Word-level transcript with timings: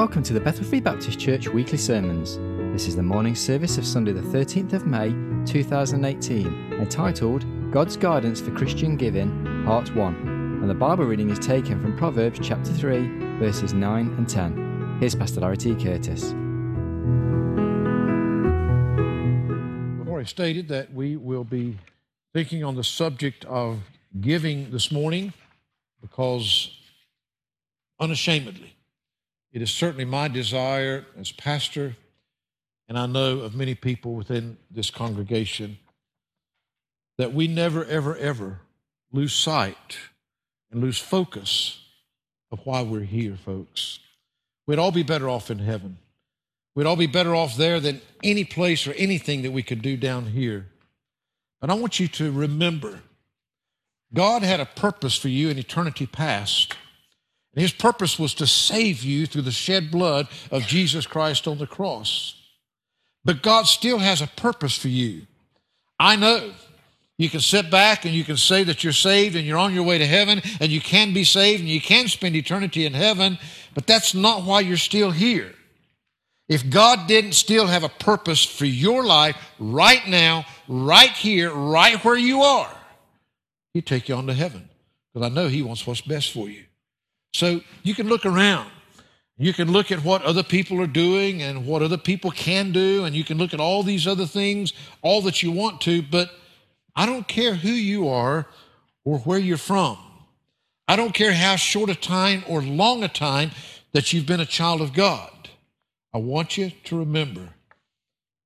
Welcome 0.00 0.22
to 0.22 0.32
the 0.32 0.40
Bethel 0.40 0.64
Free 0.64 0.80
Baptist 0.80 1.20
Church 1.20 1.46
weekly 1.46 1.76
sermons. 1.76 2.38
This 2.72 2.88
is 2.88 2.96
the 2.96 3.02
morning 3.02 3.34
service 3.34 3.76
of 3.76 3.84
Sunday, 3.84 4.12
the 4.12 4.22
13th 4.22 4.72
of 4.72 4.86
May 4.86 5.10
2018, 5.44 6.72
entitled 6.80 7.44
God's 7.70 7.98
Guidance 7.98 8.40
for 8.40 8.50
Christian 8.52 8.96
Giving, 8.96 9.62
Part 9.66 9.94
1. 9.94 10.14
And 10.62 10.70
the 10.70 10.74
Bible 10.74 11.04
reading 11.04 11.28
is 11.28 11.38
taken 11.38 11.82
from 11.82 11.98
Proverbs 11.98 12.38
chapter 12.42 12.72
3, 12.72 13.36
verses 13.38 13.74
9 13.74 14.06
and 14.16 14.26
10. 14.26 14.96
Here's 15.00 15.14
Pastor 15.14 15.42
Larry 15.42 15.58
T. 15.58 15.74
Curtis. 15.74 16.30
I've 20.00 20.08
already 20.08 20.28
stated 20.28 20.68
that 20.68 20.94
we 20.94 21.18
will 21.18 21.44
be 21.44 21.76
thinking 22.32 22.64
on 22.64 22.74
the 22.74 22.84
subject 22.84 23.44
of 23.44 23.80
giving 24.18 24.70
this 24.70 24.90
morning 24.90 25.34
because 26.00 26.74
unashamedly, 28.00 28.78
it 29.52 29.62
is 29.62 29.70
certainly 29.70 30.04
my 30.04 30.28
desire 30.28 31.06
as 31.18 31.32
pastor, 31.32 31.96
and 32.88 32.98
I 32.98 33.06
know 33.06 33.40
of 33.40 33.54
many 33.54 33.74
people 33.74 34.14
within 34.14 34.58
this 34.70 34.90
congregation, 34.90 35.78
that 37.18 37.34
we 37.34 37.48
never, 37.48 37.84
ever, 37.84 38.16
ever 38.16 38.60
lose 39.12 39.34
sight 39.34 39.98
and 40.70 40.80
lose 40.80 40.98
focus 40.98 41.84
of 42.50 42.60
why 42.64 42.82
we're 42.82 43.00
here, 43.00 43.36
folks. 43.36 43.98
We'd 44.66 44.78
all 44.78 44.92
be 44.92 45.02
better 45.02 45.28
off 45.28 45.50
in 45.50 45.58
heaven. 45.58 45.98
We'd 46.74 46.86
all 46.86 46.96
be 46.96 47.06
better 47.06 47.34
off 47.34 47.56
there 47.56 47.80
than 47.80 48.00
any 48.22 48.44
place 48.44 48.86
or 48.86 48.92
anything 48.92 49.42
that 49.42 49.50
we 49.50 49.62
could 49.62 49.82
do 49.82 49.96
down 49.96 50.26
here. 50.26 50.66
But 51.60 51.70
I 51.70 51.74
want 51.74 52.00
you 52.00 52.08
to 52.08 52.30
remember 52.30 53.00
God 54.12 54.42
had 54.42 54.60
a 54.60 54.66
purpose 54.66 55.16
for 55.16 55.28
you 55.28 55.50
in 55.50 55.58
eternity 55.58 56.06
past. 56.06 56.76
His 57.60 57.72
purpose 57.72 58.18
was 58.18 58.34
to 58.34 58.46
save 58.46 59.02
you 59.02 59.26
through 59.26 59.42
the 59.42 59.50
shed 59.50 59.90
blood 59.90 60.28
of 60.50 60.66
Jesus 60.66 61.06
Christ 61.06 61.46
on 61.46 61.58
the 61.58 61.66
cross. 61.66 62.34
But 63.24 63.42
God 63.42 63.66
still 63.66 63.98
has 63.98 64.22
a 64.22 64.26
purpose 64.26 64.76
for 64.76 64.88
you. 64.88 65.26
I 65.98 66.16
know 66.16 66.52
you 67.18 67.28
can 67.28 67.40
sit 67.40 67.70
back 67.70 68.06
and 68.06 68.14
you 68.14 68.24
can 68.24 68.38
say 68.38 68.64
that 68.64 68.82
you're 68.82 68.94
saved 68.94 69.36
and 69.36 69.46
you're 69.46 69.58
on 69.58 69.74
your 69.74 69.82
way 69.82 69.98
to 69.98 70.06
heaven 70.06 70.40
and 70.58 70.72
you 70.72 70.80
can 70.80 71.12
be 71.12 71.22
saved 71.22 71.60
and 71.60 71.68
you 71.68 71.80
can 71.80 72.08
spend 72.08 72.34
eternity 72.34 72.86
in 72.86 72.94
heaven, 72.94 73.38
but 73.74 73.86
that's 73.86 74.14
not 74.14 74.44
why 74.44 74.60
you're 74.60 74.78
still 74.78 75.10
here. 75.10 75.52
If 76.48 76.70
God 76.70 77.06
didn't 77.06 77.32
still 77.32 77.66
have 77.66 77.84
a 77.84 77.90
purpose 77.90 78.42
for 78.42 78.64
your 78.64 79.04
life 79.04 79.36
right 79.58 80.06
now, 80.08 80.46
right 80.66 81.10
here, 81.10 81.52
right 81.52 82.02
where 82.04 82.16
you 82.16 82.40
are, 82.40 82.74
He'd 83.74 83.86
take 83.86 84.08
you 84.08 84.14
on 84.14 84.26
to 84.28 84.34
heaven 84.34 84.70
because 85.12 85.30
I 85.30 85.32
know 85.32 85.48
He 85.48 85.62
wants 85.62 85.86
what's 85.86 86.00
best 86.00 86.32
for 86.32 86.48
you. 86.48 86.64
So 87.32 87.60
you 87.82 87.94
can 87.94 88.08
look 88.08 88.26
around. 88.26 88.70
You 89.38 89.54
can 89.54 89.72
look 89.72 89.90
at 89.90 90.04
what 90.04 90.22
other 90.22 90.42
people 90.42 90.82
are 90.82 90.86
doing 90.86 91.40
and 91.40 91.66
what 91.66 91.80
other 91.80 91.96
people 91.96 92.30
can 92.30 92.72
do, 92.72 93.04
and 93.04 93.16
you 93.16 93.24
can 93.24 93.38
look 93.38 93.54
at 93.54 93.60
all 93.60 93.82
these 93.82 94.06
other 94.06 94.26
things, 94.26 94.74
all 95.00 95.22
that 95.22 95.42
you 95.42 95.50
want 95.50 95.80
to, 95.82 96.02
but 96.02 96.30
I 96.94 97.06
don't 97.06 97.26
care 97.26 97.54
who 97.54 97.70
you 97.70 98.08
are 98.08 98.46
or 99.04 99.18
where 99.20 99.38
you're 99.38 99.56
from. 99.56 99.96
I 100.86 100.96
don't 100.96 101.14
care 101.14 101.32
how 101.32 101.56
short 101.56 101.88
a 101.88 101.94
time 101.94 102.44
or 102.48 102.60
long 102.60 103.02
a 103.02 103.08
time 103.08 103.52
that 103.92 104.12
you've 104.12 104.26
been 104.26 104.40
a 104.40 104.46
child 104.46 104.82
of 104.82 104.92
God. 104.92 105.48
I 106.12 106.18
want 106.18 106.58
you 106.58 106.72
to 106.84 106.98
remember 106.98 107.48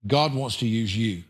God 0.07 0.35
wants 0.35 0.59
to 0.59 0.67
use 0.67 0.97
you. 0.97 1.25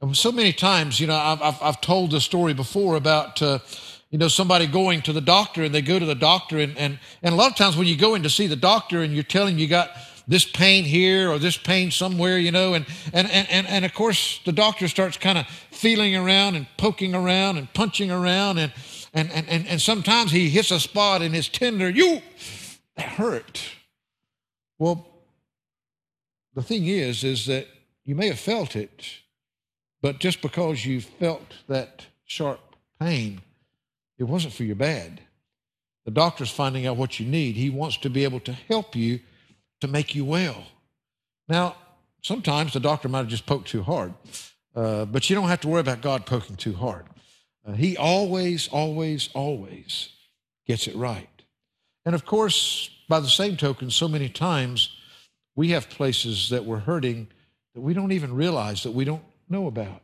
And 0.00 0.16
so 0.16 0.30
many 0.30 0.52
times, 0.52 1.00
you 1.00 1.06
know, 1.06 1.16
I've, 1.16 1.40
I've, 1.40 1.62
I've 1.62 1.80
told 1.80 2.10
the 2.10 2.20
story 2.20 2.52
before 2.52 2.96
about, 2.96 3.40
uh, 3.40 3.60
you 4.10 4.18
know, 4.18 4.28
somebody 4.28 4.66
going 4.66 5.02
to 5.02 5.12
the 5.12 5.20
doctor 5.20 5.62
and 5.64 5.74
they 5.74 5.82
go 5.82 5.98
to 5.98 6.06
the 6.06 6.14
doctor 6.14 6.58
and, 6.58 6.76
and, 6.78 6.98
and 7.22 7.34
a 7.34 7.36
lot 7.36 7.50
of 7.50 7.56
times 7.56 7.76
when 7.76 7.86
you 7.86 7.96
go 7.96 8.14
in 8.14 8.22
to 8.22 8.30
see 8.30 8.46
the 8.46 8.56
doctor 8.56 9.02
and 9.02 9.12
you're 9.12 9.24
telling 9.24 9.58
you 9.58 9.66
got 9.66 9.90
this 10.28 10.44
pain 10.44 10.84
here 10.84 11.30
or 11.30 11.38
this 11.38 11.56
pain 11.56 11.90
somewhere, 11.90 12.38
you 12.38 12.50
know, 12.50 12.74
and, 12.74 12.86
and, 13.12 13.28
and, 13.30 13.66
and 13.66 13.84
of 13.84 13.94
course 13.94 14.40
the 14.44 14.52
doctor 14.52 14.88
starts 14.88 15.16
kind 15.16 15.38
of 15.38 15.46
feeling 15.70 16.16
around 16.16 16.56
and 16.56 16.66
poking 16.76 17.14
around 17.14 17.56
and 17.56 17.72
punching 17.74 18.10
around 18.10 18.58
and, 18.58 18.72
and, 19.12 19.30
and, 19.32 19.48
and, 19.48 19.66
and 19.66 19.80
sometimes 19.80 20.30
he 20.30 20.48
hits 20.50 20.70
a 20.70 20.80
spot 20.80 21.22
and 21.22 21.34
it's 21.34 21.48
tender, 21.48 21.88
you, 21.88 22.20
that 22.96 23.06
hurt. 23.06 23.62
Well, 24.78 25.06
the 26.54 26.62
thing 26.62 26.86
is, 26.86 27.22
is 27.22 27.46
that 27.46 27.66
you 28.04 28.14
may 28.14 28.28
have 28.28 28.38
felt 28.38 28.76
it, 28.76 29.04
but 30.00 30.18
just 30.18 30.42
because 30.42 30.84
you 30.84 31.00
felt 31.00 31.54
that 31.68 32.06
sharp 32.24 32.60
pain, 33.00 33.42
it 34.18 34.24
wasn't 34.24 34.54
for 34.54 34.64
your 34.64 34.76
bad. 34.76 35.20
The 36.04 36.10
doctor's 36.10 36.50
finding 36.50 36.86
out 36.86 36.96
what 36.96 37.18
you 37.18 37.26
need. 37.26 37.56
He 37.56 37.70
wants 37.70 37.96
to 37.98 38.10
be 38.10 38.24
able 38.24 38.40
to 38.40 38.52
help 38.52 38.94
you 38.94 39.20
to 39.80 39.88
make 39.88 40.14
you 40.14 40.24
well. 40.24 40.64
Now, 41.48 41.76
sometimes 42.22 42.72
the 42.72 42.80
doctor 42.80 43.08
might 43.08 43.18
have 43.18 43.28
just 43.28 43.46
poked 43.46 43.68
too 43.68 43.82
hard, 43.82 44.14
uh, 44.74 45.04
but 45.04 45.28
you 45.28 45.36
don't 45.36 45.48
have 45.48 45.60
to 45.62 45.68
worry 45.68 45.80
about 45.80 46.00
God 46.00 46.26
poking 46.26 46.56
too 46.56 46.74
hard. 46.74 47.06
Uh, 47.66 47.72
he 47.72 47.96
always, 47.96 48.68
always, 48.68 49.28
always 49.34 50.10
gets 50.66 50.86
it 50.86 50.96
right. 50.96 51.28
And 52.04 52.14
of 52.14 52.24
course, 52.24 52.90
by 53.08 53.20
the 53.20 53.28
same 53.28 53.56
token, 53.56 53.90
so 53.90 54.08
many 54.08 54.28
times 54.28 54.96
we 55.56 55.70
have 55.70 55.88
places 55.88 56.50
that 56.50 56.64
we're 56.64 56.78
hurting 56.78 57.28
that 57.74 57.80
we 57.80 57.94
don't 57.94 58.12
even 58.12 58.34
realize 58.34 58.82
that 58.84 58.92
we 58.92 59.04
don't 59.04 59.24
know 59.48 59.66
about. 59.66 60.02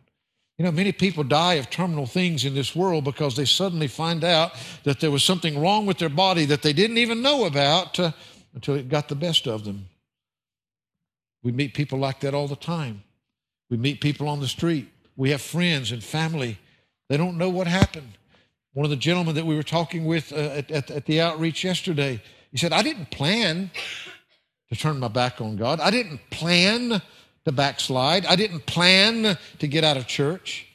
You 0.63 0.69
know, 0.69 0.77
many 0.77 0.93
people 0.93 1.25
die 1.25 1.55
of 1.55 1.71
terminal 1.71 2.07
things 2.07 2.45
in 2.45 2.55
this 2.55 2.77
world 2.77 3.03
because 3.03 3.35
they 3.35 3.47
suddenly 3.47 3.89
find 3.89 4.23
out 4.23 4.53
that 4.85 5.01
there 5.01 5.11
was 5.11 5.25
something 5.25 5.61
wrong 5.61 5.87
with 5.87 5.99
their 5.99 6.09
body 6.09 6.45
that 6.45 6.63
they 6.63 6.73
didn't 6.73 6.99
even 6.99 7.21
know 7.21 7.47
about 7.47 7.99
uh, 7.99 8.13
until 8.55 8.77
it 8.77 8.89
got 8.89 9.09
the 9.09 9.17
best 9.17 9.49
of 9.49 9.65
them. 9.65 9.89
We 11.43 11.51
meet 11.51 11.75
people 11.75 11.99
like 11.99 12.21
that 12.21 12.33
all 12.33 12.47
the 12.47 12.55
time. 12.55 13.03
We 13.71 13.77
meet 13.77 14.01
people 14.01 14.29
on 14.29 14.39
the 14.39 14.47
street. 14.47 14.89
We 15.17 15.31
have 15.31 15.43
friends 15.43 15.91
and 15.91 16.01
family. 16.01 16.61
They 17.09 17.17
don't 17.17 17.39
know 17.39 17.51
what 17.51 17.67
happened. 17.67 18.13
One 18.73 18.85
of 18.85 18.91
the 18.91 18.97
gentlemen 18.97 19.35
that 19.35 19.45
we 19.45 19.57
were 19.57 19.65
talking 19.65 20.05
with 20.05 20.33
uh, 20.33 20.37
at, 20.37 20.71
at, 20.71 20.91
at 20.93 21.07
the 21.07 21.23
outreach 21.23 21.65
yesterday, 21.65 22.23
he 22.53 22.57
said, 22.57 22.73
I 22.73 22.83
didn't 22.83 23.11
plan 23.11 23.73
to 24.69 24.79
turn 24.79 25.01
my 25.01 25.09
back 25.09 25.41
on 25.41 25.57
God. 25.57 25.81
I 25.81 25.91
didn't 25.91 26.21
plan 26.31 27.03
to 27.45 27.53
backslide. 27.53 28.27
I 28.27 28.37
didn't 28.37 28.67
plan 28.67 29.37
to 29.59 29.67
get 29.67 29.85
out 29.85 29.97
of 29.97 30.07
church. 30.07 30.67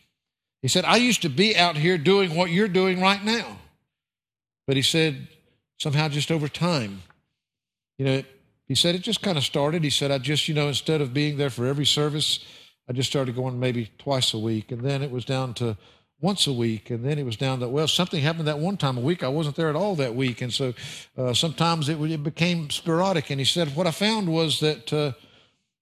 He 0.61 0.67
said, 0.67 0.85
I 0.85 0.97
used 0.97 1.21
to 1.21 1.29
be 1.29 1.55
out 1.55 1.77
here 1.77 1.97
doing 1.97 2.35
what 2.35 2.51
you're 2.51 2.67
doing 2.67 2.99
right 2.99 3.23
now. 3.23 3.57
But 4.65 4.75
he 4.75 4.81
said, 4.81 5.27
somehow 5.79 6.09
just 6.09 6.31
over 6.31 6.47
time, 6.47 7.03
you 7.97 8.05
know, 8.05 8.23
he 8.67 8.75
said 8.75 8.95
it 8.95 9.01
just 9.01 9.21
kind 9.21 9.37
of 9.37 9.43
started. 9.43 9.83
He 9.83 9.89
said, 9.89 10.11
I 10.11 10.17
just, 10.17 10.47
you 10.47 10.53
know, 10.53 10.67
instead 10.67 10.99
of 10.99 11.13
being 11.13 11.37
there 11.37 11.49
for 11.49 11.65
every 11.65 11.85
service, 11.85 12.43
I 12.89 12.93
just 12.93 13.09
started 13.09 13.35
going 13.35 13.59
maybe 13.59 13.91
twice 13.97 14.33
a 14.33 14.39
week. 14.39 14.71
And 14.71 14.81
then 14.81 15.01
it 15.01 15.11
was 15.11 15.23
down 15.23 15.53
to 15.55 15.77
once 16.19 16.47
a 16.47 16.53
week. 16.53 16.89
And 16.89 17.05
then 17.05 17.17
it 17.17 17.23
was 17.23 17.37
down 17.37 17.61
to, 17.61 17.69
well, 17.69 17.87
something 17.87 18.21
happened 18.21 18.47
that 18.47 18.59
one 18.59 18.75
time 18.75 18.97
a 18.97 19.01
week. 19.01 19.23
I 19.23 19.29
wasn't 19.29 19.55
there 19.55 19.69
at 19.69 19.75
all 19.75 19.95
that 19.95 20.15
week. 20.15 20.41
And 20.41 20.53
so 20.53 20.73
uh, 21.17 21.33
sometimes 21.33 21.87
it, 21.87 22.01
it, 22.01 22.23
became 22.23 22.69
sporadic. 22.69 23.29
And 23.29 23.39
he 23.39 23.45
said, 23.45 23.73
what 23.73 23.87
I 23.87 23.91
found 23.91 24.27
was 24.27 24.59
that, 24.59 24.91
uh, 24.91 25.13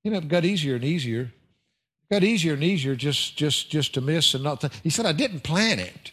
you 0.06 0.12
know, 0.12 0.18
it 0.18 0.28
got 0.28 0.46
easier 0.46 0.76
and 0.76 0.84
easier. 0.84 1.22
It 1.24 2.14
got 2.14 2.24
easier 2.24 2.54
and 2.54 2.64
easier 2.64 2.96
just, 2.96 3.36
just, 3.36 3.72
just 3.72 3.96
to 3.96 4.02
miss 4.02 4.36
and 4.36 4.44
not. 4.44 4.62
Th- 4.62 4.72
he 4.84 4.92
said, 4.92 5.08
I 5.08 5.12
didn't 5.12 5.42
plan 5.42 5.80
it. 5.80 6.12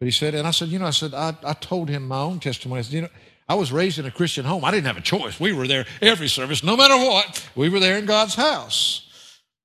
But 0.00 0.06
he 0.06 0.10
said, 0.10 0.34
and 0.34 0.48
I 0.48 0.52
said, 0.52 0.68
you 0.68 0.78
know, 0.78 0.86
I 0.86 0.90
said, 0.90 1.12
I, 1.12 1.36
I 1.44 1.52
told 1.52 1.90
him 1.90 2.08
my 2.08 2.20
own 2.20 2.40
testimony. 2.40 2.78
I 2.78 2.82
said, 2.82 2.94
you 2.94 3.02
know, 3.02 3.08
I 3.46 3.56
was 3.56 3.70
raised 3.70 3.98
in 3.98 4.06
a 4.06 4.10
Christian 4.10 4.46
home. 4.46 4.64
I 4.64 4.70
didn't 4.70 4.86
have 4.86 4.96
a 4.96 5.02
choice. 5.02 5.38
We 5.38 5.52
were 5.52 5.66
there 5.66 5.84
every 6.00 6.28
service, 6.28 6.64
no 6.64 6.76
matter 6.76 6.96
what. 6.96 7.46
We 7.54 7.68
were 7.68 7.78
there 7.78 7.98
in 7.98 8.06
God's 8.06 8.34
house. 8.34 9.06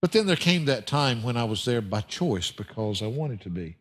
But 0.02 0.12
then 0.12 0.28
there 0.28 0.36
came 0.36 0.66
that 0.66 0.86
time 0.86 1.24
when 1.24 1.38
I 1.38 1.46
was 1.46 1.64
there 1.64 1.82
by 1.82 2.02
choice 2.02 2.52
because 2.52 3.02
I 3.02 3.08
wanted 3.08 3.40
to 3.42 3.50
be. 3.50 3.78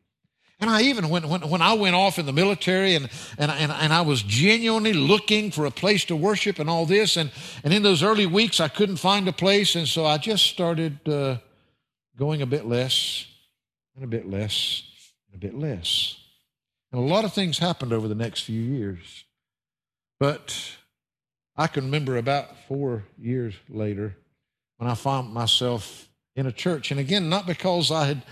And 0.62 0.70
I 0.70 0.82
even, 0.82 1.08
when, 1.08 1.28
when, 1.28 1.40
when 1.40 1.60
I 1.60 1.72
went 1.72 1.96
off 1.96 2.20
in 2.20 2.26
the 2.26 2.32
military 2.32 2.94
and, 2.94 3.08
and, 3.36 3.50
and, 3.50 3.72
and 3.72 3.92
I 3.92 4.02
was 4.02 4.22
genuinely 4.22 4.92
looking 4.92 5.50
for 5.50 5.66
a 5.66 5.72
place 5.72 6.04
to 6.04 6.14
worship 6.14 6.60
and 6.60 6.70
all 6.70 6.86
this, 6.86 7.16
and, 7.16 7.32
and 7.64 7.74
in 7.74 7.82
those 7.82 8.04
early 8.04 8.26
weeks 8.26 8.60
I 8.60 8.68
couldn't 8.68 8.98
find 8.98 9.26
a 9.26 9.32
place, 9.32 9.74
and 9.74 9.88
so 9.88 10.06
I 10.06 10.18
just 10.18 10.46
started 10.46 11.08
uh, 11.08 11.38
going 12.16 12.42
a 12.42 12.46
bit 12.46 12.64
less 12.64 13.26
and 13.96 14.04
a 14.04 14.06
bit 14.06 14.30
less 14.30 14.84
and 15.26 15.34
a 15.34 15.38
bit 15.44 15.58
less. 15.58 16.16
And 16.92 17.00
a 17.00 17.04
lot 17.04 17.24
of 17.24 17.32
things 17.32 17.58
happened 17.58 17.92
over 17.92 18.06
the 18.06 18.14
next 18.14 18.42
few 18.42 18.60
years. 18.60 19.24
But 20.20 20.56
I 21.56 21.66
can 21.66 21.86
remember 21.86 22.18
about 22.18 22.56
four 22.68 23.02
years 23.18 23.54
later 23.68 24.16
when 24.76 24.88
I 24.88 24.94
found 24.94 25.34
myself 25.34 26.08
in 26.36 26.46
a 26.46 26.52
church. 26.52 26.92
And 26.92 27.00
again, 27.00 27.28
not 27.28 27.48
because 27.48 27.90
I 27.90 28.06
had 28.06 28.22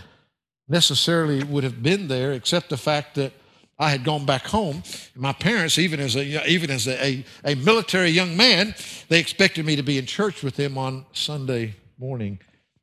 necessarily 0.70 1.43
would 1.44 1.64
have 1.64 1.82
been 1.82 2.08
there, 2.08 2.32
except 2.32 2.70
the 2.70 2.76
fact 2.76 3.17
that 3.17 3.32
I 3.78 3.90
had 3.90 4.05
gone 4.05 4.25
back 4.25 4.46
home. 4.46 4.82
My 5.14 5.32
parents, 5.32 5.78
even 5.78 6.00
as 6.00 6.14
a 6.14 6.49
even 6.49 6.70
as 6.70 6.87
a, 6.87 7.02
a, 7.05 7.25
a, 7.44 7.55
military 7.56 8.11
young 8.11 8.37
man, 8.37 8.75
they 9.08 9.19
expected 9.19 9.67
me 9.67 9.76
to 9.76 9.82
be 9.82 9.99
in 9.99 10.06
church 10.06 10.43
with 10.43 10.56
them 10.56 10.78
on 10.78 11.06
Sunday 11.12 11.75
morning, 11.99 12.38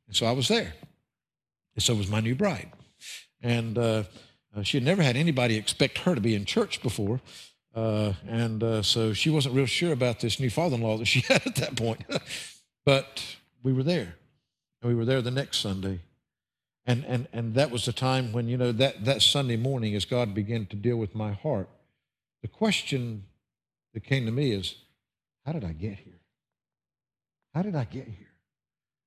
and 0.06 0.14
so 0.14 0.26
I 0.26 0.32
was 0.32 0.48
there. 0.48 0.74
And 1.74 1.82
so 1.82 1.94
was 1.94 2.08
my 2.08 2.20
new 2.20 2.34
bride, 2.34 2.70
and 3.42 3.78
uh, 3.78 4.02
she 4.62 4.76
had 4.76 4.84
never 4.84 5.02
had 5.02 5.16
anybody 5.16 5.56
expect 5.56 5.98
her 5.98 6.14
to 6.14 6.20
be 6.20 6.34
in 6.34 6.44
church 6.44 6.82
before. 6.82 7.20
Uh, 7.74 8.12
and 8.26 8.64
uh, 8.64 8.82
so 8.82 9.12
she 9.12 9.30
wasn't 9.30 9.54
real 9.54 9.66
sure 9.66 9.92
about 9.92 10.18
this 10.18 10.40
new 10.40 10.50
father 10.50 10.74
in 10.74 10.82
law 10.82 10.96
that 10.96 11.06
she 11.06 11.20
had 11.28 11.46
at 11.46 11.54
that 11.56 11.76
point. 11.76 12.04
but 12.84 13.36
we 13.62 13.72
were 13.72 13.84
there. 13.84 14.16
And 14.82 14.90
we 14.90 14.94
were 14.96 15.04
there 15.04 15.22
the 15.22 15.30
next 15.30 15.58
Sunday. 15.58 16.00
And, 16.88 17.04
and, 17.04 17.28
and 17.34 17.54
that 17.54 17.70
was 17.70 17.84
the 17.84 17.92
time 17.92 18.32
when, 18.32 18.48
you 18.48 18.56
know, 18.56 18.72
that, 18.72 19.04
that 19.04 19.20
Sunday 19.20 19.56
morning, 19.56 19.94
as 19.94 20.06
God 20.06 20.32
began 20.32 20.64
to 20.66 20.76
deal 20.76 20.96
with 20.96 21.14
my 21.14 21.32
heart, 21.32 21.68
the 22.40 22.48
question 22.48 23.24
that 23.92 24.04
came 24.04 24.24
to 24.24 24.32
me 24.32 24.52
is, 24.52 24.74
how 25.44 25.52
did 25.52 25.64
I 25.64 25.72
get 25.72 25.98
here? 25.98 26.20
How 27.54 27.60
did 27.60 27.76
I 27.76 27.84
get 27.84 28.06
here? 28.06 28.32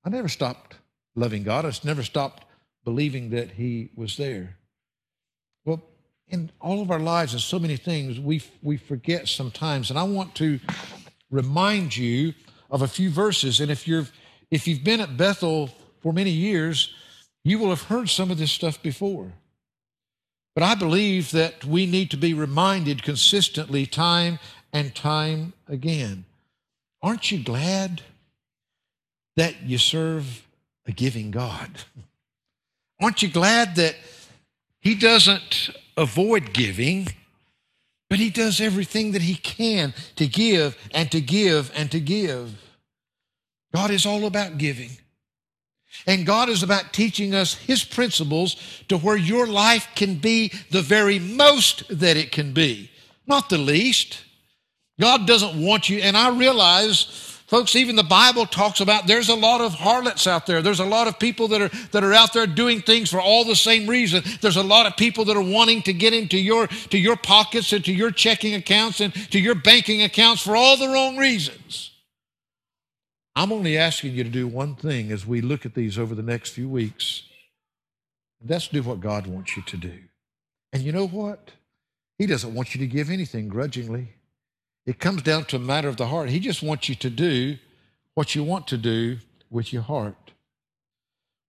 I 0.06 0.10
never 0.10 0.28
stopped 0.28 0.75
loving 1.16 1.42
God. 1.42 1.66
I 1.66 1.72
never 1.83 2.04
stopped 2.04 2.45
believing 2.83 3.31
that 3.31 3.50
He 3.50 3.89
was 3.95 4.16
there. 4.16 4.57
Well, 5.66 5.81
in 6.27 6.51
all 6.60 6.84
of 6.84 6.92
our 6.92 7.00
lives 7.00 7.34
and 7.34 7.42
so 7.42 7.57
many 7.57 7.77
things, 7.77 8.19
we, 8.19 8.44
we 8.62 8.77
forget 8.77 9.27
sometimes. 9.27 9.89
And 9.89 9.98
I 9.98 10.04
want 10.04 10.36
to 10.36 10.60
remind 11.31 11.98
you 11.98 12.36
of 12.69 12.84
a 12.84 12.88
few 12.88 13.10
verses. 13.10 13.60
And 13.60 13.72
if, 13.72 13.88
you're, 13.88 14.06
if 14.51 14.68
you've 14.68 14.84
been 14.84 15.01
at 15.01 15.18
Bethel 15.18 15.72
for 16.01 16.13
many 16.13 16.31
years, 16.31 16.94
you 17.44 17.58
will 17.58 17.70
have 17.70 17.84
heard 17.84 18.10
some 18.10 18.32
of 18.32 18.38
this 18.38 18.52
stuff 18.52 18.82
before. 18.82 19.34
But 20.54 20.64
I 20.64 20.76
believe 20.76 21.32
that 21.32 21.64
we 21.64 21.86
need 21.86 22.12
to 22.12 22.18
be 22.18 22.34
reminded 22.34 23.04
consistently, 23.04 23.86
time 23.86 24.40
and 24.74 24.94
time 24.94 25.54
again. 25.68 26.26
Aren't 27.02 27.32
you 27.32 27.44
glad 27.44 28.02
that 29.36 29.64
you 29.64 29.78
serve 29.78 30.46
a 30.86 30.92
giving 30.92 31.32
God? 31.32 31.70
Aren't 33.02 33.24
you 33.24 33.30
glad 33.30 33.76
that 33.78 33.96
He 34.80 34.94
doesn't 34.94 35.72
avoid 35.98 36.54
giving, 36.54 37.08
but 38.10 38.20
He 38.20 38.30
does 38.30 38.62
everything 38.62 39.14
that 39.14 39.24
He 39.24 39.36
can 39.36 39.94
to 40.18 40.28
give 40.28 40.78
and 40.94 41.10
to 41.12 41.22
give 41.22 41.72
and 41.74 41.90
to 41.92 42.00
give? 42.00 42.54
God 43.74 43.90
is 43.90 44.06
all 44.06 44.26
about 44.26 44.58
giving. 44.58 44.92
And 46.08 46.26
God 46.26 46.50
is 46.50 46.64
about 46.64 46.94
teaching 46.94 47.36
us 47.36 47.54
His 47.54 47.84
principles 47.84 48.56
to 48.88 48.98
where 48.98 49.18
your 49.18 49.48
life 49.48 49.88
can 49.96 50.16
be 50.16 50.52
the 50.72 50.82
very 50.82 51.20
most 51.20 51.84
that 52.00 52.18
it 52.18 52.32
can 52.32 52.54
be, 52.54 52.90
not 53.28 53.50
the 53.50 53.58
least. 53.58 54.24
God 55.00 55.28
doesn't 55.28 55.64
want 55.64 55.90
you, 55.90 56.00
and 56.00 56.18
I 56.18 56.30
realize, 56.30 57.04
folks, 57.48 57.76
even 57.76 57.96
the 57.96 58.04
Bible 58.04 58.46
talks 58.46 58.82
about 58.82 59.08
there's 59.08 59.30
a 59.30 59.36
lot 59.36 59.62
of 59.62 59.74
harlots 59.74 60.28
out 60.28 60.46
there. 60.46 60.62
There's 60.62 60.80
a 60.80 60.86
lot 60.86 61.08
of 61.08 61.20
people 61.20 61.48
that 61.50 61.62
are, 61.62 61.70
that 61.92 62.04
are 62.04 62.14
out 62.14 62.34
there 62.34 62.48
doing 62.48 62.82
things 62.82 63.10
for 63.10 63.20
all 63.20 63.44
the 63.44 63.56
same 63.56 63.88
reason. 63.88 64.24
There's 64.42 64.58
a 64.58 64.64
lot 64.64 64.86
of 64.86 64.98
people 64.98 65.26
that 65.26 65.38
are 65.38 65.42
wanting 65.42 65.82
to 65.84 65.94
get 65.94 66.14
into 66.14 66.38
your, 66.38 66.68
to 66.68 66.98
your 66.98 67.16
pockets 67.16 67.74
and 67.74 67.84
to 67.86 67.94
your 67.94 68.12
checking 68.12 68.56
accounts 68.56 69.02
and 69.02 69.14
to 69.32 69.40
your 69.40 69.56
banking 69.56 70.02
accounts 70.04 70.42
for 70.42 70.56
all 70.56 70.78
the 70.78 70.88
wrong 70.88 71.18
reasons. 71.18 71.91
I'm 73.36 73.51
only 73.51 73.78
asking 73.78 74.13
you 74.13 74.24
to 74.24 74.30
do 74.30 74.48
one 74.48 74.75
thing 74.75 75.12
as 75.12 75.25
we 75.25 75.42
look 75.42 75.66
at 75.66 75.74
these 75.74 75.98
over 75.98 76.13
the 76.13 76.22
next 76.22 76.50
few 76.50 76.68
weeks. 76.68 77.24
That's 78.44 78.68
do 78.68 78.81
what 78.83 79.00
God 79.00 79.28
wants 79.28 79.56
you 79.56 79.63
to 79.63 79.78
do. 79.78 80.00
And 80.74 80.83
you 80.83 80.92
know 80.92 81.07
what? 81.07 81.51
He 82.18 82.25
doesn't 82.25 82.54
want 82.54 82.75
you 82.75 82.80
to 82.81 82.88
give 82.88 83.10
anything 83.10 83.48
grudgingly. 83.48 84.10
It 84.86 85.00
comes 85.00 85.22
down 85.22 85.45
to 85.45 85.57
a 85.57 85.60
matter 85.60 85.88
of 85.88 85.98
the 85.98 86.07
heart. 86.07 86.30
He 86.30 86.39
just 86.39 86.63
wants 86.63 86.89
you 86.89 86.95
to 86.95 87.10
do 87.10 87.57
what 88.13 88.36
you 88.36 88.44
want 88.44 88.68
to 88.68 88.78
do 88.78 89.18
with 89.50 89.72
your 89.72 89.84
heart. 89.84 90.31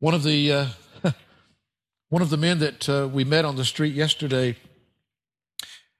One 0.00 0.14
of 0.14 0.22
the 0.22 0.52
uh, 0.52 0.66
one 2.10 2.22
of 2.22 2.30
the 2.30 2.36
men 2.36 2.58
that 2.58 2.88
uh, 2.88 3.08
we 3.12 3.24
met 3.24 3.44
on 3.44 3.56
the 3.56 3.64
street 3.64 3.94
yesterday, 3.94 4.56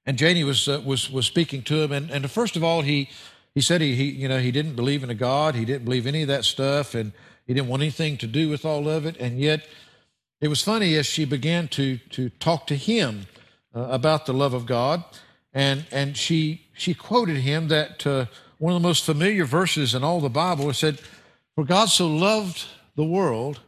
and 0.05 0.19
Janie 0.19 0.45
was 0.45 0.69
uh, 0.69 0.83
was 0.85 1.11
was 1.11 1.27
speaking 1.27 1.63
to 1.63 1.83
him, 1.83 1.93
and, 1.93 2.11
and 2.11 2.31
first 2.31 2.57
of 2.57 2.63
all, 2.63 2.83
he 2.83 3.09
he 3.55 3.61
said 3.61 3.81
he, 3.81 3.95
he, 3.95 4.05
you 4.05 4.29
know, 4.29 4.39
he 4.39 4.51
didn't 4.51 4.77
believe 4.77 5.05
in 5.05 5.11
a 5.11 5.15
God. 5.15 5.55
He 5.55 5.65
didn't 5.65 5.85
believe 5.85 6.07
any 6.07 6.23
of 6.23 6.29
that 6.29 6.45
stuff, 6.45 6.95
and 6.95 7.13
he 7.47 7.55
didn't 7.55 7.69
want 7.69 7.83
anything 7.83 8.17
to 8.19 8.27
do 8.27 8.49
with 8.49 8.65
all 8.65 8.89
of 8.89 9.05
it. 9.07 9.17
And 9.19 9.39
yet, 9.39 9.67
it 10.41 10.49
was 10.49 10.63
funny 10.63 10.97
as 10.97 11.07
she 11.07 11.25
began 11.25 11.69
to 11.69 11.99
to 12.11 12.31
talk 12.31 12.67
to 12.69 12.77
him 12.77 13.27
uh, 13.75 13.83
about 13.83 14.27
the 14.27 14.33
love 14.33 14.55
of 14.55 14.67
God, 14.67 15.05
and 15.53 15.87
and 15.91 16.17
she 16.17 16.67
she 16.73 16.95
quoted 16.95 17.37
him 17.37 17.69
that 17.69 18.07
uh, 18.07 18.27
one 18.59 18.75
of 18.75 18.83
the 18.83 18.89
most 18.89 19.05
familiar 19.05 19.45
verses 19.45 19.95
in 19.95 20.03
all 20.03 20.21
the 20.21 20.31
Bible. 20.31 20.71
It 20.71 20.75
said, 20.75 21.01
"For 21.55 21.65
God 21.65 21.91
so 21.91 22.09
loved 22.09 22.65
the 22.97 23.05
world 23.05 23.61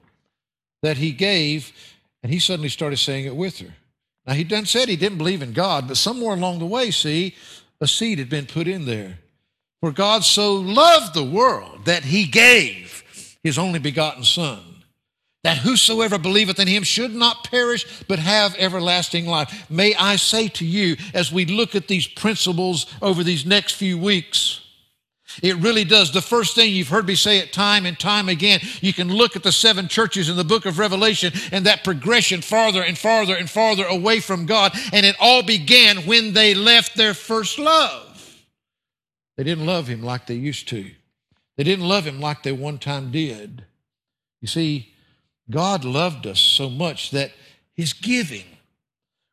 that 0.82 0.96
He 0.96 1.12
gave," 1.12 1.72
and 2.25 2.32
he 2.32 2.38
suddenly 2.38 2.70
started 2.70 2.96
saying 2.96 3.26
it 3.26 3.36
with 3.36 3.58
her. 3.58 3.75
Now 4.26 4.32
he 4.32 4.44
done 4.44 4.64
said 4.64 4.88
he 4.88 4.96
didn't 4.96 5.19
believe 5.19 5.42
in 5.42 5.52
God, 5.52 5.86
but 5.86 5.98
somewhere 5.98 6.34
along 6.34 6.58
the 6.58 6.66
way, 6.66 6.90
see, 6.90 7.34
a 7.82 7.86
seed 7.86 8.19
had 8.19 8.31
been 8.31 8.46
put 8.46 8.66
in 8.66 8.86
there. 8.86 9.19
For 9.84 9.92
God 9.92 10.25
so 10.25 10.54
loved 10.54 11.12
the 11.12 11.22
world 11.22 11.84
that 11.84 12.04
he 12.04 12.25
gave 12.25 13.04
his 13.42 13.58
only 13.58 13.78
begotten 13.78 14.25
Son, 14.25 14.82
that 15.42 15.58
whosoever 15.58 16.16
believeth 16.16 16.58
in 16.58 16.69
him 16.69 16.84
should 16.84 17.14
not 17.14 17.44
perish, 17.44 17.84
but 18.08 18.19
have 18.19 18.56
everlasting 18.56 19.26
life. 19.26 19.70
May 19.70 19.94
I 19.94 20.16
say 20.16 20.48
to 20.48 20.64
you, 20.64 20.96
as 21.12 21.31
we 21.31 21.44
look 21.44 21.75
at 21.75 21.86
these 21.86 22.06
principles 22.06 22.86
over 23.02 23.22
these 23.22 23.44
next 23.44 23.75
few 23.75 23.98
weeks, 23.98 24.62
it 25.42 25.56
really 25.56 25.84
does. 25.84 26.12
The 26.12 26.22
first 26.22 26.54
thing 26.54 26.72
you've 26.72 26.88
heard 26.88 27.06
me 27.06 27.14
say 27.14 27.36
it 27.36 27.52
time 27.52 27.84
and 27.84 27.98
time 27.98 28.31
again, 28.31 28.60
you 28.81 28.94
can 28.94 29.12
look 29.12 29.36
at 29.36 29.42
the 29.42 29.52
seven 29.52 29.88
churches 29.88 30.31
in 30.31 30.36
the 30.36 30.44
book 30.44 30.64
of 30.64 30.78
Revelation 30.78 31.31
and 31.52 31.66
that 31.66 31.84
progression 31.84 32.40
farther 32.40 32.82
and 32.82 32.96
farther 32.96 33.36
and 33.36 33.50
farther 33.50 33.84
away 33.84 34.20
from 34.20 34.46
God. 34.46 34.72
And 34.94 35.04
it 35.04 35.16
all 35.20 35.42
began 35.42 36.06
when 36.06 36.32
they 36.32 36.54
left 36.54 36.96
their 36.96 37.12
first 37.12 37.58
love. 37.58 38.12
They 39.36 39.44
didn't 39.44 39.66
love 39.66 39.86
him 39.86 40.02
like 40.02 40.26
they 40.26 40.34
used 40.34 40.69
to. 40.69 40.90
They 41.56 41.64
didn't 41.64 41.88
love 41.88 42.04
him 42.04 42.20
like 42.20 42.42
they 42.42 42.52
one 42.52 42.78
time 42.78 43.10
did. 43.10 43.64
You 44.40 44.48
see, 44.48 44.94
God 45.50 45.84
loved 45.84 46.26
us 46.26 46.40
so 46.40 46.69
much 46.69 47.10
that 47.10 47.32
his 47.75 47.92
giving 47.92 48.44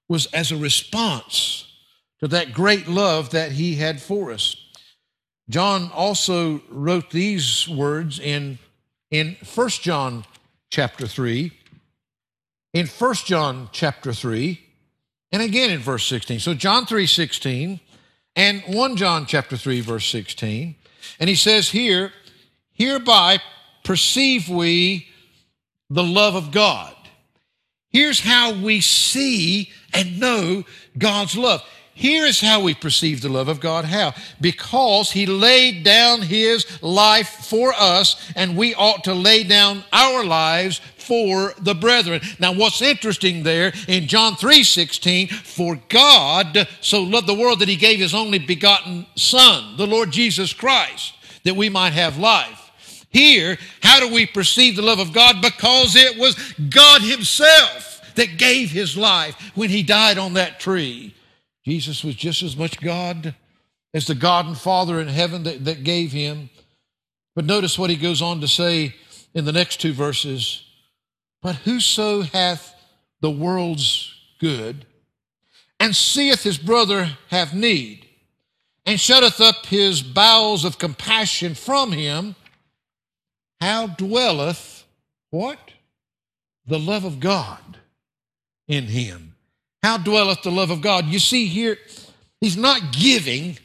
was 0.08 0.26
as 0.28 0.52
a 0.52 0.58
response 0.58 1.72
to 2.20 2.28
that 2.28 2.54
great 2.54 2.88
love 2.88 3.32
that 3.32 3.54
he 3.54 3.76
had 3.76 4.02
for 4.02 4.32
us. 4.32 4.56
John 5.50 5.92
also 5.94 6.62
wrote 6.70 7.10
these 7.10 7.68
words 7.68 8.20
in, 8.20 8.60
in 9.10 9.38
1 9.54 9.70
John 9.70 10.26
chapter 10.70 11.08
3. 11.08 11.52
In 12.74 12.88
1 12.88 13.14
John 13.26 13.70
chapter 13.74 14.14
3, 14.14 14.62
and 15.32 15.42
again 15.42 15.70
in 15.72 15.80
verse 15.80 16.06
16. 16.08 16.40
So 16.40 16.54
John 16.54 16.86
3 16.86 17.06
16 17.06 17.80
and 18.36 18.62
1 18.68 18.96
John 18.96 19.26
chapter 19.26 19.58
3 19.58 19.82
verse 19.82 20.08
16. 20.10 20.76
And 21.20 21.30
he 21.30 21.36
says 21.36 21.70
here, 21.70 22.12
hereby 22.74 23.40
perceive 23.84 24.50
we 24.50 25.08
the 25.90 26.04
love 26.04 26.36
of 26.36 26.52
God. 26.52 26.96
Here's 27.90 28.22
how 28.22 28.54
we 28.54 28.80
see 28.80 29.72
and 29.94 30.20
know 30.20 30.64
God's 30.98 31.36
love. 31.36 31.62
Here 31.94 32.26
is 32.26 32.40
how 32.40 32.62
we 32.62 32.74
perceive 32.74 33.22
the 33.22 33.30
love 33.30 33.50
of 33.50 33.60
God. 33.60 33.86
How? 33.86 34.14
Because 34.40 35.12
He 35.12 35.26
laid 35.26 35.84
down 35.84 36.22
His 36.22 36.82
life 36.82 37.28
for 37.28 37.74
us, 37.78 38.32
and 38.36 38.58
we 38.58 38.74
ought 38.74 39.04
to 39.04 39.14
lay 39.14 39.44
down 39.44 39.84
our 39.92 40.24
lives 40.24 40.80
for 41.12 41.54
the 41.60 41.76
brethren. 41.76 42.22
Now, 42.40 42.54
what's 42.54 42.82
interesting 42.82 43.44
there 43.44 43.74
in 43.90 44.08
John 44.08 44.38
3 44.38 44.64
16, 44.64 45.28
for 45.28 45.78
God 45.90 46.70
so 46.80 47.04
loved 47.04 47.28
the 47.28 47.34
world 47.34 47.60
that 47.60 47.68
He 47.68 47.76
gave 47.76 48.00
His 48.00 48.16
only 48.16 48.40
begotten 48.40 49.06
Son, 49.18 49.76
the 49.76 49.86
Lord 49.86 50.12
Jesus 50.12 50.54
Christ, 50.54 51.14
that 51.44 51.58
we 51.58 51.68
might 51.68 51.92
have 51.92 52.18
life. 52.18 53.06
Here, 53.10 53.58
how 53.84 54.00
do 54.00 54.14
we 54.14 54.26
perceive 54.26 54.78
the 54.78 54.82
love 54.82 55.00
of 55.00 55.12
God? 55.12 55.42
Because 55.42 55.98
it 55.98 56.18
was 56.18 56.54
God 56.70 57.02
Himself 57.02 58.14
that 58.16 58.38
gave 58.38 58.72
His 58.72 58.96
life 58.96 59.36
when 59.54 59.70
He 59.70 59.84
died 59.84 60.18
on 60.18 60.36
that 60.36 60.62
tree. 60.62 61.14
Jesus 61.66 62.06
was 62.06 62.16
just 62.16 62.42
as 62.42 62.56
much 62.56 62.80
God 62.80 63.36
as 63.94 64.08
the 64.08 64.16
God 64.16 64.46
and 64.46 64.58
Father 64.58 65.02
in 65.02 65.10
heaven 65.10 65.44
that, 65.44 65.66
that 65.66 65.84
gave 65.84 66.14
him. 66.14 66.50
But 67.36 67.44
notice 67.44 67.78
what 67.78 67.90
he 67.90 67.98
goes 67.98 68.22
on 68.22 68.40
to 68.40 68.48
say 68.48 68.96
in 69.34 69.44
the 69.44 69.52
next 69.52 69.82
two 69.82 69.92
verses. 69.92 70.71
But 71.42 71.56
whoso 71.58 72.22
hath 72.22 72.76
the 73.20 73.32
world's 73.32 74.14
good, 74.40 74.86
and 75.80 75.96
seeth 75.96 76.44
his 76.44 76.58
brother 76.58 77.18
have 77.30 77.54
need, 77.54 78.06
and 78.86 79.00
shutteth 79.00 79.42
up 79.42 79.66
his 79.66 80.02
bowels 80.02 80.66
of 80.66 80.78
compassion 80.78 81.56
from 81.56 81.92
him, 81.92 82.36
how 83.60 83.88
dwelleth 83.88 84.86
what? 85.30 85.60
The 86.66 86.80
love 86.80 87.06
of 87.06 87.20
God 87.20 87.78
in 88.68 88.86
him. 88.86 89.36
How 89.84 89.98
dwelleth 89.98 90.44
the 90.44 90.52
love 90.52 90.70
of 90.70 90.82
God? 90.82 91.06
You 91.06 91.20
see 91.20 91.48
here, 91.48 91.78
he's 92.40 92.58
not 92.58 92.92
giving. 92.92 93.58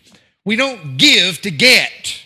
We 0.44 0.56
don't 0.56 0.96
give 0.96 1.40
to 1.42 1.50
get. 1.50 2.22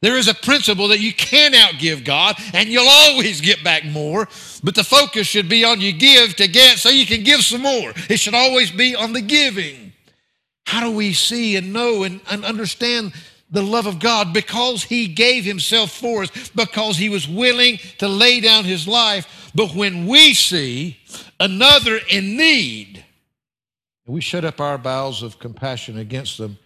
There 0.00 0.16
is 0.16 0.28
a 0.28 0.34
principle 0.34 0.88
that 0.88 1.00
you 1.00 1.12
can 1.12 1.52
outgive 1.52 2.04
God 2.04 2.36
and 2.54 2.68
you'll 2.68 2.88
always 2.88 3.40
get 3.40 3.64
back 3.64 3.84
more, 3.84 4.28
but 4.62 4.74
the 4.76 4.84
focus 4.84 5.26
should 5.26 5.48
be 5.48 5.64
on 5.64 5.80
you 5.80 5.92
give 5.92 6.36
to 6.36 6.46
get 6.46 6.78
so 6.78 6.88
you 6.88 7.04
can 7.04 7.24
give 7.24 7.40
some 7.40 7.62
more. 7.62 7.92
It 8.08 8.20
should 8.20 8.34
always 8.34 8.70
be 8.70 8.94
on 8.94 9.12
the 9.12 9.20
giving. 9.20 9.92
How 10.66 10.80
do 10.80 10.90
we 10.90 11.14
see 11.14 11.56
and 11.56 11.72
know 11.72 12.04
and, 12.04 12.20
and 12.30 12.44
understand 12.44 13.12
the 13.50 13.62
love 13.62 13.86
of 13.86 13.98
God? 13.98 14.32
Because 14.32 14.84
He 14.84 15.08
gave 15.08 15.44
Himself 15.44 15.90
for 15.90 16.22
us, 16.22 16.50
because 16.50 16.96
He 16.96 17.08
was 17.08 17.26
willing 17.26 17.78
to 17.98 18.06
lay 18.06 18.40
down 18.40 18.64
His 18.64 18.86
life. 18.86 19.50
But 19.54 19.74
when 19.74 20.06
we 20.06 20.34
see 20.34 20.98
another 21.40 21.98
in 22.08 22.36
need, 22.36 23.04
we 24.06 24.20
shut 24.20 24.44
up 24.44 24.60
our 24.60 24.78
bowels 24.78 25.22
of 25.22 25.38
compassion 25.38 25.98
against 25.98 26.38
them, 26.38 26.58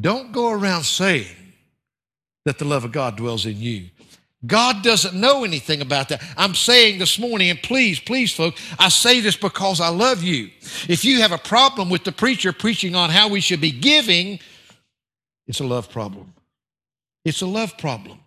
don't 0.00 0.32
go 0.32 0.50
around 0.50 0.84
saying 0.84 1.51
that 2.44 2.58
the 2.58 2.64
love 2.64 2.84
of 2.84 2.92
God 2.92 3.16
dwells 3.16 3.46
in 3.46 3.60
you. 3.60 3.88
God 4.44 4.82
doesn't 4.82 5.14
know 5.14 5.44
anything 5.44 5.80
about 5.80 6.08
that. 6.08 6.22
I'm 6.36 6.54
saying 6.54 6.98
this 6.98 7.18
morning, 7.18 7.50
and 7.50 7.62
please, 7.62 8.00
please, 8.00 8.34
folks, 8.34 8.60
I 8.78 8.88
say 8.88 9.20
this 9.20 9.36
because 9.36 9.80
I 9.80 9.88
love 9.88 10.22
you. 10.22 10.50
If 10.88 11.04
you 11.04 11.20
have 11.20 11.30
a 11.30 11.38
problem 11.38 11.88
with 11.88 12.02
the 12.02 12.10
preacher 12.10 12.52
preaching 12.52 12.96
on 12.96 13.10
how 13.10 13.28
we 13.28 13.40
should 13.40 13.60
be 13.60 13.70
giving, 13.70 14.40
it's 15.46 15.60
a 15.60 15.64
love 15.64 15.90
problem. 15.90 16.34
It's 17.24 17.42
a 17.42 17.46
love 17.46 17.78
problem. 17.78 18.18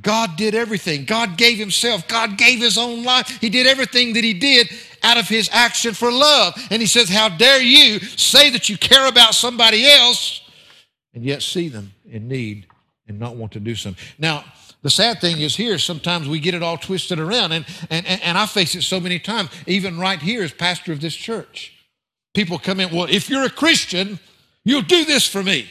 God 0.00 0.36
did 0.36 0.54
everything. 0.54 1.04
God 1.04 1.38
gave 1.38 1.58
Himself. 1.58 2.06
God 2.08 2.36
gave 2.36 2.60
His 2.60 2.76
own 2.76 3.04
life. 3.04 3.28
He 3.40 3.48
did 3.48 3.68
everything 3.68 4.14
that 4.14 4.24
He 4.24 4.34
did 4.34 4.68
out 5.02 5.16
of 5.16 5.28
His 5.28 5.48
action 5.52 5.94
for 5.94 6.10
love. 6.10 6.54
And 6.70 6.82
He 6.82 6.86
says, 6.88 7.08
How 7.08 7.28
dare 7.28 7.62
you 7.62 8.00
say 8.00 8.50
that 8.50 8.68
you 8.68 8.76
care 8.76 9.06
about 9.06 9.34
somebody 9.34 9.86
else 9.86 10.42
and 11.14 11.24
yet 11.24 11.40
see 11.40 11.68
them 11.68 11.94
in 12.04 12.28
need 12.28 12.66
and 13.08 13.18
not 13.18 13.36
want 13.36 13.52
to 13.52 13.60
do 13.60 13.74
something? 13.74 14.04
Now, 14.18 14.44
the 14.82 14.90
sad 14.90 15.20
thing 15.20 15.40
is 15.40 15.56
here, 15.56 15.78
sometimes 15.78 16.28
we 16.28 16.38
get 16.38 16.54
it 16.54 16.62
all 16.62 16.78
twisted 16.78 17.18
around, 17.18 17.52
and, 17.52 17.66
and, 17.90 18.06
and 18.06 18.38
I 18.38 18.46
face 18.46 18.74
it 18.74 18.82
so 18.82 19.00
many 19.00 19.18
times, 19.18 19.50
even 19.66 19.98
right 19.98 20.20
here 20.20 20.42
as 20.42 20.52
pastor 20.52 20.92
of 20.92 21.00
this 21.00 21.14
church. 21.14 21.72
People 22.34 22.58
come 22.58 22.80
in, 22.80 22.94
well, 22.94 23.08
if 23.10 23.30
you're 23.30 23.44
a 23.44 23.50
Christian, 23.50 24.18
you'll 24.64 24.82
do 24.82 25.04
this 25.04 25.26
for 25.26 25.42
me. 25.42 25.68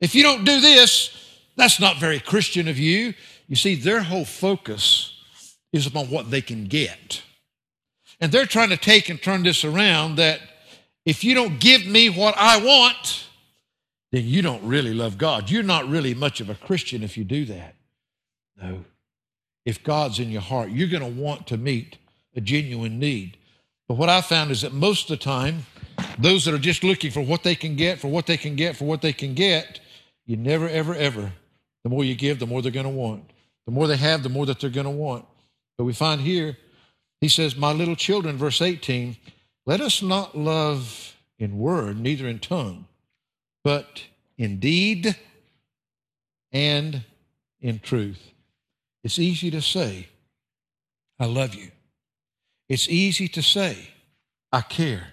If 0.00 0.14
you 0.14 0.22
don't 0.22 0.44
do 0.44 0.60
this, 0.60 1.10
that's 1.56 1.80
not 1.80 1.96
very 1.98 2.20
Christian 2.20 2.68
of 2.68 2.78
you. 2.78 3.14
You 3.48 3.56
see, 3.56 3.74
their 3.74 4.02
whole 4.02 4.24
focus 4.24 5.12
is 5.72 5.86
upon 5.86 6.06
what 6.06 6.30
they 6.30 6.40
can 6.40 6.66
get. 6.66 7.22
And 8.20 8.30
they're 8.30 8.46
trying 8.46 8.70
to 8.70 8.76
take 8.76 9.08
and 9.08 9.20
turn 9.20 9.42
this 9.42 9.64
around 9.64 10.16
that 10.16 10.40
if 11.04 11.24
you 11.24 11.34
don't 11.34 11.58
give 11.58 11.86
me 11.86 12.10
what 12.10 12.34
I 12.36 12.62
want, 12.62 13.27
then 14.12 14.24
you 14.24 14.42
don't 14.42 14.62
really 14.62 14.94
love 14.94 15.18
God. 15.18 15.50
You're 15.50 15.62
not 15.62 15.88
really 15.88 16.14
much 16.14 16.40
of 16.40 16.48
a 16.48 16.54
Christian 16.54 17.02
if 17.02 17.16
you 17.16 17.24
do 17.24 17.44
that. 17.46 17.74
No. 18.60 18.84
If 19.64 19.82
God's 19.82 20.18
in 20.18 20.30
your 20.30 20.40
heart, 20.40 20.70
you're 20.70 20.88
going 20.88 21.02
to 21.02 21.20
want 21.20 21.46
to 21.48 21.56
meet 21.56 21.98
a 22.34 22.40
genuine 22.40 22.98
need. 22.98 23.36
But 23.86 23.94
what 23.94 24.08
I 24.08 24.20
found 24.20 24.50
is 24.50 24.62
that 24.62 24.72
most 24.72 25.10
of 25.10 25.18
the 25.18 25.24
time, 25.24 25.66
those 26.18 26.44
that 26.44 26.54
are 26.54 26.58
just 26.58 26.84
looking 26.84 27.10
for 27.10 27.20
what 27.20 27.42
they 27.42 27.54
can 27.54 27.76
get, 27.76 27.98
for 27.98 28.08
what 28.08 28.26
they 28.26 28.36
can 28.36 28.56
get, 28.56 28.76
for 28.76 28.84
what 28.84 29.02
they 29.02 29.12
can 29.12 29.34
get, 29.34 29.80
you 30.26 30.36
never, 30.36 30.68
ever, 30.68 30.94
ever, 30.94 31.32
the 31.84 31.90
more 31.90 32.04
you 32.04 32.14
give, 32.14 32.38
the 32.38 32.46
more 32.46 32.62
they're 32.62 32.72
going 32.72 32.84
to 32.84 32.90
want. 32.90 33.30
The 33.66 33.72
more 33.72 33.86
they 33.86 33.96
have, 33.96 34.22
the 34.22 34.28
more 34.28 34.46
that 34.46 34.60
they're 34.60 34.70
going 34.70 34.84
to 34.84 34.90
want. 34.90 35.26
But 35.76 35.84
we 35.84 35.92
find 35.92 36.20
here, 36.20 36.56
he 37.20 37.28
says, 37.28 37.56
My 37.56 37.72
little 37.72 37.96
children, 37.96 38.36
verse 38.36 38.60
18, 38.60 39.16
let 39.66 39.80
us 39.80 40.02
not 40.02 40.36
love 40.36 41.16
in 41.38 41.58
word, 41.58 41.98
neither 41.98 42.26
in 42.26 42.38
tongue, 42.38 42.86
but 43.68 44.02
in 44.38 44.58
deed 44.58 45.14
and 46.52 47.02
in 47.60 47.78
truth. 47.78 48.32
It's 49.04 49.18
easy 49.18 49.50
to 49.50 49.60
say, 49.60 50.08
I 51.20 51.26
love 51.26 51.54
you. 51.54 51.70
It's 52.70 52.88
easy 52.88 53.28
to 53.28 53.42
say, 53.42 53.90
I 54.50 54.62
care. 54.62 55.08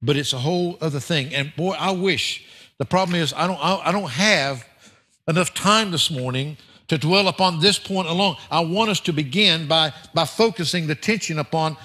But 0.00 0.16
it's 0.16 0.32
a 0.32 0.38
whole 0.38 0.78
other 0.80 1.00
thing. 1.00 1.34
And 1.34 1.52
boy, 1.56 1.72
I 1.72 1.90
wish 1.90 2.46
the 2.78 2.84
problem 2.84 3.20
is 3.20 3.32
I 3.32 3.48
don't 3.48 3.58
I 3.60 3.90
don't 3.90 4.10
have 4.10 4.64
enough 5.26 5.52
time 5.52 5.90
this 5.90 6.12
morning 6.12 6.56
to 6.86 6.96
dwell 6.96 7.26
upon 7.26 7.58
this 7.58 7.76
point 7.76 8.06
alone. 8.06 8.36
I 8.52 8.60
want 8.60 8.90
us 8.90 9.00
to 9.00 9.12
begin 9.12 9.66
by 9.66 9.92
by 10.14 10.26
focusing 10.26 10.86
the 10.86 10.92
attention 10.92 11.40
upon 11.40 11.76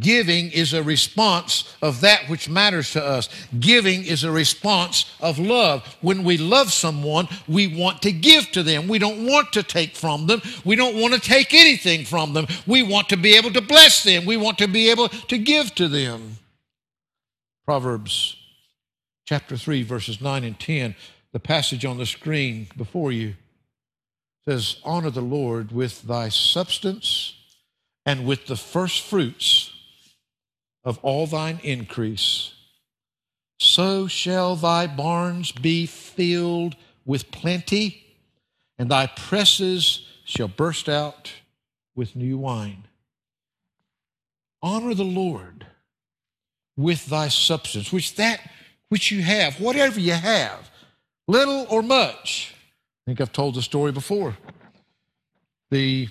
Giving 0.00 0.50
is 0.50 0.72
a 0.72 0.82
response 0.82 1.76
of 1.82 2.00
that 2.00 2.28
which 2.28 2.48
matters 2.48 2.92
to 2.92 3.04
us. 3.04 3.28
Giving 3.58 4.04
is 4.04 4.24
a 4.24 4.30
response 4.30 5.14
of 5.20 5.38
love. 5.38 5.84
When 6.00 6.24
we 6.24 6.38
love 6.38 6.72
someone, 6.72 7.28
we 7.46 7.66
want 7.66 8.02
to 8.02 8.12
give 8.12 8.50
to 8.52 8.62
them. 8.62 8.88
We 8.88 8.98
don't 8.98 9.26
want 9.26 9.52
to 9.52 9.62
take 9.62 9.94
from 9.94 10.26
them. 10.26 10.40
We 10.64 10.74
don't 10.74 10.98
want 10.98 11.14
to 11.14 11.20
take 11.20 11.52
anything 11.52 12.04
from 12.06 12.32
them. 12.32 12.46
We 12.66 12.82
want 12.82 13.10
to 13.10 13.16
be 13.16 13.36
able 13.36 13.52
to 13.52 13.60
bless 13.60 14.02
them. 14.02 14.24
We 14.24 14.36
want 14.38 14.58
to 14.58 14.68
be 14.68 14.90
able 14.90 15.08
to 15.08 15.38
give 15.38 15.74
to 15.74 15.86
them. 15.86 16.38
Proverbs 17.66 18.36
chapter 19.26 19.56
3, 19.56 19.82
verses 19.82 20.20
9 20.20 20.44
and 20.44 20.58
10, 20.58 20.94
the 21.32 21.40
passage 21.40 21.84
on 21.84 21.98
the 21.98 22.06
screen 22.06 22.68
before 22.76 23.12
you 23.12 23.34
says, 24.44 24.76
Honor 24.84 25.10
the 25.10 25.20
Lord 25.20 25.72
with 25.72 26.02
thy 26.02 26.28
substance 26.28 27.34
and 28.06 28.26
with 28.26 28.46
the 28.46 28.56
first 28.56 29.02
fruits 29.02 29.70
of 30.84 30.98
all 31.02 31.26
thine 31.26 31.60
increase. 31.62 32.52
So 33.58 34.06
shall 34.06 34.56
thy 34.56 34.86
barns 34.86 35.52
be 35.52 35.86
filled 35.86 36.76
with 37.06 37.30
plenty, 37.30 38.04
and 38.78 38.90
thy 38.90 39.06
presses 39.06 40.06
shall 40.24 40.48
burst 40.48 40.88
out 40.88 41.32
with 41.94 42.16
new 42.16 42.38
wine. 42.38 42.84
Honor 44.62 44.94
the 44.94 45.04
Lord 45.04 45.66
with 46.76 47.06
thy 47.06 47.28
substance, 47.28 47.92
which 47.92 48.16
that 48.16 48.40
which 48.88 49.10
you 49.10 49.22
have, 49.22 49.60
whatever 49.60 49.98
you 49.98 50.12
have, 50.12 50.70
little 51.26 51.66
or 51.68 51.82
much. 51.82 52.54
I 52.54 53.10
think 53.10 53.20
I've 53.20 53.32
told 53.32 53.54
the 53.54 53.62
story 53.62 53.92
before. 53.92 54.36
The 55.70 56.08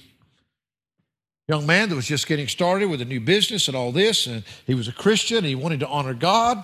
young 1.48 1.66
man 1.66 1.90
that 1.90 1.96
was 1.96 2.08
just 2.08 2.28
getting 2.28 2.48
started 2.48 2.90
with 2.90 3.02
a 3.02 3.06
new 3.06 3.20
business 3.20 3.68
and 3.68 3.76
all 3.76 3.92
this, 3.92 4.28
and 4.28 4.44
he 4.66 4.76
was 4.76 4.88
a 4.88 4.94
Christian. 4.94 5.38
and 5.40 5.48
He 5.48 5.56
wanted 5.56 5.82
to 5.82 5.88
honor 5.88 6.14
God. 6.14 6.64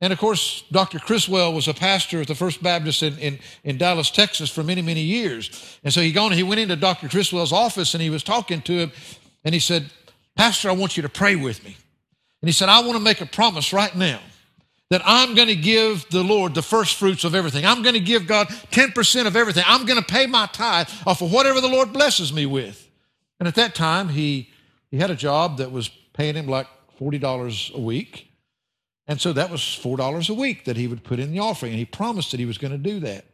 And 0.00 0.12
of 0.12 0.18
course, 0.18 0.64
Dr. 0.72 0.98
Criswell 0.98 1.52
was 1.52 1.68
a 1.68 1.74
pastor 1.74 2.22
at 2.22 2.26
the 2.26 2.34
First 2.34 2.62
Baptist 2.62 3.02
in, 3.02 3.18
in, 3.18 3.38
in, 3.64 3.76
Dallas, 3.76 4.10
Texas 4.10 4.48
for 4.48 4.62
many, 4.62 4.80
many 4.80 5.02
years. 5.02 5.78
And 5.84 5.92
so 5.92 6.00
he 6.00 6.10
gone, 6.10 6.32
he 6.32 6.42
went 6.42 6.60
into 6.60 6.76
Dr. 6.76 7.08
Criswell's 7.08 7.52
office 7.52 7.92
and 7.92 8.02
he 8.02 8.08
was 8.08 8.22
talking 8.22 8.62
to 8.62 8.72
him, 8.72 8.92
and 9.44 9.52
he 9.52 9.60
said, 9.60 9.90
Pastor, 10.36 10.70
I 10.70 10.72
want 10.72 10.96
you 10.96 11.02
to 11.02 11.08
pray 11.10 11.36
with 11.36 11.62
me. 11.64 11.76
And 12.40 12.48
he 12.48 12.52
said, 12.52 12.70
I 12.70 12.80
want 12.80 12.94
to 12.94 13.00
make 13.00 13.20
a 13.20 13.26
promise 13.26 13.74
right 13.74 13.94
now 13.94 14.20
that 14.88 15.02
I'm 15.04 15.34
going 15.34 15.48
to 15.48 15.56
give 15.56 16.08
the 16.10 16.24
Lord 16.24 16.54
the 16.54 16.62
first 16.62 16.96
fruits 16.96 17.24
of 17.24 17.34
everything. 17.34 17.66
I'm 17.66 17.82
going 17.82 17.94
to 17.94 18.00
give 18.00 18.26
God 18.26 18.48
10% 18.48 19.26
of 19.26 19.36
everything. 19.36 19.64
I'm 19.66 19.84
going 19.84 20.02
to 20.02 20.04
pay 20.04 20.26
my 20.26 20.46
tithe 20.46 20.88
off 21.06 21.20
of 21.20 21.30
whatever 21.30 21.60
the 21.60 21.68
Lord 21.68 21.92
blesses 21.92 22.32
me 22.32 22.46
with. 22.46 22.89
And 23.40 23.48
at 23.48 23.56
that 23.56 23.74
time, 23.74 24.10
he, 24.10 24.50
he 24.90 24.98
had 24.98 25.10
a 25.10 25.16
job 25.16 25.58
that 25.58 25.72
was 25.72 25.88
paying 26.12 26.36
him 26.36 26.46
like 26.46 26.68
$40 27.00 27.74
a 27.74 27.80
week. 27.80 28.30
And 29.08 29.20
so 29.20 29.32
that 29.32 29.50
was 29.50 29.60
$4 29.60 30.30
a 30.30 30.34
week 30.34 30.66
that 30.66 30.76
he 30.76 30.86
would 30.86 31.02
put 31.02 31.18
in 31.18 31.32
the 31.32 31.40
offering. 31.40 31.72
And 31.72 31.78
he 31.78 31.86
promised 31.86 32.30
that 32.30 32.38
he 32.38 32.46
was 32.46 32.58
going 32.58 32.72
to 32.72 32.78
do 32.78 33.00
that. 33.00 33.24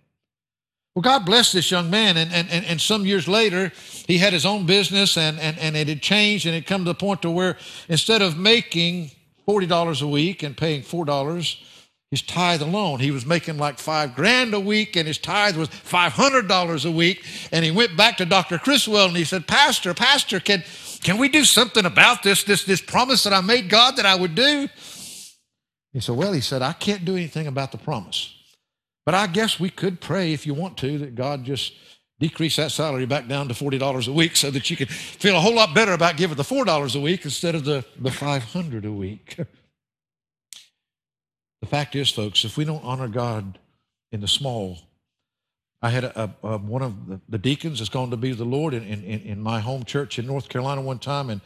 Well, 0.94 1.02
God 1.02 1.26
blessed 1.26 1.52
this 1.52 1.70
young 1.70 1.90
man. 1.90 2.16
And, 2.16 2.32
and, 2.32 2.48
and, 2.50 2.64
and 2.64 2.80
some 2.80 3.04
years 3.04 3.28
later, 3.28 3.72
he 4.06 4.16
had 4.16 4.32
his 4.32 4.46
own 4.46 4.64
business 4.64 5.18
and, 5.18 5.38
and, 5.38 5.58
and 5.58 5.76
it 5.76 5.88
had 5.88 6.00
changed. 6.00 6.46
And 6.46 6.54
it 6.54 6.66
come 6.66 6.84
to 6.84 6.90
the 6.90 6.94
point 6.94 7.20
to 7.22 7.30
where 7.30 7.58
instead 7.88 8.22
of 8.22 8.38
making 8.38 9.10
$40 9.46 10.02
a 10.02 10.06
week 10.06 10.42
and 10.42 10.56
paying 10.56 10.82
$4, 10.82 11.60
his 12.10 12.22
tithe 12.22 12.62
alone. 12.62 13.00
He 13.00 13.10
was 13.10 13.26
making 13.26 13.58
like 13.58 13.78
five 13.78 14.14
grand 14.14 14.54
a 14.54 14.60
week, 14.60 14.96
and 14.96 15.08
his 15.08 15.18
tithe 15.18 15.56
was 15.56 15.68
$500 15.68 16.86
a 16.86 16.90
week. 16.90 17.25
And 17.50 17.64
he 17.64 17.70
went 17.70 17.96
back 17.96 18.16
to 18.18 18.25
Dr. 18.25 18.58
Criswell 18.58 19.08
and 19.08 19.16
he 19.16 19.25
said, 19.25 19.46
Pastor, 19.46 19.92
Pastor, 19.92 20.38
can, 20.38 20.62
can 21.02 21.18
we 21.18 21.28
do 21.28 21.44
something 21.44 21.84
about 21.84 22.22
this, 22.22 22.44
this, 22.44 22.64
this 22.64 22.80
promise 22.80 23.25
that 23.25 23.32
I 23.32 23.40
made 23.40 23.68
God 23.68 23.96
that 23.96 24.06
I 24.06 24.14
would 24.14 24.34
do? 24.34 24.68
He 25.92 26.00
said, 26.00 26.16
Well, 26.16 26.32
he 26.32 26.40
said, 26.40 26.62
I 26.62 26.75
can't 26.75 27.04
do 27.04 27.16
anything 27.16 27.46
about 27.46 27.72
the 27.72 27.78
promise. 27.78 28.32
But 29.04 29.14
I 29.14 29.26
guess 29.28 29.58
we 29.58 29.70
could 29.70 30.00
pray 30.00 30.32
if 30.32 30.46
you 30.46 30.54
want 30.54 30.76
to 30.78 30.98
that 30.98 31.14
God 31.14 31.44
just 31.44 31.72
decrease 32.18 32.56
that 32.56 32.70
salary 32.70 33.06
back 33.06 33.28
down 33.28 33.48
to 33.48 33.54
$40 33.54 34.08
a 34.08 34.12
week 34.12 34.36
so 34.36 34.50
that 34.50 34.70
you 34.70 34.76
could 34.76 34.90
feel 34.90 35.36
a 35.36 35.40
whole 35.40 35.54
lot 35.54 35.75
better 35.75 35.92
about 35.92 36.16
giving 36.16 36.36
the 36.36 36.42
$4 36.42 36.96
a 36.96 37.00
week 37.00 37.25
instead 37.25 37.54
of 37.54 37.64
the, 37.64 37.84
the 37.98 38.10
500 38.10 38.84
a 38.84 38.92
week. 38.92 39.38
The 41.66 41.70
fact 41.70 41.96
is, 41.96 42.11
folks, 42.11 42.44
if 42.44 42.56
we 42.56 42.64
don't 42.64 42.85
honor 42.85 43.08
God 43.08 43.58
in 44.12 44.20
the 44.20 44.28
small, 44.28 44.78
I 45.82 45.90
had 45.90 46.04
a, 46.04 46.32
a, 46.44 46.49
a 46.49 46.58
one 46.58 46.82
of 46.82 47.08
the, 47.08 47.20
the, 47.28 47.38
deacons 47.38 47.80
has 47.80 47.88
going 47.88 48.11
to 48.11 48.16
be 48.16 48.30
the 48.30 48.44
Lord 48.44 48.73
in, 48.73 48.85
in, 48.85 49.02
in 49.02 49.40
my 49.40 49.58
home 49.58 49.82
church 49.82 50.16
in 50.20 50.28
North 50.28 50.49
Carolina 50.49 50.80
one 50.80 51.00
time, 51.00 51.28
and 51.28 51.40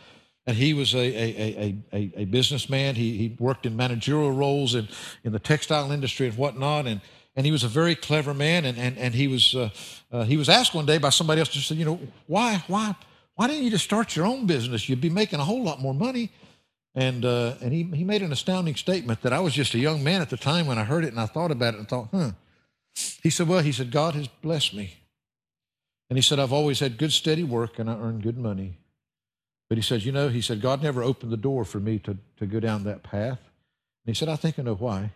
and 0.47 0.59
he 0.59 0.75
was 0.75 0.95
a, 0.95 0.99
a, 0.99 1.75
a, 1.91 2.13
a, 2.17 2.25
businessman. 2.27 2.97
He, 2.97 3.17
he 3.17 3.37
worked 3.39 3.65
in 3.65 3.77
managerial 3.77 4.31
roles 4.31 4.75
in, 4.75 4.89
in 5.25 5.33
the 5.33 5.39
textile 5.39 5.91
industry 5.91 6.27
and 6.27 6.37
whatnot, 6.37 6.87
and, 6.87 7.01
and 7.35 7.47
he 7.47 7.53
was 7.53 7.65
a 7.65 7.69
very 7.69 7.95
clever 7.95 8.35
man. 8.35 8.67
And, 8.67 8.77
and, 8.77 8.99
and 8.99 9.15
he, 9.15 9.27
was, 9.27 9.55
uh, 9.55 9.71
uh, 10.13 10.25
he 10.25 10.37
was 10.37 10.51
asked 10.51 10.75
one 10.75 10.85
day 10.85 10.99
by 10.99 11.09
somebody 11.09 11.41
else, 11.41 11.49
to 11.51 11.61
say, 11.61 11.77
you 11.77 11.87
know, 11.87 11.99
why, 12.27 12.63
why, 12.67 12.95
why 13.37 13.47
didn't 13.47 13.65
you 13.65 13.71
just 13.71 13.85
start 13.85 14.17
your 14.17 14.27
own 14.27 14.45
business? 14.47 14.87
You'd 14.87 15.01
be 15.01 15.09
making 15.09 15.41
a 15.41 15.45
whole 15.45 15.63
lot 15.63 15.81
more 15.81 15.95
money. 15.95 16.31
And, 16.95 17.25
uh, 17.25 17.55
and 17.63 17.73
he, 17.73 17.85
he 17.85 18.05
made 18.05 18.23
an 18.23 18.33
astounding 18.33 18.75
statement 18.75 19.23
that 19.23 19.33
I 19.33 19.41
was 19.41 19.55
just 19.55 19.75
a 19.75 19.79
young 19.79 20.03
man 20.03 20.21
at 20.21 20.31
the 20.31 20.37
time 20.37 20.67
when 20.67 20.79
I 20.79 20.85
heard 20.85 21.05
it 21.05 21.13
and 21.13 21.21
I 21.21 21.27
thought 21.27 21.51
about 21.51 21.75
it 21.75 21.79
and 21.79 21.89
thought, 21.89 22.09
huh. 22.13 22.33
He 23.23 23.31
said, 23.31 23.49
Well, 23.49 23.61
he 23.61 23.73
said, 23.73 23.91
God 23.91 24.15
has 24.15 24.29
blessed 24.29 24.75
me. 24.75 24.95
And 26.09 26.17
he 26.17 26.23
said, 26.23 26.41
I've 26.41 26.53
always 26.53 26.81
had 26.81 26.99
good, 26.99 27.13
steady 27.13 27.45
work 27.45 27.79
and 27.79 27.89
I 27.89 27.95
earn 27.95 28.21
good 28.21 28.37
money. 28.37 28.79
But 29.69 29.79
he 29.79 29.83
said, 29.83 30.03
You 30.03 30.13
know, 30.13 30.29
he 30.29 30.41
said, 30.41 30.61
God 30.61 30.83
never 30.83 31.03
opened 31.03 31.33
the 31.33 31.37
door 31.37 31.65
for 31.65 31.79
me 31.79 31.99
to, 32.01 32.19
to 32.39 32.47
go 32.47 32.59
down 32.59 32.85
that 32.85 33.03
path. 33.03 33.39
And 33.39 34.15
he 34.15 34.15
said, 34.15 34.29
I 34.29 34.37
think 34.37 34.59
I 34.59 34.63
know 34.63 34.75
why. 34.75 35.13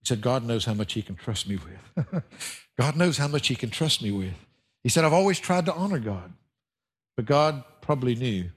He 0.00 0.08
said, 0.08 0.20
God 0.20 0.44
knows 0.44 0.64
how 0.64 0.74
much 0.74 0.94
he 0.94 1.02
can 1.02 1.14
trust 1.14 1.48
me 1.48 1.56
with. 1.56 2.24
God 2.78 2.96
knows 2.96 3.16
how 3.16 3.28
much 3.28 3.46
he 3.46 3.54
can 3.54 3.70
trust 3.70 4.02
me 4.02 4.10
with. 4.10 4.34
He 4.82 4.88
said, 4.88 5.04
I've 5.04 5.12
always 5.12 5.38
tried 5.38 5.66
to 5.66 5.74
honor 5.74 5.98
God. 6.00 6.32
But 7.16 7.26
God 7.26 7.62
probably 7.80 8.14
knew 8.14 8.50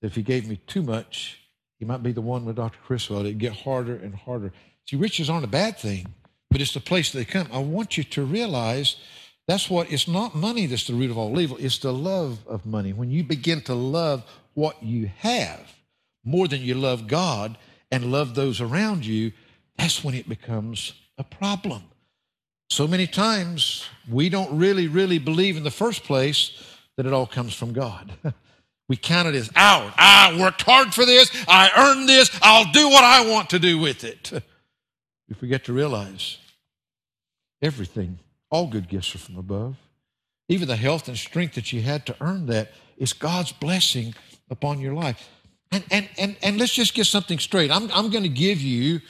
that 0.00 0.08
if 0.08 0.14
he 0.14 0.22
gave 0.22 0.46
me 0.46 0.56
too 0.66 0.82
much, 0.82 1.41
he 1.82 1.86
might 1.86 2.04
be 2.04 2.12
the 2.12 2.20
one 2.20 2.44
with 2.44 2.54
Dr. 2.54 2.78
Criswell. 2.86 3.22
It'd 3.22 3.38
get 3.38 3.54
harder 3.54 3.96
and 3.96 4.14
harder. 4.14 4.52
See, 4.88 4.94
riches 4.94 5.28
aren't 5.28 5.44
a 5.44 5.48
bad 5.48 5.76
thing, 5.76 6.14
but 6.48 6.60
it's 6.60 6.74
the 6.74 6.78
place 6.78 7.10
they 7.10 7.24
come. 7.24 7.48
I 7.52 7.58
want 7.58 7.98
you 7.98 8.04
to 8.04 8.24
realize 8.24 8.94
that's 9.48 9.68
what 9.68 9.90
it's 9.90 10.06
not 10.06 10.32
money 10.32 10.66
that's 10.66 10.86
the 10.86 10.94
root 10.94 11.10
of 11.10 11.18
all 11.18 11.40
evil, 11.40 11.56
it's 11.58 11.78
the 11.78 11.92
love 11.92 12.38
of 12.46 12.64
money. 12.64 12.92
When 12.92 13.10
you 13.10 13.24
begin 13.24 13.62
to 13.62 13.74
love 13.74 14.22
what 14.54 14.80
you 14.80 15.10
have 15.18 15.74
more 16.22 16.46
than 16.46 16.60
you 16.60 16.74
love 16.74 17.08
God 17.08 17.58
and 17.90 18.12
love 18.12 18.36
those 18.36 18.60
around 18.60 19.04
you, 19.04 19.32
that's 19.76 20.04
when 20.04 20.14
it 20.14 20.28
becomes 20.28 20.92
a 21.18 21.24
problem. 21.24 21.82
So 22.70 22.86
many 22.86 23.08
times 23.08 23.88
we 24.08 24.28
don't 24.28 24.56
really, 24.56 24.86
really 24.86 25.18
believe 25.18 25.56
in 25.56 25.64
the 25.64 25.72
first 25.72 26.04
place 26.04 26.52
that 26.96 27.06
it 27.06 27.12
all 27.12 27.26
comes 27.26 27.54
from 27.54 27.72
God. 27.72 28.12
we 28.92 28.96
count 28.96 29.26
it 29.26 29.34
as 29.34 29.50
ours. 29.56 29.90
I 29.96 30.38
worked 30.38 30.60
hard 30.60 30.92
for 30.92 31.06
this. 31.06 31.30
I 31.48 31.70
earned 31.74 32.06
this. 32.06 32.30
I'll 32.42 32.70
do 32.72 32.90
what 32.90 33.02
I 33.02 33.26
want 33.26 33.48
to 33.48 33.58
do 33.58 33.78
with 33.78 34.04
it. 34.04 34.30
We 35.28 35.34
forget 35.34 35.64
to 35.64 35.72
realize 35.72 36.36
everything, 37.62 38.18
all 38.50 38.66
good 38.66 38.86
gifts 38.86 39.14
are 39.14 39.18
from 39.18 39.38
above. 39.38 39.76
Even 40.50 40.68
the 40.68 40.76
health 40.76 41.08
and 41.08 41.16
strength 41.16 41.54
that 41.54 41.72
you 41.72 41.80
had 41.80 42.04
to 42.04 42.16
earn 42.20 42.44
that 42.48 42.72
is 42.98 43.14
God's 43.14 43.50
blessing 43.50 44.14
upon 44.50 44.78
your 44.78 44.92
life. 44.92 45.26
And, 45.70 45.84
and, 45.90 46.08
and, 46.18 46.36
and 46.42 46.58
let's 46.58 46.74
just 46.74 46.92
get 46.92 47.06
something 47.06 47.38
straight. 47.38 47.70
I'm, 47.70 47.90
I'm 47.94 48.10
going 48.10 48.24
to 48.24 48.28
give 48.28 48.60
you 48.60 49.00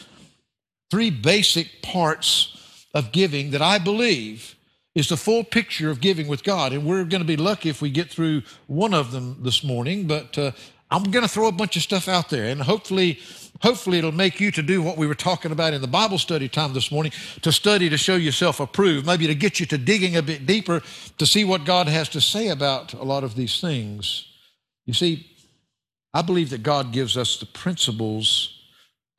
three 0.92 1.10
basic 1.10 1.82
parts 1.82 2.86
of 2.94 3.10
giving 3.10 3.50
that 3.50 3.62
I 3.62 3.78
believe 3.78 4.54
is 4.94 5.08
the 5.08 5.16
full 5.16 5.42
picture 5.44 5.90
of 5.90 6.00
giving 6.00 6.28
with 6.28 6.44
God. 6.44 6.72
And 6.72 6.84
we're 6.84 7.04
going 7.04 7.22
to 7.22 7.26
be 7.26 7.36
lucky 7.36 7.68
if 7.68 7.80
we 7.80 7.90
get 7.90 8.10
through 8.10 8.42
one 8.66 8.92
of 8.92 9.12
them 9.12 9.38
this 9.40 9.64
morning, 9.64 10.06
but 10.06 10.36
uh, 10.36 10.52
I'm 10.90 11.04
going 11.04 11.24
to 11.24 11.28
throw 11.28 11.48
a 11.48 11.52
bunch 11.52 11.76
of 11.76 11.82
stuff 11.82 12.08
out 12.08 12.28
there 12.28 12.44
and 12.44 12.60
hopefully 12.60 13.18
hopefully 13.62 13.98
it'll 13.98 14.12
make 14.12 14.40
you 14.40 14.50
to 14.50 14.60
do 14.60 14.82
what 14.82 14.96
we 14.96 15.06
were 15.06 15.14
talking 15.14 15.52
about 15.52 15.72
in 15.72 15.80
the 15.80 15.86
Bible 15.86 16.18
study 16.18 16.48
time 16.48 16.72
this 16.72 16.90
morning 16.90 17.12
to 17.42 17.52
study 17.52 17.88
to 17.88 17.96
show 17.96 18.16
yourself 18.16 18.60
approved, 18.60 19.06
maybe 19.06 19.26
to 19.28 19.34
get 19.34 19.60
you 19.60 19.66
to 19.66 19.78
digging 19.78 20.16
a 20.16 20.22
bit 20.22 20.46
deeper 20.46 20.82
to 21.16 21.26
see 21.26 21.44
what 21.44 21.64
God 21.64 21.88
has 21.88 22.08
to 22.10 22.20
say 22.20 22.48
about 22.48 22.92
a 22.92 23.04
lot 23.04 23.22
of 23.22 23.36
these 23.36 23.60
things. 23.60 24.26
You 24.84 24.94
see, 24.94 25.30
I 26.12 26.22
believe 26.22 26.50
that 26.50 26.62
God 26.62 26.92
gives 26.92 27.16
us 27.16 27.38
the 27.38 27.46
principles 27.46 28.58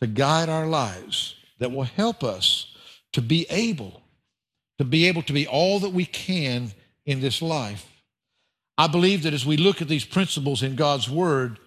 to 0.01 0.08
guide 0.08 0.50
our 0.50 0.68
lives 0.68 1.36
that 1.60 1.72
will 1.72 1.84
help 1.84 2.24
us 2.24 2.75
to 3.13 3.22
be 3.22 3.48
able 3.50 4.02
to 4.77 4.86
be 4.86 5.08
able 5.08 5.22
to 5.24 5.34
be 5.34 5.48
all 5.48 5.80
that 5.80 5.92
we 5.92 6.06
can 6.06 6.72
in 7.06 7.20
this 7.20 7.42
life. 7.42 7.89
I 8.77 8.88
believe 8.88 9.24
that 9.24 9.34
as 9.34 9.46
we 9.46 9.58
look 9.58 9.82
at 9.82 9.88
these 9.88 10.06
principles 10.06 10.63
in 10.63 10.75
God's 10.75 11.10
Word, 11.10 11.60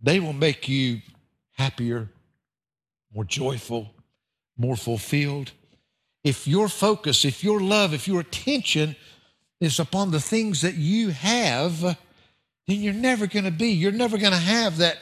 they 0.00 0.20
will 0.20 0.34
make 0.34 0.68
you 0.68 1.00
happier, 1.52 2.10
more 3.14 3.24
joyful, 3.24 3.90
more 4.56 4.76
fulfilled. 4.76 5.52
If 6.22 6.46
your 6.46 6.68
focus, 6.68 7.24
if 7.24 7.42
your 7.42 7.60
love, 7.60 7.94
if 7.94 8.06
your 8.06 8.20
attention 8.20 8.96
is 9.60 9.78
upon 9.78 10.10
the 10.10 10.20
things 10.20 10.60
that 10.60 10.74
you 10.74 11.10
have, 11.10 11.80
then 11.80 11.96
you're 12.66 12.92
never 12.92 13.26
going 13.26 13.44
to 13.44 13.50
be, 13.50 13.70
you're 13.70 13.92
never 13.92 14.18
going 14.18 14.32
to 14.32 14.38
have 14.38 14.78
that 14.78 14.98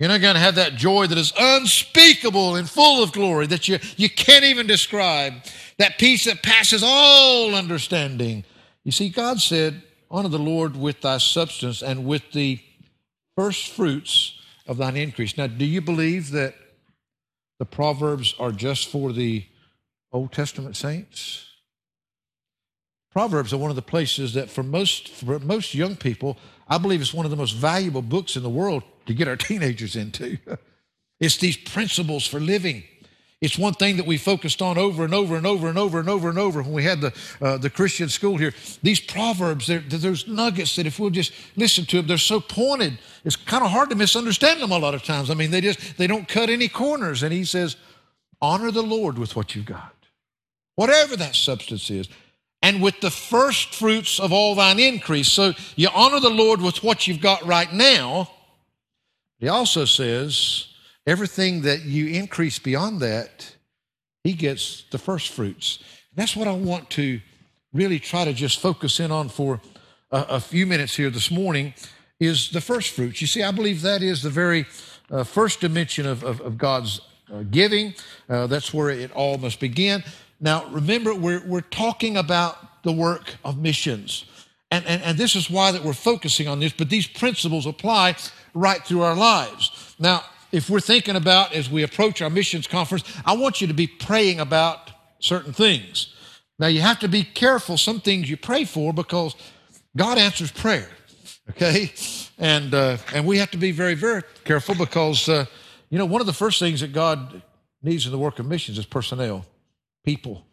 you're 0.00 0.08
not 0.08 0.22
going 0.22 0.34
to 0.34 0.40
have 0.40 0.54
that 0.54 0.76
joy 0.76 1.06
that 1.06 1.18
is 1.18 1.30
unspeakable 1.38 2.56
and 2.56 2.68
full 2.68 3.02
of 3.02 3.12
glory 3.12 3.46
that 3.48 3.68
you, 3.68 3.78
you 3.98 4.08
can't 4.08 4.44
even 4.44 4.66
describe, 4.66 5.34
that 5.76 5.98
peace 5.98 6.24
that 6.24 6.42
passes 6.42 6.82
all 6.82 7.54
understanding. 7.54 8.44
You 8.82 8.92
see, 8.92 9.10
God 9.10 9.40
said, 9.40 9.82
Honor 10.10 10.30
the 10.30 10.38
Lord 10.38 10.74
with 10.74 11.02
thy 11.02 11.18
substance 11.18 11.82
and 11.82 12.06
with 12.06 12.32
the 12.32 12.60
first 13.36 13.68
fruits 13.68 14.40
of 14.66 14.78
thine 14.78 14.96
increase. 14.96 15.36
Now, 15.36 15.46
do 15.46 15.64
you 15.64 15.80
believe 15.82 16.30
that 16.32 16.54
the 17.58 17.66
Proverbs 17.66 18.34
are 18.40 18.52
just 18.52 18.88
for 18.88 19.12
the 19.12 19.44
Old 20.12 20.32
Testament 20.32 20.76
saints? 20.76 21.46
Proverbs 23.12 23.52
are 23.52 23.58
one 23.58 23.70
of 23.70 23.76
the 23.76 23.82
places 23.82 24.34
that 24.34 24.48
for 24.48 24.62
most 24.62 25.08
for 25.08 25.38
most 25.40 25.74
young 25.74 25.94
people, 25.94 26.38
I 26.68 26.78
believe 26.78 27.00
it's 27.00 27.14
one 27.14 27.26
of 27.26 27.30
the 27.30 27.36
most 27.36 27.52
valuable 27.52 28.02
books 28.02 28.34
in 28.34 28.42
the 28.42 28.48
world 28.48 28.82
to 29.10 29.14
get 29.14 29.28
our 29.28 29.36
teenagers 29.48 29.96
into. 29.96 30.38
it's 31.20 31.36
these 31.36 31.56
principles 31.56 32.26
for 32.26 32.40
living. 32.40 32.84
It's 33.40 33.56
one 33.56 33.72
thing 33.72 33.96
that 33.96 34.06
we 34.06 34.18
focused 34.18 34.60
on 34.60 34.76
over 34.76 35.02
and 35.02 35.14
over 35.14 35.34
and 35.34 35.46
over 35.46 35.68
and 35.68 35.78
over 35.78 35.98
and 35.98 36.10
over 36.10 36.28
and 36.28 36.38
over 36.38 36.62
when 36.62 36.72
we 36.72 36.84
had 36.84 37.00
the, 37.00 37.14
uh, 37.40 37.56
the 37.56 37.70
Christian 37.70 38.10
school 38.10 38.36
here. 38.36 38.52
These 38.82 39.00
proverbs, 39.00 39.66
there's 39.66 40.28
nuggets 40.28 40.76
that 40.76 40.86
if 40.86 40.98
we'll 40.98 41.08
just 41.08 41.32
listen 41.56 41.86
to 41.86 41.96
them, 41.96 42.06
they're 42.06 42.18
so 42.18 42.38
pointed. 42.40 42.98
It's 43.24 43.36
kind 43.36 43.64
of 43.64 43.70
hard 43.70 43.88
to 43.90 43.96
misunderstand 43.96 44.60
them 44.60 44.72
a 44.72 44.78
lot 44.78 44.94
of 44.94 45.04
times. 45.04 45.30
I 45.30 45.34
mean, 45.34 45.50
they 45.50 45.62
just 45.62 45.96
they 45.96 46.06
don't 46.06 46.28
cut 46.28 46.50
any 46.50 46.68
corners. 46.68 47.22
And 47.22 47.32
he 47.32 47.44
says, 47.44 47.76
honor 48.42 48.70
the 48.70 48.82
Lord 48.82 49.18
with 49.18 49.34
what 49.34 49.56
you've 49.56 49.64
got, 49.64 49.94
whatever 50.74 51.16
that 51.16 51.34
substance 51.34 51.90
is 51.90 52.10
and 52.62 52.82
with 52.82 53.00
the 53.00 53.10
first 53.10 53.74
fruits 53.74 54.20
of 54.20 54.32
all 54.32 54.54
thine 54.54 54.78
increase. 54.78 55.32
So 55.32 55.54
you 55.76 55.88
honor 55.94 56.20
the 56.20 56.30
Lord 56.30 56.60
with 56.60 56.82
what 56.82 57.06
you've 57.06 57.20
got 57.20 57.44
right 57.46 57.72
now. 57.72 58.30
He 59.40 59.48
also 59.48 59.86
says, 59.86 60.66
everything 61.06 61.62
that 61.62 61.82
you 61.82 62.08
increase 62.08 62.58
beyond 62.58 63.00
that, 63.00 63.56
he 64.22 64.34
gets 64.34 64.84
the 64.90 64.98
first 64.98 65.32
fruits. 65.32 65.78
that's 66.14 66.36
what 66.36 66.46
I 66.46 66.52
want 66.52 66.90
to 66.90 67.20
really 67.72 67.98
try 67.98 68.24
to 68.24 68.34
just 68.34 68.60
focus 68.60 69.00
in 69.00 69.10
on 69.10 69.28
for 69.28 69.60
a, 70.10 70.26
a 70.28 70.40
few 70.40 70.66
minutes 70.66 70.94
here 70.94 71.08
this 71.08 71.30
morning 71.30 71.72
is 72.18 72.50
the 72.50 72.60
first 72.60 72.90
fruits. 72.90 73.20
You 73.20 73.26
see, 73.26 73.42
I 73.42 73.50
believe 73.50 73.80
that 73.82 74.02
is 74.02 74.22
the 74.22 74.30
very 74.30 74.66
uh, 75.10 75.24
first 75.24 75.60
dimension 75.60 76.06
of, 76.06 76.22
of, 76.22 76.40
of 76.42 76.58
God's 76.58 77.00
uh, 77.32 77.42
giving. 77.50 77.94
Uh, 78.28 78.46
that's 78.46 78.74
where 78.74 78.90
it 78.90 79.10
all 79.12 79.38
must 79.38 79.58
begin. 79.58 80.04
Now, 80.40 80.66
remember, 80.66 81.14
we're, 81.14 81.42
we're 81.46 81.60
talking 81.62 82.16
about 82.16 82.82
the 82.82 82.92
work 82.92 83.36
of 83.44 83.58
missions. 83.58 84.24
And, 84.70 84.86
and, 84.86 85.02
and 85.02 85.18
this 85.18 85.34
is 85.34 85.50
why 85.50 85.72
that 85.72 85.82
we're 85.82 85.92
focusing 85.92 86.46
on 86.46 86.60
this, 86.60 86.72
but 86.72 86.88
these 86.88 87.06
principles 87.06 87.66
apply 87.66 88.16
right 88.54 88.84
through 88.84 89.02
our 89.02 89.16
lives. 89.16 89.94
Now, 89.98 90.22
if 90.52 90.70
we're 90.70 90.80
thinking 90.80 91.16
about 91.16 91.52
as 91.52 91.70
we 91.70 91.82
approach 91.82 92.22
our 92.22 92.30
missions 92.30 92.66
conference, 92.66 93.04
I 93.24 93.34
want 93.36 93.60
you 93.60 93.66
to 93.66 93.74
be 93.74 93.86
praying 93.86 94.40
about 94.40 94.90
certain 95.18 95.52
things. 95.52 96.14
Now, 96.58 96.66
you 96.66 96.80
have 96.80 96.98
to 97.00 97.08
be 97.08 97.24
careful 97.24 97.76
some 97.76 98.00
things 98.00 98.28
you 98.28 98.36
pray 98.36 98.64
for 98.64 98.92
because 98.92 99.34
God 99.96 100.18
answers 100.18 100.52
prayer, 100.52 100.88
okay? 101.50 101.92
And, 102.38 102.74
uh, 102.74 102.98
and 103.14 103.26
we 103.26 103.38
have 103.38 103.50
to 103.52 103.58
be 103.58 103.72
very, 103.72 103.94
very 103.94 104.22
careful 104.44 104.74
because, 104.74 105.28
uh, 105.28 105.46
you 105.88 105.98
know, 105.98 106.06
one 106.06 106.20
of 106.20 106.26
the 106.26 106.32
first 106.32 106.58
things 106.58 106.80
that 106.80 106.92
God 106.92 107.42
needs 107.82 108.06
in 108.06 108.12
the 108.12 108.18
work 108.18 108.38
of 108.38 108.46
missions 108.46 108.78
is 108.78 108.86
personnel 108.86 109.46
people. 110.04 110.44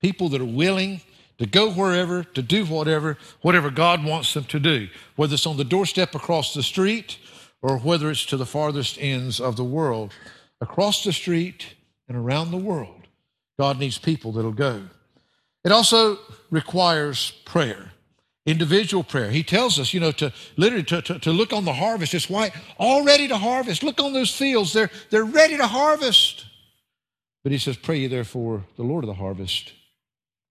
People 0.00 0.28
that 0.30 0.40
are 0.40 0.44
willing 0.44 1.00
to 1.40 1.46
go 1.46 1.70
wherever, 1.70 2.22
to 2.22 2.42
do 2.42 2.66
whatever, 2.66 3.16
whatever 3.40 3.70
God 3.70 4.04
wants 4.04 4.34
them 4.34 4.44
to 4.44 4.60
do, 4.60 4.88
whether 5.16 5.32
it's 5.32 5.46
on 5.46 5.56
the 5.56 5.64
doorstep 5.64 6.14
across 6.14 6.52
the 6.52 6.62
street 6.62 7.16
or 7.62 7.78
whether 7.78 8.10
it's 8.10 8.26
to 8.26 8.36
the 8.36 8.44
farthest 8.44 8.98
ends 9.00 9.40
of 9.40 9.56
the 9.56 9.64
world. 9.64 10.12
Across 10.60 11.02
the 11.02 11.14
street 11.14 11.76
and 12.08 12.18
around 12.18 12.50
the 12.50 12.58
world, 12.58 13.08
God 13.58 13.78
needs 13.78 13.96
people 13.96 14.32
that'll 14.32 14.52
go. 14.52 14.82
It 15.64 15.72
also 15.72 16.18
requires 16.50 17.30
prayer, 17.46 17.92
individual 18.44 19.02
prayer. 19.02 19.30
He 19.30 19.42
tells 19.42 19.78
us, 19.78 19.94
you 19.94 20.00
know, 20.00 20.12
to 20.12 20.34
literally 20.58 20.84
to, 20.84 21.00
to, 21.00 21.18
to 21.20 21.30
look 21.30 21.54
on 21.54 21.64
the 21.64 21.72
harvest. 21.72 22.12
It's 22.12 22.28
white, 22.28 22.52
all 22.76 23.02
ready 23.02 23.28
to 23.28 23.38
harvest. 23.38 23.82
Look 23.82 23.98
on 23.98 24.12
those 24.12 24.34
fields. 24.34 24.74
They're, 24.74 24.90
they're 25.08 25.24
ready 25.24 25.56
to 25.56 25.66
harvest. 25.66 26.44
But 27.42 27.52
he 27.52 27.56
says, 27.56 27.78
Pray 27.78 28.00
ye 28.00 28.08
therefore 28.08 28.66
the 28.76 28.82
Lord 28.82 29.04
of 29.04 29.08
the 29.08 29.14
harvest 29.14 29.72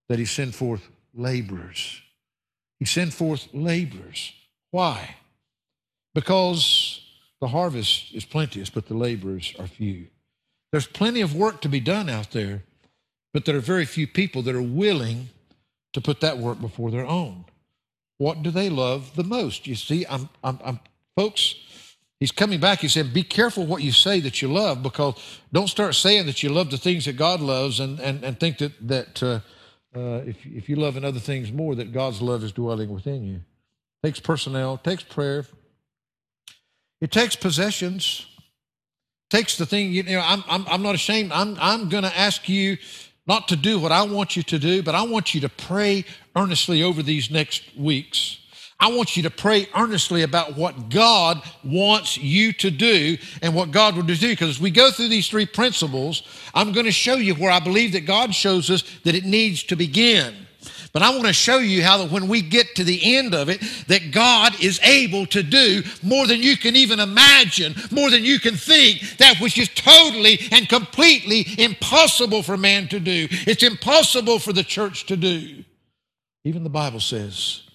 that 0.09 0.19
he 0.19 0.25
send 0.25 0.53
forth 0.53 0.89
laborers. 1.13 2.01
He 2.79 2.85
sent 2.85 3.13
forth 3.13 3.47
laborers. 3.53 4.33
Why? 4.71 5.15
Because 6.13 7.01
the 7.39 7.47
harvest 7.47 8.13
is 8.13 8.25
plenteous, 8.25 8.69
but 8.69 8.87
the 8.87 8.95
laborers 8.95 9.53
are 9.57 9.67
few. 9.67 10.07
There's 10.71 10.87
plenty 10.87 11.21
of 11.21 11.35
work 11.35 11.61
to 11.61 11.69
be 11.69 11.79
done 11.79 12.09
out 12.09 12.31
there, 12.31 12.63
but 13.33 13.45
there 13.45 13.55
are 13.55 13.61
very 13.61 13.85
few 13.85 14.07
people 14.07 14.41
that 14.43 14.55
are 14.55 14.61
willing 14.61 15.29
to 15.93 16.01
put 16.01 16.21
that 16.21 16.37
work 16.37 16.59
before 16.59 16.91
their 16.91 17.05
own. 17.05 17.45
What 18.17 18.43
do 18.43 18.51
they 18.51 18.69
love 18.69 19.15
the 19.15 19.23
most? 19.23 19.65
You 19.65 19.75
see, 19.75 20.05
I'm, 20.07 20.29
I'm, 20.43 20.59
I'm 20.63 20.79
folks, 21.15 21.55
He's 22.19 22.33
coming 22.33 22.59
back. 22.59 22.79
He 22.79 22.89
said, 22.89 23.13
Be 23.13 23.23
careful 23.23 23.65
what 23.65 23.81
you 23.81 23.93
say 23.93 24.19
that 24.19 24.41
you 24.41 24.51
love, 24.51 24.83
because 24.83 25.15
don't 25.53 25.69
start 25.69 25.95
saying 25.95 26.25
that 26.25 26.43
you 26.43 26.49
love 26.49 26.69
the 26.69 26.77
things 26.77 27.05
that 27.05 27.15
God 27.15 27.39
loves 27.39 27.79
and, 27.79 27.99
and, 27.99 28.23
and 28.23 28.37
think 28.37 28.57
that, 28.57 28.87
that 28.87 29.23
uh, 29.23 29.39
uh, 29.95 30.21
if, 30.25 30.45
if 30.45 30.69
you 30.69 30.75
love 30.75 30.97
in 30.97 31.03
other 31.03 31.19
things 31.19 31.51
more, 31.51 31.75
that 31.75 31.91
God's 31.91 32.21
love 32.21 32.43
is 32.43 32.51
dwelling 32.51 32.89
within 32.89 33.23
you. 33.23 33.35
It 33.35 34.07
takes 34.07 34.19
personnel, 34.19 34.77
takes 34.77 35.03
prayer, 35.03 35.45
it 37.01 37.11
takes 37.11 37.35
possessions, 37.35 38.25
takes 39.29 39.57
the 39.57 39.65
thing, 39.65 39.91
you 39.91 40.03
know, 40.03 40.21
I'm, 40.23 40.43
I'm, 40.47 40.65
I'm 40.67 40.81
not 40.81 40.95
ashamed. 40.95 41.31
I'm, 41.31 41.57
I'm 41.59 41.89
going 41.89 42.03
to 42.03 42.17
ask 42.17 42.49
you 42.49 42.77
not 43.27 43.47
to 43.49 43.55
do 43.55 43.79
what 43.79 43.91
I 43.91 44.03
want 44.03 44.35
you 44.35 44.43
to 44.43 44.59
do, 44.59 44.81
but 44.81 44.95
I 44.95 45.03
want 45.03 45.33
you 45.35 45.41
to 45.41 45.49
pray 45.49 46.03
earnestly 46.35 46.81
over 46.81 47.03
these 47.03 47.29
next 47.29 47.63
weeks. 47.77 48.39
I 48.79 48.87
want 48.91 49.17
you 49.17 49.23
to 49.23 49.29
pray 49.29 49.67
earnestly 49.75 50.23
about 50.23 50.55
what 50.55 50.89
God 50.89 51.41
wants 51.65 52.17
you 52.17 52.53
to 52.53 52.71
do 52.71 53.17
and 53.41 53.53
what 53.53 53.71
God 53.71 53.95
will 53.95 54.03
do. 54.03 54.15
Because 54.15 54.49
as 54.49 54.59
we 54.59 54.71
go 54.71 54.89
through 54.89 55.09
these 55.09 55.27
three 55.27 55.45
principles, 55.45 56.23
I'm 56.53 56.71
going 56.71 56.85
to 56.85 56.91
show 56.91 57.15
you 57.15 57.35
where 57.35 57.51
I 57.51 57.59
believe 57.59 57.91
that 57.91 58.05
God 58.05 58.33
shows 58.33 58.69
us 58.69 58.83
that 59.03 59.15
it 59.15 59.25
needs 59.25 59.63
to 59.63 59.75
begin. 59.75 60.33
But 60.93 61.01
I 61.03 61.11
want 61.11 61.27
to 61.27 61.33
show 61.33 61.57
you 61.57 61.83
how 61.83 61.97
that 61.97 62.11
when 62.11 62.27
we 62.27 62.41
get 62.41 62.75
to 62.75 62.83
the 62.83 63.15
end 63.15 63.35
of 63.35 63.49
it, 63.49 63.61
that 63.87 64.11
God 64.11 64.59
is 64.61 64.79
able 64.81 65.25
to 65.27 65.43
do 65.43 65.83
more 66.01 66.25
than 66.25 66.41
you 66.41 66.57
can 66.57 66.75
even 66.75 66.99
imagine, 66.99 67.75
more 67.91 68.09
than 68.09 68.23
you 68.23 68.39
can 68.39 68.55
think, 68.55 69.17
that 69.17 69.39
which 69.39 69.57
is 69.57 69.69
totally 69.69 70.39
and 70.51 70.67
completely 70.67 71.45
impossible 71.57 72.41
for 72.41 72.57
man 72.57 72.87
to 72.87 72.99
do. 72.99 73.27
It's 73.29 73.61
impossible 73.61 74.39
for 74.39 74.53
the 74.53 74.63
church 74.63 75.05
to 75.07 75.17
do. 75.17 75.63
Even 76.43 76.63
the 76.63 76.69
Bible 76.69 77.01
says 77.01 77.68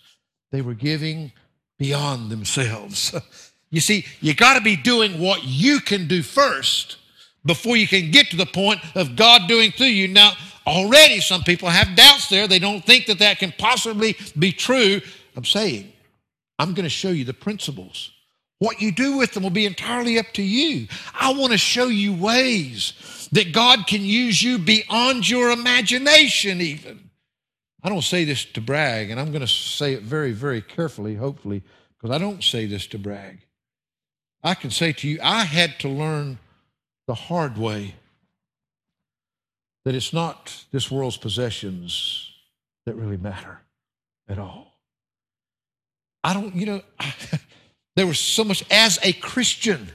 they 0.54 0.62
were 0.62 0.74
giving 0.74 1.32
beyond 1.78 2.30
themselves. 2.30 3.14
you 3.70 3.80
see, 3.80 4.06
you 4.20 4.34
got 4.34 4.54
to 4.54 4.60
be 4.60 4.76
doing 4.76 5.20
what 5.20 5.44
you 5.44 5.80
can 5.80 6.06
do 6.06 6.22
first 6.22 6.98
before 7.44 7.76
you 7.76 7.88
can 7.88 8.10
get 8.10 8.30
to 8.30 8.36
the 8.36 8.46
point 8.46 8.80
of 8.94 9.16
God 9.16 9.48
doing 9.48 9.70
through 9.72 9.86
you. 9.86 10.08
Now, 10.08 10.32
Already, 10.66 11.20
some 11.20 11.42
people 11.42 11.68
have 11.68 11.94
doubts 11.94 12.28
there. 12.28 12.48
They 12.48 12.58
don't 12.58 12.84
think 12.84 13.06
that 13.06 13.18
that 13.18 13.38
can 13.38 13.52
possibly 13.58 14.16
be 14.38 14.50
true. 14.50 15.00
I'm 15.36 15.44
saying, 15.44 15.92
I'm 16.58 16.72
going 16.72 16.84
to 16.84 16.90
show 16.90 17.10
you 17.10 17.24
the 17.24 17.34
principles. 17.34 18.12
What 18.60 18.80
you 18.80 18.90
do 18.90 19.18
with 19.18 19.32
them 19.32 19.42
will 19.42 19.50
be 19.50 19.66
entirely 19.66 20.18
up 20.18 20.32
to 20.34 20.42
you. 20.42 20.86
I 21.12 21.34
want 21.34 21.52
to 21.52 21.58
show 21.58 21.88
you 21.88 22.14
ways 22.14 23.28
that 23.32 23.52
God 23.52 23.86
can 23.86 24.02
use 24.02 24.42
you 24.42 24.58
beyond 24.58 25.28
your 25.28 25.50
imagination, 25.50 26.60
even. 26.62 27.03
I 27.84 27.90
don't 27.90 28.02
say 28.02 28.24
this 28.24 28.46
to 28.46 28.62
brag, 28.62 29.10
and 29.10 29.20
I'm 29.20 29.30
going 29.30 29.42
to 29.42 29.46
say 29.46 29.92
it 29.92 30.02
very, 30.02 30.32
very 30.32 30.62
carefully, 30.62 31.16
hopefully, 31.16 31.62
because 31.96 32.14
I 32.14 32.18
don't 32.18 32.42
say 32.42 32.64
this 32.64 32.86
to 32.88 32.98
brag. 32.98 33.40
I 34.42 34.54
can 34.54 34.70
say 34.70 34.92
to 34.94 35.08
you, 35.08 35.18
I 35.22 35.44
had 35.44 35.78
to 35.80 35.88
learn 35.90 36.38
the 37.06 37.14
hard 37.14 37.58
way 37.58 37.94
that 39.84 39.94
it's 39.94 40.14
not 40.14 40.64
this 40.72 40.90
world's 40.90 41.18
possessions 41.18 42.30
that 42.86 42.94
really 42.94 43.18
matter 43.18 43.60
at 44.28 44.38
all. 44.38 44.72
I 46.22 46.32
don't, 46.32 46.54
you 46.54 46.64
know, 46.64 46.82
there 47.96 48.06
was 48.06 48.18
so 48.18 48.44
much 48.44 48.64
as 48.70 48.98
a 49.02 49.12
Christian, 49.12 49.90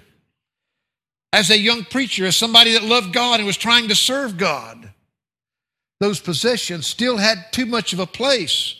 as 1.33 1.49
a 1.49 1.57
young 1.57 1.85
preacher, 1.85 2.27
as 2.27 2.35
somebody 2.37 2.73
that 2.73 2.83
loved 2.83 3.13
God 3.13 3.39
and 3.39 3.47
was 3.47 3.57
trying 3.57 3.87
to 3.87 3.95
serve 3.95 4.37
God, 4.37 4.88
those 5.99 6.19
possessions 6.19 6.87
still 6.87 7.17
had 7.17 7.51
too 7.51 7.65
much 7.65 7.93
of 7.93 7.99
a 7.99 8.07
place 8.07 8.75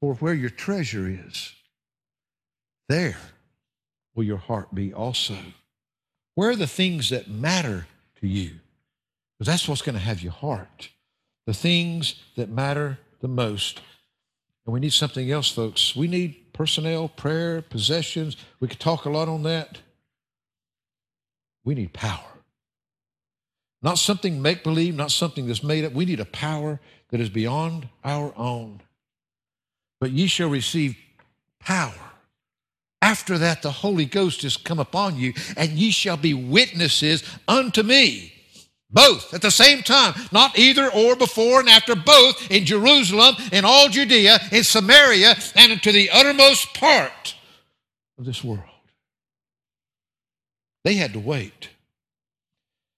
for 0.00 0.14
where 0.14 0.34
your 0.34 0.50
treasure 0.50 1.08
is. 1.08 1.52
There 2.88 3.16
will 4.14 4.24
your 4.24 4.36
heart 4.36 4.74
be 4.74 4.92
also. 4.92 5.36
Where 6.34 6.50
are 6.50 6.56
the 6.56 6.66
things 6.66 7.10
that 7.10 7.28
matter 7.28 7.86
to 8.20 8.28
you? 8.28 8.52
Because 9.38 9.52
that's 9.52 9.68
what's 9.68 9.82
going 9.82 9.94
to 9.94 10.00
have 10.00 10.22
your 10.22 10.32
heart. 10.32 10.90
The 11.46 11.54
things 11.54 12.22
that 12.36 12.50
matter 12.50 12.98
the 13.20 13.28
most. 13.28 13.80
And 14.66 14.72
we 14.72 14.80
need 14.80 14.92
something 14.92 15.30
else, 15.30 15.50
folks. 15.50 15.96
We 15.96 16.08
need 16.08 16.52
personnel, 16.52 17.08
prayer, 17.08 17.62
possessions. 17.62 18.36
We 18.60 18.68
could 18.68 18.80
talk 18.80 19.04
a 19.04 19.10
lot 19.10 19.28
on 19.28 19.42
that. 19.44 19.78
We 21.64 21.74
need 21.74 21.92
power. 21.92 22.35
Not 23.82 23.98
something 23.98 24.40
make 24.40 24.64
believe, 24.64 24.94
not 24.94 25.10
something 25.10 25.46
that's 25.46 25.62
made 25.62 25.84
up. 25.84 25.92
We 25.92 26.04
need 26.04 26.20
a 26.20 26.24
power 26.24 26.80
that 27.10 27.20
is 27.20 27.28
beyond 27.28 27.88
our 28.04 28.32
own. 28.36 28.82
But 30.00 30.10
ye 30.10 30.26
shall 30.26 30.48
receive 30.48 30.96
power. 31.60 31.92
After 33.02 33.38
that, 33.38 33.62
the 33.62 33.70
Holy 33.70 34.06
Ghost 34.06 34.42
is 34.44 34.56
come 34.56 34.78
upon 34.78 35.16
you, 35.16 35.34
and 35.56 35.72
ye 35.72 35.90
shall 35.90 36.16
be 36.16 36.34
witnesses 36.34 37.22
unto 37.46 37.82
me 37.82 38.32
both 38.90 39.34
at 39.34 39.42
the 39.42 39.50
same 39.50 39.82
time, 39.82 40.14
not 40.32 40.58
either 40.58 40.90
or 40.90 41.16
before 41.16 41.60
and 41.60 41.68
after, 41.68 41.94
both 41.94 42.50
in 42.50 42.64
Jerusalem, 42.64 43.36
in 43.52 43.64
all 43.64 43.88
Judea, 43.88 44.38
in 44.52 44.64
Samaria, 44.64 45.34
and 45.54 45.82
to 45.82 45.92
the 45.92 46.10
uttermost 46.10 46.74
part 46.74 47.34
of 48.18 48.24
this 48.24 48.42
world. 48.44 48.62
They 50.84 50.94
had 50.94 51.12
to 51.14 51.20
wait. 51.20 51.70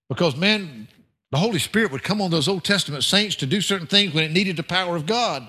Because, 0.08 0.36
man, 0.36 0.88
the 1.30 1.38
Holy 1.38 1.58
Spirit 1.58 1.92
would 1.92 2.02
come 2.02 2.20
on 2.20 2.30
those 2.30 2.48
Old 2.48 2.64
Testament 2.64 3.04
saints 3.04 3.36
to 3.36 3.46
do 3.46 3.60
certain 3.60 3.86
things 3.86 4.14
when 4.14 4.24
it 4.24 4.32
needed 4.32 4.56
the 4.56 4.62
power 4.62 4.96
of 4.96 5.06
God. 5.06 5.48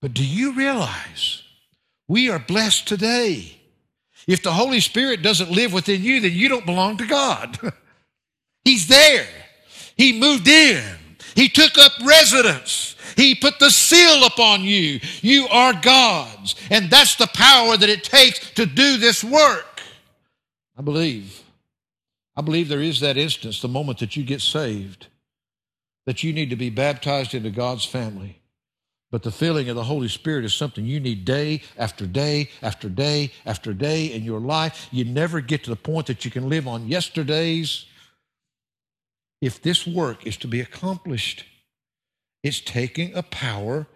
But 0.00 0.14
do 0.14 0.24
you 0.24 0.52
realize 0.52 1.42
we 2.08 2.30
are 2.30 2.38
blessed 2.38 2.88
today? 2.88 3.58
If 4.26 4.42
the 4.42 4.52
Holy 4.52 4.80
Spirit 4.80 5.22
doesn't 5.22 5.50
live 5.50 5.72
within 5.72 6.02
you, 6.02 6.20
then 6.20 6.32
you 6.32 6.48
don't 6.48 6.66
belong 6.66 6.96
to 6.98 7.06
God. 7.06 7.58
He's 8.64 8.86
there. 8.88 9.26
He 9.96 10.18
moved 10.18 10.46
in. 10.48 10.84
He 11.34 11.48
took 11.48 11.78
up 11.78 11.92
residence. 12.04 12.96
He 13.16 13.34
put 13.34 13.58
the 13.58 13.70
seal 13.70 14.24
upon 14.24 14.62
you. 14.62 15.00
You 15.22 15.48
are 15.48 15.72
God's. 15.72 16.54
And 16.70 16.90
that's 16.90 17.16
the 17.16 17.28
power 17.28 17.76
that 17.76 17.88
it 17.88 18.04
takes 18.04 18.50
to 18.52 18.66
do 18.66 18.96
this 18.96 19.24
work. 19.24 19.80
I 20.76 20.82
believe. 20.82 21.42
I 22.38 22.40
believe 22.40 22.68
there 22.68 22.80
is 22.80 23.00
that 23.00 23.16
instance, 23.16 23.60
the 23.60 23.66
moment 23.66 23.98
that 23.98 24.16
you 24.16 24.22
get 24.22 24.40
saved, 24.40 25.08
that 26.06 26.22
you 26.22 26.32
need 26.32 26.50
to 26.50 26.56
be 26.56 26.70
baptized 26.70 27.34
into 27.34 27.50
God's 27.50 27.84
family. 27.84 28.40
But 29.10 29.24
the 29.24 29.32
filling 29.32 29.68
of 29.68 29.74
the 29.74 29.82
Holy 29.82 30.06
Spirit 30.06 30.44
is 30.44 30.54
something 30.54 30.84
you 30.84 31.00
need 31.00 31.24
day 31.24 31.62
after 31.76 32.06
day 32.06 32.50
after 32.62 32.88
day 32.88 33.32
after 33.44 33.72
day 33.72 34.06
in 34.06 34.22
your 34.22 34.38
life. 34.38 34.86
You 34.92 35.04
never 35.04 35.40
get 35.40 35.64
to 35.64 35.70
the 35.70 35.76
point 35.76 36.06
that 36.06 36.24
you 36.24 36.30
can 36.30 36.48
live 36.48 36.68
on 36.68 36.86
yesterday's 36.86 37.86
if 39.40 39.60
this 39.60 39.84
work 39.84 40.24
is 40.24 40.36
to 40.38 40.48
be 40.48 40.60
accomplished, 40.60 41.44
it's 42.44 42.60
taking 42.60 43.14
a 43.14 43.22
power 43.22 43.86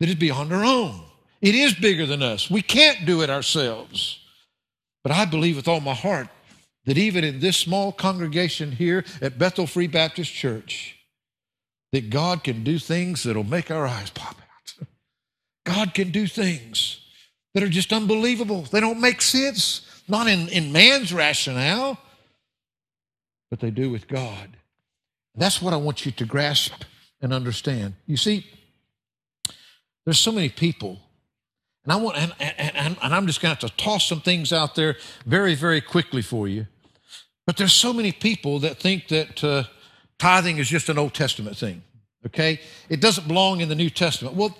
that 0.00 0.08
is 0.08 0.14
beyond 0.14 0.52
our 0.52 0.64
own. 0.64 1.02
It 1.40 1.54
is 1.54 1.74
bigger 1.74 2.04
than 2.04 2.22
us. 2.22 2.50
We 2.50 2.62
can't 2.62 3.06
do 3.06 3.22
it 3.22 3.30
ourselves. 3.30 4.20
But 5.02 5.12
I 5.12 5.24
believe 5.24 5.56
with 5.56 5.68
all 5.68 5.80
my 5.80 5.94
heart 5.94 6.28
that 6.86 6.96
even 6.96 7.24
in 7.24 7.40
this 7.40 7.56
small 7.56 7.92
congregation 7.92 8.72
here 8.72 9.04
at 9.20 9.38
Bethel 9.38 9.66
Free 9.66 9.88
Baptist 9.88 10.32
Church, 10.32 10.96
that 11.92 12.10
God 12.10 12.42
can 12.42 12.64
do 12.64 12.78
things 12.78 13.22
that'll 13.22 13.44
make 13.44 13.70
our 13.70 13.86
eyes 13.86 14.10
pop 14.10 14.36
out. 14.36 14.88
God 15.64 15.94
can 15.94 16.10
do 16.10 16.26
things 16.26 17.00
that 17.54 17.62
are 17.62 17.68
just 17.68 17.92
unbelievable. 17.92 18.62
They 18.62 18.80
don't 18.80 19.00
make 19.00 19.20
sense, 19.20 19.82
not 20.08 20.26
in, 20.28 20.48
in 20.48 20.72
man's 20.72 21.12
rationale, 21.12 21.98
but 23.50 23.60
they 23.60 23.70
do 23.70 23.90
with 23.90 24.08
God. 24.08 24.56
That's 25.34 25.60
what 25.60 25.72
I 25.72 25.76
want 25.76 26.06
you 26.06 26.12
to 26.12 26.24
grasp 26.24 26.84
and 27.20 27.32
understand. 27.32 27.94
You 28.06 28.16
see, 28.16 28.46
there's 30.04 30.18
so 30.18 30.32
many 30.32 30.48
people, 30.48 31.00
and 31.84 31.92
I 31.92 31.96
want, 31.96 32.16
and, 32.16 32.32
and, 32.38 32.96
and 33.00 33.14
I'm 33.14 33.26
just 33.26 33.40
going 33.40 33.54
to 33.54 33.60
have 33.60 33.70
to 33.70 33.76
toss 33.76 34.08
some 34.08 34.20
things 34.20 34.52
out 34.52 34.74
there 34.74 34.96
very, 35.24 35.54
very 35.54 35.80
quickly 35.80 36.22
for 36.22 36.46
you. 36.46 36.66
But 37.46 37.56
there's 37.56 37.72
so 37.72 37.92
many 37.92 38.12
people 38.12 38.58
that 38.60 38.78
think 38.78 39.08
that 39.08 39.44
uh, 39.44 39.64
tithing 40.18 40.58
is 40.58 40.68
just 40.68 40.88
an 40.88 40.98
Old 40.98 41.14
Testament 41.14 41.56
thing. 41.56 41.82
Okay, 42.26 42.60
it 42.88 43.00
doesn't 43.00 43.28
belong 43.28 43.60
in 43.60 43.68
the 43.68 43.76
New 43.76 43.90
Testament. 43.90 44.34
Well, 44.34 44.56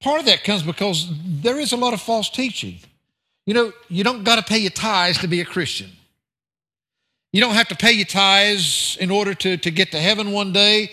part 0.00 0.20
of 0.20 0.26
that 0.26 0.44
comes 0.44 0.62
because 0.62 1.10
there 1.42 1.60
is 1.60 1.72
a 1.72 1.76
lot 1.76 1.92
of 1.92 2.00
false 2.00 2.30
teaching. 2.30 2.78
You 3.44 3.52
know, 3.54 3.72
you 3.88 4.02
don't 4.02 4.24
got 4.24 4.36
to 4.36 4.42
pay 4.42 4.58
your 4.58 4.70
tithes 4.70 5.18
to 5.18 5.28
be 5.28 5.40
a 5.40 5.44
Christian. 5.44 5.90
You 7.32 7.42
don't 7.42 7.54
have 7.54 7.68
to 7.68 7.76
pay 7.76 7.92
your 7.92 8.06
tithes 8.06 8.96
in 8.98 9.10
order 9.10 9.34
to, 9.34 9.58
to 9.58 9.70
get 9.70 9.90
to 9.92 9.98
heaven 9.98 10.32
one 10.32 10.52
day. 10.54 10.92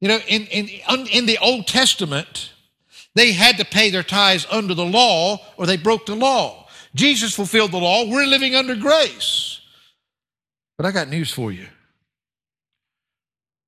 You 0.00 0.08
know, 0.08 0.18
in, 0.26 0.46
in, 0.46 0.68
in 1.12 1.26
the 1.26 1.38
Old 1.38 1.66
Testament, 1.66 2.52
they 3.14 3.32
had 3.32 3.58
to 3.58 3.64
pay 3.64 3.90
their 3.90 4.02
tithes 4.02 4.46
under 4.50 4.72
the 4.72 4.84
law 4.84 5.38
or 5.58 5.66
they 5.66 5.76
broke 5.76 6.06
the 6.06 6.16
law. 6.16 6.68
Jesus 6.94 7.34
fulfilled 7.34 7.72
the 7.72 7.78
law. 7.78 8.08
We're 8.08 8.26
living 8.26 8.54
under 8.54 8.74
grace. 8.74 9.60
But 10.82 10.88
I 10.88 10.92
got 10.92 11.08
news 11.08 11.30
for 11.30 11.52
you. 11.52 11.68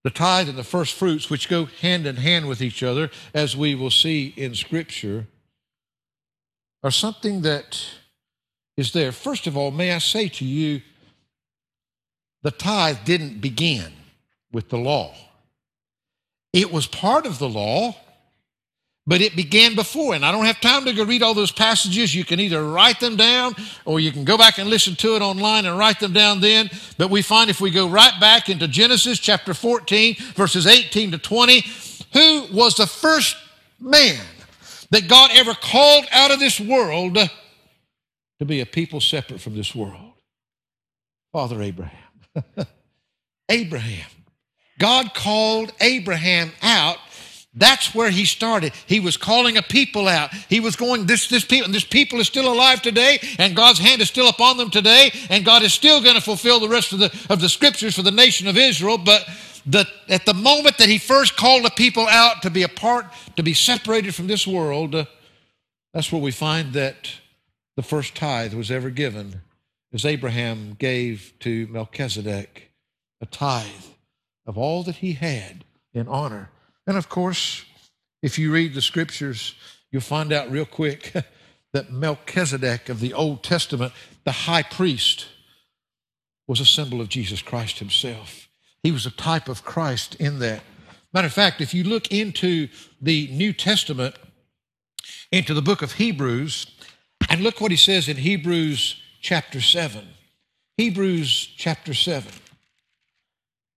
The 0.03 0.11
tithe 0.11 0.49
and 0.49 0.59
the 0.59 0.65
first 0.65 0.95
fruits, 0.95 1.31
which 1.31 1.49
go 1.49 1.67
hand 1.67 2.09
in 2.09 2.17
hand 2.17 2.49
with 2.49 2.61
each 2.61 2.83
other, 2.83 3.09
as 3.33 3.57
we 3.57 3.77
will 3.77 3.93
see 3.93 4.35
in 4.37 4.57
Scripture, 4.57 5.29
are 6.83 6.91
something 6.91 7.43
that 7.43 7.87
is 8.77 8.93
there. 8.93 9.13
First 9.13 9.47
of 9.47 9.57
all, 9.57 9.71
may 9.71 9.93
I 9.93 9.99
say 9.99 10.27
to 10.27 10.45
you, 10.45 10.83
the 12.43 12.51
tithe 12.51 13.05
didn't 13.05 13.41
begin 13.41 13.93
with 14.51 14.71
the 14.71 14.79
law. 14.79 15.15
It 16.53 16.73
was 16.73 16.89
part 16.89 17.27
of 17.27 17.39
the 17.39 17.49
law, 17.49 17.95
but 19.07 19.21
it 19.21 19.37
began 19.37 19.75
before. 19.75 20.15
And 20.15 20.25
I 20.25 20.33
don't 20.33 20.47
have 20.47 20.61
time 20.61 20.85
to 20.87 20.93
go 20.93 21.05
read 21.05 21.23
all 21.23 21.35
those 21.35 21.53
passages. 21.53 22.15
You 22.15 22.25
can 22.25 22.41
either 22.41 22.69
write 22.69 23.01
them 23.01 23.17
down 23.17 23.55
or 23.85 24.01
you 24.01 24.11
can 24.13 24.25
go 24.25 24.39
back 24.39 24.59
and 24.59 24.69
listen 24.69 24.95
to 24.97 25.17
it 25.17 25.23
online 25.23 25.67
and 25.67 25.79
write 25.79 26.01
them 26.01 26.13
down 26.13 26.41
then. 26.41 26.71
But 26.97 27.11
we 27.11 27.23
find 27.23 27.51
if 27.51 27.61
we 27.61 27.71
go 27.71 27.89
right 27.89 28.19
back 28.19 28.49
into 28.49 28.67
Genesis 28.67 29.19
chapter 29.19 29.53
14, 29.53 30.17
verses 30.35 30.67
18 30.67 31.13
to 31.13 31.19
20, 31.19 31.65
who 32.13 32.47
was 32.53 32.77
the 32.77 32.87
first 32.87 33.37
man 33.79 34.25
that 34.91 35.09
God 35.09 35.31
ever 35.35 35.55
called 35.55 36.07
out 36.11 36.31
of 36.31 36.39
this 36.39 36.59
world 36.59 37.19
to 38.39 38.45
be 38.45 38.61
a 38.61 38.67
people 38.67 39.01
separate 39.01 39.41
from 39.41 39.55
this 39.55 39.75
world? 39.75 40.13
Father 41.33 41.61
Abraham. 41.61 41.99
Abraham. 43.51 44.09
God 44.79 45.15
called 45.15 45.73
Abraham 45.81 46.53
out 46.63 46.94
that's 47.55 47.95
where 47.95 48.11
he 48.11 48.25
started. 48.25 48.73
He 48.87 48.99
was 48.99 49.17
calling 49.17 49.57
a 49.57 49.63
people 49.63 50.09
out. 50.09 50.35
He 50.49 50.59
was 50.59 50.75
going, 50.75 51.07
this, 51.07 51.29
this 51.29 51.45
people, 51.45 51.71
this 51.71 51.85
people 51.85 52.19
is 52.19 52.27
still 52.27 52.53
alive 52.53 52.83
today, 52.83 53.21
and 53.39 53.55
God's 53.55 53.79
hand 53.79 54.01
is 54.01 54.09
still 54.09 54.29
upon 54.29 54.57
them 54.57 54.71
today, 54.71 55.13
and 55.31 55.45
God 55.45 55.63
is 55.63 55.73
still 55.73 56.03
going 56.03 56.17
to 56.17 56.21
fulfill 56.21 56.59
the 56.59 56.69
rest 56.69 56.93
of 56.93 56.99
the, 56.99 57.27
of 57.31 57.41
the 57.41 57.49
scriptures 57.49 57.95
for 57.95 58.03
the 58.03 58.11
nation 58.11 58.49
of 58.49 58.57
Israel. 58.57 58.99
But 58.99 59.29
the, 59.65 59.87
at 60.09 60.27
the 60.27 60.35
moment 60.35 60.79
that 60.79 60.89
he 60.89 60.99
first 60.99 61.37
called 61.37 61.65
the 61.65 61.71
people 61.71 62.09
out 62.09 62.43
to 62.43 62.51
be 62.51 62.65
apart, 62.65 63.07
to 63.37 63.43
be 63.45 63.55
separated 63.55 64.17
from 64.17 64.27
this 64.27 64.47
world, 64.47 64.95
uh, 64.95 65.05
that's 65.93 66.11
where 66.11 66.21
we 66.21 66.33
find 66.33 66.73
that 66.73 67.09
the 67.77 67.83
first 67.83 68.17
tithe 68.17 68.55
was 68.55 68.71
ever 68.71 68.91
given, 68.91 69.43
as 69.93 70.05
Abraham 70.05 70.75
gave 70.77 71.35
to 71.41 71.69
Melchizedek 71.69 72.73
a 73.21 73.27
tithe 73.27 73.67
of 74.45 74.59
all 74.59 74.83
that 74.83 74.97
he 74.97 75.13
had 75.13 75.65
in 75.93 76.09
honor 76.09 76.51
and 76.87 76.97
of 76.97 77.09
course, 77.09 77.65
if 78.23 78.39
you 78.39 78.53
read 78.53 78.75
the 78.75 78.83
scriptures, 78.83 79.55
you'll 79.91 80.03
find 80.03 80.33
out 80.33 80.51
real 80.51 80.65
quick 80.65 81.13
that 81.73 81.93
Melchizedek 81.93 82.89
of 82.89 83.01
the 83.01 83.13
Old 83.13 83.43
Testament, 83.43 83.93
the 84.25 84.33
high 84.33 84.63
priest, 84.63 85.27
was 86.47 86.61
a 86.61 86.65
symbol 86.65 87.01
of 87.01 87.09
Jesus 87.09 87.43
Christ 87.43 87.79
himself. 87.79 88.49
He 88.83 88.93
was 88.93 89.07
a 89.07 89.11
type 89.11 89.49
of 89.49 89.65
Christ 89.65 90.15
in 90.17 90.39
that. 90.41 90.63
Matter 91.13 91.27
of 91.27 91.33
fact, 91.33 91.61
if 91.61 91.73
you 91.73 91.85
look 91.85 92.13
into 92.13 92.69
the 93.01 93.29
New 93.29 93.53
Testament, 93.53 94.17
into 95.33 95.55
the 95.55 95.63
book 95.63 95.81
of 95.81 95.93
Hebrews, 95.93 96.67
and 97.31 97.41
look 97.41 97.61
what 97.61 97.71
he 97.71 97.77
says 97.77 98.09
in 98.09 98.19
Hebrews 98.19 99.01
chapter 99.21 99.61
7. 99.61 100.07
Hebrews 100.77 101.55
chapter 101.57 101.95
7. 101.95 102.31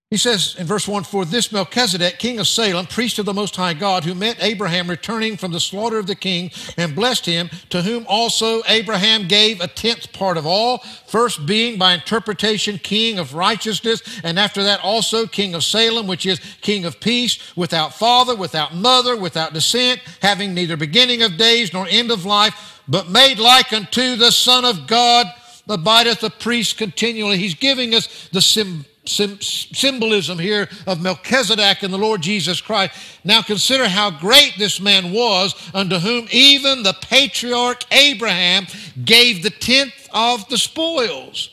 He 0.09 0.15
says 0.15 0.55
in 0.57 0.65
verse 0.65 0.87
1 0.87 1.03
For 1.03 1.25
this 1.25 1.51
Melchizedek, 1.51 2.17
king 2.17 2.39
of 2.39 2.47
Salem, 2.47 2.85
priest 2.85 3.19
of 3.19 3.25
the 3.25 3.33
Most 3.33 3.57
High 3.57 3.73
God, 3.73 4.05
who 4.05 4.15
met 4.15 4.41
Abraham 4.41 4.89
returning 4.89 5.35
from 5.35 5.51
the 5.51 5.59
slaughter 5.59 5.97
of 5.97 6.07
the 6.07 6.15
king 6.15 6.49
and 6.77 6.95
blessed 6.95 7.25
him, 7.25 7.49
to 7.71 7.81
whom 7.81 8.05
also 8.07 8.61
Abraham 8.69 9.27
gave 9.27 9.59
a 9.59 9.67
tenth 9.67 10.13
part 10.13 10.37
of 10.37 10.45
all, 10.45 10.77
first 11.07 11.45
being 11.45 11.77
by 11.77 11.93
interpretation 11.93 12.77
king 12.77 13.19
of 13.19 13.33
righteousness, 13.33 14.01
and 14.23 14.39
after 14.39 14.63
that 14.63 14.79
also 14.81 15.27
king 15.27 15.53
of 15.53 15.65
Salem, 15.65 16.07
which 16.07 16.25
is 16.25 16.39
king 16.61 16.85
of 16.85 17.01
peace, 17.01 17.57
without 17.57 17.93
father, 17.93 18.33
without 18.33 18.73
mother, 18.73 19.17
without 19.17 19.53
descent, 19.53 19.99
having 20.21 20.53
neither 20.53 20.77
beginning 20.77 21.21
of 21.21 21.35
days 21.35 21.73
nor 21.73 21.85
end 21.89 22.11
of 22.11 22.23
life, 22.23 22.81
but 22.87 23.09
made 23.09 23.39
like 23.39 23.73
unto 23.73 24.15
the 24.15 24.31
Son 24.31 24.63
of 24.63 24.87
God, 24.87 25.27
abideth 25.67 26.23
a 26.23 26.29
priest 26.29 26.77
continually. 26.77 27.37
He's 27.37 27.55
giving 27.55 27.93
us 27.93 28.29
the 28.29 28.41
symbol 28.41 28.85
symbolism 29.07 30.37
here 30.37 30.69
of 30.85 31.01
Melchizedek 31.01 31.83
and 31.83 31.93
the 31.93 31.97
Lord 31.97 32.21
Jesus 32.21 32.61
Christ. 32.61 32.93
Now 33.23 33.41
consider 33.41 33.87
how 33.87 34.11
great 34.11 34.53
this 34.57 34.79
man 34.79 35.11
was, 35.11 35.55
unto 35.73 35.97
whom 35.97 36.27
even 36.31 36.83
the 36.83 36.97
patriarch 37.01 37.83
Abraham 37.91 38.67
gave 39.03 39.43
the 39.43 39.49
tenth 39.49 40.07
of 40.13 40.47
the 40.49 40.57
spoils. 40.57 41.49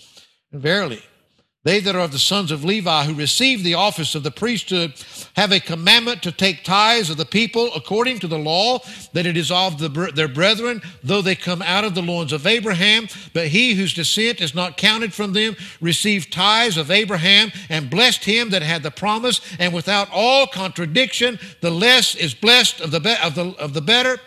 Verily, 0.53 1.03
they 1.65 1.81
that 1.81 1.97
are 1.97 2.01
of 2.01 2.13
the 2.13 2.19
sons 2.19 2.51
of 2.51 2.63
Levi 2.63 3.05
who 3.05 3.15
receive 3.15 3.65
the 3.65 3.75
office 3.75 4.15
of 4.15 4.23
the 4.23 4.31
priesthood 4.31 4.93
have 5.35 5.51
a 5.51 5.59
commandment 5.59 6.23
to 6.23 6.31
take 6.31 6.63
tithes 6.63 7.09
of 7.09 7.17
the 7.17 7.25
people 7.25 7.71
according 7.75 8.19
to 8.19 8.29
the 8.29 8.39
law, 8.39 8.79
that 9.15 9.25
it 9.25 9.37
is 9.37 9.51
of 9.51 9.79
the, 9.79 9.89
their 10.15 10.29
brethren, 10.29 10.83
though 11.03 11.23
they 11.23 11.35
come 11.35 11.63
out 11.63 11.83
of 11.83 11.95
the 11.95 12.03
loins 12.03 12.33
of 12.33 12.47
Abraham. 12.47 13.09
But 13.33 13.49
he 13.49 13.75
whose 13.75 13.95
descent 13.95 14.43
is 14.43 14.55
not 14.55 14.77
counted 14.77 15.15
from 15.15 15.33
them 15.33 15.57
received 15.81 16.33
tithes 16.33 16.77
of 16.77 16.91
Abraham 16.91 17.51
and 17.71 17.91
blessed 17.91 18.25
him 18.25 18.51
that 18.51 18.63
had 18.63 18.83
the 18.83 18.91
promise. 18.91 19.41
And 19.59 19.73
without 19.73 20.09
all 20.13 20.47
contradiction, 20.47 21.39
the 21.63 21.71
less 21.71 22.15
is 22.15 22.35
blessed 22.35 22.83
of 22.83 22.91
the, 22.91 23.01
be- 23.01 23.17
of 23.23 23.35
the, 23.35 23.55
of 23.59 23.73
the 23.73 23.81
better. 23.81 24.19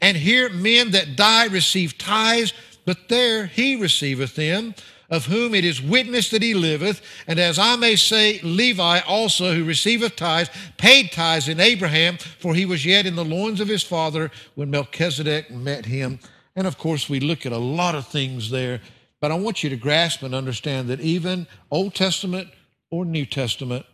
And 0.00 0.16
here 0.16 0.48
men 0.48 0.92
that 0.92 1.16
die 1.16 1.46
receive 1.46 1.98
tithes, 1.98 2.52
but 2.84 3.08
there 3.08 3.46
he 3.46 3.74
receiveth 3.74 4.36
them 4.36 4.74
of 5.10 5.26
whom 5.26 5.54
it 5.54 5.64
is 5.64 5.82
witness 5.82 6.30
that 6.30 6.42
he 6.42 6.54
liveth, 6.54 7.02
and 7.26 7.38
as 7.38 7.58
I 7.58 7.76
may 7.76 7.96
say, 7.96 8.40
Levi 8.42 9.00
also, 9.00 9.54
who 9.54 9.64
receiveth 9.64 10.16
tithes, 10.16 10.50
paid 10.76 11.12
tithes 11.12 11.48
in 11.48 11.60
Abraham, 11.60 12.18
for 12.18 12.54
he 12.54 12.66
was 12.66 12.86
yet 12.86 13.06
in 13.06 13.16
the 13.16 13.24
loins 13.24 13.60
of 13.60 13.68
his 13.68 13.82
father 13.82 14.30
when 14.54 14.70
Melchizedek 14.70 15.50
met 15.50 15.86
him. 15.86 16.18
And 16.56 16.66
of 16.66 16.78
course, 16.78 17.08
we 17.08 17.20
look 17.20 17.44
at 17.46 17.52
a 17.52 17.58
lot 17.58 17.94
of 17.94 18.06
things 18.06 18.50
there, 18.50 18.80
but 19.20 19.30
I 19.30 19.34
want 19.34 19.62
you 19.62 19.70
to 19.70 19.76
grasp 19.76 20.22
and 20.22 20.34
understand 20.34 20.88
that 20.88 21.00
even 21.00 21.46
Old 21.70 21.94
Testament 21.94 22.48
or 22.90 23.04
New 23.04 23.26
Testament, 23.26 23.86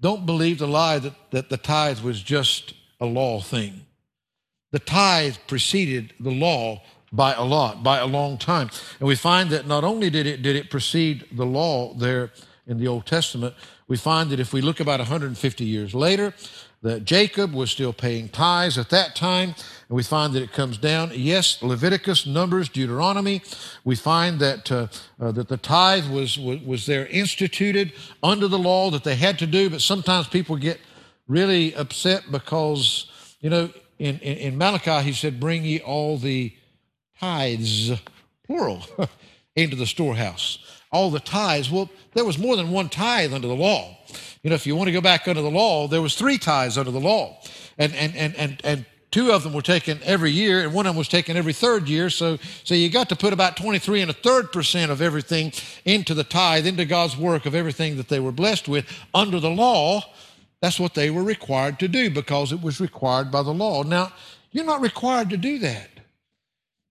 don't 0.00 0.26
believe 0.26 0.58
the 0.58 0.68
lie 0.68 0.98
that, 0.98 1.14
that 1.30 1.50
the 1.50 1.56
tithe 1.56 2.00
was 2.00 2.22
just 2.22 2.74
a 3.00 3.06
law 3.06 3.40
thing. 3.40 3.84
The 4.70 4.78
tithe 4.78 5.36
preceded 5.46 6.14
the 6.20 6.30
law 6.30 6.82
by 7.12 7.34
a 7.34 7.44
lot, 7.44 7.82
by 7.82 7.98
a 7.98 8.06
long 8.06 8.38
time. 8.38 8.70
And 8.98 9.08
we 9.08 9.14
find 9.14 9.50
that 9.50 9.66
not 9.66 9.84
only 9.84 10.10
did 10.10 10.26
it, 10.26 10.42
did 10.42 10.56
it 10.56 10.70
precede 10.70 11.24
the 11.32 11.46
law 11.46 11.94
there 11.94 12.30
in 12.66 12.78
the 12.78 12.86
Old 12.86 13.06
Testament, 13.06 13.54
we 13.88 13.96
find 13.96 14.30
that 14.30 14.38
if 14.38 14.52
we 14.52 14.60
look 14.60 14.80
about 14.80 15.00
150 15.00 15.64
years 15.64 15.94
later, 15.94 16.34
that 16.82 17.04
Jacob 17.04 17.52
was 17.52 17.70
still 17.70 17.92
paying 17.92 18.28
tithes 18.28 18.78
at 18.78 18.90
that 18.90 19.16
time, 19.16 19.54
and 19.88 19.96
we 19.96 20.02
find 20.02 20.32
that 20.34 20.42
it 20.42 20.52
comes 20.52 20.78
down. 20.78 21.10
Yes, 21.12 21.60
Leviticus, 21.60 22.24
Numbers, 22.24 22.68
Deuteronomy. 22.68 23.42
We 23.84 23.96
find 23.96 24.38
that 24.38 24.70
uh, 24.70 24.86
uh, 25.20 25.32
that 25.32 25.48
the 25.48 25.56
tithe 25.56 26.08
was, 26.08 26.38
was 26.38 26.60
was 26.60 26.86
there 26.86 27.06
instituted 27.06 27.92
under 28.22 28.46
the 28.46 28.58
law 28.58 28.90
that 28.90 29.02
they 29.02 29.16
had 29.16 29.38
to 29.40 29.46
do. 29.46 29.70
But 29.70 29.80
sometimes 29.80 30.28
people 30.28 30.56
get 30.56 30.78
really 31.26 31.74
upset 31.74 32.30
because 32.30 33.10
you 33.40 33.50
know 33.50 33.70
in, 33.98 34.20
in, 34.20 34.36
in 34.36 34.58
Malachi 34.58 35.02
he 35.02 35.12
said, 35.12 35.40
"Bring 35.40 35.64
ye 35.64 35.80
all 35.80 36.16
the 36.16 36.52
tithes, 37.20 37.92
plural, 38.46 38.82
into 39.56 39.76
the 39.76 39.86
storehouse. 39.86 40.58
All 40.90 41.10
the 41.10 41.20
tithes. 41.20 41.70
Well, 41.70 41.90
there 42.14 42.24
was 42.24 42.38
more 42.38 42.56
than 42.56 42.70
one 42.70 42.88
tithe 42.88 43.34
under 43.34 43.48
the 43.48 43.54
law. 43.54 43.96
You 44.42 44.50
know, 44.50 44.56
if 44.56 44.66
you 44.66 44.76
want 44.76 44.88
to 44.88 44.92
go 44.92 45.00
back 45.00 45.28
under 45.28 45.42
the 45.42 45.50
law, 45.50 45.88
there 45.88 46.00
was 46.00 46.14
three 46.14 46.38
tithes 46.38 46.78
under 46.78 46.90
the 46.90 47.00
law. 47.00 47.38
And 47.76 47.94
and 47.94 48.16
and 48.16 48.34
and 48.36 48.60
and 48.64 48.86
two 49.10 49.32
of 49.32 49.42
them 49.42 49.52
were 49.52 49.62
taken 49.62 50.00
every 50.04 50.30
year, 50.30 50.62
and 50.62 50.72
one 50.72 50.86
of 50.86 50.90
them 50.90 50.98
was 50.98 51.08
taken 51.08 51.36
every 51.36 51.52
third 51.52 51.88
year. 51.88 52.10
So, 52.10 52.38
so 52.64 52.74
you 52.74 52.90
got 52.90 53.08
to 53.10 53.16
put 53.16 53.32
about 53.32 53.56
23 53.56 54.02
and 54.02 54.10
a 54.10 54.14
third 54.14 54.52
percent 54.52 54.90
of 54.90 55.02
everything 55.02 55.52
into 55.84 56.14
the 56.14 56.24
tithe, 56.24 56.66
into 56.66 56.84
God's 56.84 57.16
work 57.16 57.46
of 57.46 57.54
everything 57.54 57.96
that 57.96 58.08
they 58.08 58.20
were 58.20 58.32
blessed 58.32 58.68
with 58.68 58.86
under 59.14 59.40
the 59.40 59.50
law. 59.50 60.02
That's 60.60 60.80
what 60.80 60.94
they 60.94 61.10
were 61.10 61.22
required 61.22 61.78
to 61.80 61.88
do 61.88 62.10
because 62.10 62.52
it 62.52 62.60
was 62.60 62.80
required 62.80 63.30
by 63.30 63.42
the 63.42 63.54
law. 63.54 63.82
Now, 63.82 64.12
you're 64.50 64.64
not 64.64 64.80
required 64.80 65.30
to 65.30 65.36
do 65.36 65.58
that. 65.60 65.88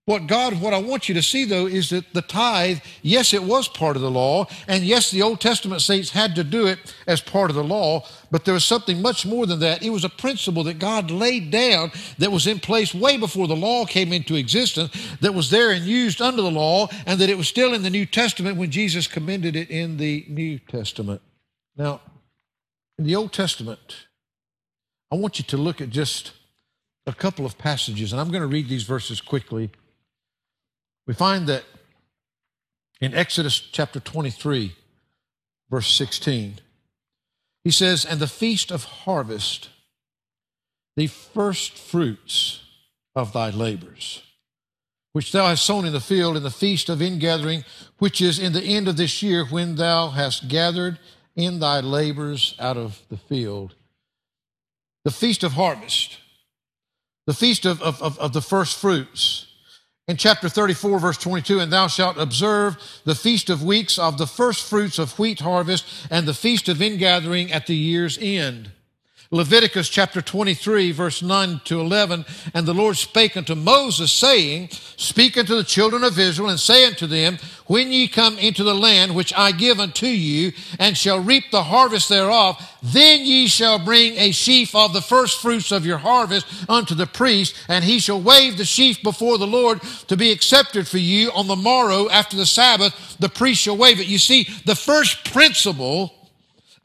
What 0.07 0.25
God, 0.25 0.61
what 0.61 0.73
I 0.73 0.77
want 0.77 1.09
you 1.09 1.15
to 1.15 1.21
see 1.21 1.43
though, 1.43 1.65
is 1.65 1.89
that 1.89 2.13
the 2.13 2.21
tithe, 2.21 2.79
yes, 3.01 3.33
it 3.33 3.43
was 3.43 3.67
part 3.67 3.97
of 3.97 4.01
the 4.01 4.09
law, 4.09 4.47
and 4.65 4.85
yes, 4.85 5.11
the 5.11 5.21
Old 5.21 5.41
Testament 5.41 5.81
saints 5.81 6.11
had 6.11 6.33
to 6.35 6.45
do 6.45 6.65
it 6.65 6.95
as 7.05 7.19
part 7.19 7.49
of 7.49 7.57
the 7.57 7.63
law, 7.63 8.05
but 8.31 8.45
there 8.45 8.53
was 8.53 8.63
something 8.63 9.01
much 9.01 9.25
more 9.25 9.45
than 9.45 9.59
that. 9.59 9.83
It 9.83 9.89
was 9.89 10.05
a 10.05 10.09
principle 10.09 10.63
that 10.63 10.79
God 10.79 11.11
laid 11.11 11.51
down 11.51 11.91
that 12.19 12.31
was 12.31 12.47
in 12.47 12.61
place 12.61 12.93
way 12.93 13.17
before 13.17 13.49
the 13.49 13.55
law 13.57 13.85
came 13.85 14.13
into 14.13 14.35
existence, 14.35 14.95
that 15.19 15.33
was 15.33 15.49
there 15.49 15.71
and 15.71 15.83
used 15.83 16.21
under 16.21 16.41
the 16.41 16.51
law, 16.51 16.87
and 17.05 17.19
that 17.19 17.29
it 17.29 17.37
was 17.37 17.49
still 17.49 17.73
in 17.73 17.83
the 17.83 17.89
New 17.89 18.05
Testament 18.05 18.55
when 18.55 18.71
Jesus 18.71 19.07
commended 19.07 19.57
it 19.57 19.69
in 19.69 19.97
the 19.97 20.25
New 20.29 20.57
Testament. 20.59 21.21
Now, 21.75 21.99
in 22.97 23.03
the 23.03 23.17
Old 23.17 23.33
Testament, 23.33 24.07
I 25.11 25.15
want 25.15 25.37
you 25.37 25.43
to 25.43 25.57
look 25.57 25.81
at 25.81 25.89
just 25.89 26.31
a 27.05 27.13
couple 27.13 27.45
of 27.45 27.57
passages, 27.57 28.13
and 28.13 28.21
I'm 28.21 28.31
going 28.31 28.39
to 28.39 28.47
read 28.47 28.69
these 28.69 28.83
verses 28.83 29.19
quickly. 29.19 29.69
We 31.07 31.13
find 31.13 31.47
that 31.47 31.63
in 32.99 33.13
Exodus 33.13 33.59
chapter 33.59 33.99
23, 33.99 34.75
verse 35.69 35.91
16, 35.91 36.59
he 37.63 37.71
says, 37.71 38.05
And 38.05 38.19
the 38.19 38.27
feast 38.27 38.71
of 38.71 38.83
harvest, 38.83 39.69
the 40.95 41.07
first 41.07 41.77
fruits 41.77 42.61
of 43.15 43.31
thy 43.33 43.49
labors, 43.49 44.21
which 45.13 45.31
thou 45.31 45.47
hast 45.47 45.65
sown 45.65 45.85
in 45.85 45.93
the 45.93 46.01
field 46.01 46.35
in 46.35 46.43
the 46.43 46.51
feast 46.51 46.89
of 46.89 47.01
ingathering, 47.01 47.63
which 47.99 48.21
is 48.21 48.37
in 48.37 48.53
the 48.53 48.63
end 48.63 48.87
of 48.87 48.97
this 48.97 49.23
year, 49.23 49.45
when 49.45 49.75
thou 49.75 50.09
hast 50.09 50.49
gathered 50.49 50.99
in 51.35 51.59
thy 51.59 51.79
labors 51.79 52.55
out 52.59 52.77
of 52.77 53.01
the 53.09 53.17
field. 53.17 53.75
The 55.05 55.11
feast 55.11 55.43
of 55.43 55.53
harvest, 55.53 56.17
the 57.25 57.33
feast 57.33 57.65
of, 57.65 57.81
of, 57.81 58.01
of, 58.01 58.19
of 58.19 58.33
the 58.33 58.41
first 58.41 58.77
fruits. 58.77 59.46
In 60.07 60.15
chapter 60.15 60.47
34, 60.47 60.99
verse 60.99 61.17
22, 61.17 61.59
and 61.59 61.71
thou 61.71 61.87
shalt 61.87 62.17
observe 62.17 62.77
the 63.03 63.13
feast 63.13 63.49
of 63.49 63.61
weeks 63.61 63.99
of 63.99 64.17
the 64.17 64.25
first 64.25 64.63
fruits 64.63 64.99
of 64.99 65.19
wheat 65.19 65.41
harvest 65.41 65.85
and 66.09 66.25
the 66.25 66.33
feast 66.33 66.69
of 66.69 66.81
ingathering 66.81 67.51
at 67.51 67.67
the 67.67 67.75
year's 67.75 68.17
end. 68.21 68.71
Leviticus 69.29 69.89
chapter 69.89 70.21
23, 70.21 70.93
verse 70.93 71.21
9 71.21 71.59
to 71.65 71.81
11. 71.81 72.25
And 72.53 72.65
the 72.65 72.73
Lord 72.73 72.95
spake 72.95 73.35
unto 73.35 73.55
Moses, 73.55 74.11
saying, 74.11 74.69
Speak 74.95 75.37
unto 75.37 75.55
the 75.57 75.65
children 75.65 76.05
of 76.05 76.17
Israel, 76.17 76.49
and 76.49 76.59
say 76.59 76.85
unto 76.85 77.07
them, 77.07 77.37
When 77.65 77.91
ye 77.91 78.07
come 78.07 78.37
into 78.37 78.63
the 78.63 78.73
land 78.73 79.13
which 79.13 79.33
I 79.35 79.51
give 79.51 79.81
unto 79.81 80.07
you, 80.07 80.53
and 80.79 80.97
shall 80.97 81.19
reap 81.19 81.51
the 81.51 81.63
harvest 81.63 82.07
thereof, 82.07 82.57
then 82.81 83.25
ye 83.25 83.47
shall 83.47 83.79
bring 83.79 84.13
a 84.13 84.31
sheaf 84.31 84.73
of 84.73 84.93
the 84.93 85.01
first 85.01 85.41
fruits 85.41 85.73
of 85.73 85.85
your 85.85 85.97
harvest 85.97 86.47
unto 86.69 86.95
the 86.95 87.07
priest, 87.07 87.53
and 87.67 87.83
he 87.83 87.99
shall 87.99 88.21
wave 88.21 88.57
the 88.57 88.63
sheaf 88.63 89.03
before 89.03 89.37
the 89.37 89.45
Lord 89.45 89.81
to 90.07 90.15
be 90.15 90.31
accepted 90.31 90.87
for 90.87 90.99
you 90.99 91.31
on 91.33 91.47
the 91.47 91.55
morrow 91.57 92.09
after 92.09 92.37
the 92.37 92.45
Sabbath. 92.45 93.17
The 93.19 93.27
priest 93.27 93.61
shall 93.61 93.75
wave 93.75 93.99
it. 93.99 94.07
You 94.07 94.19
see, 94.19 94.47
the 94.65 94.75
first 94.75 95.33
principle 95.33 96.13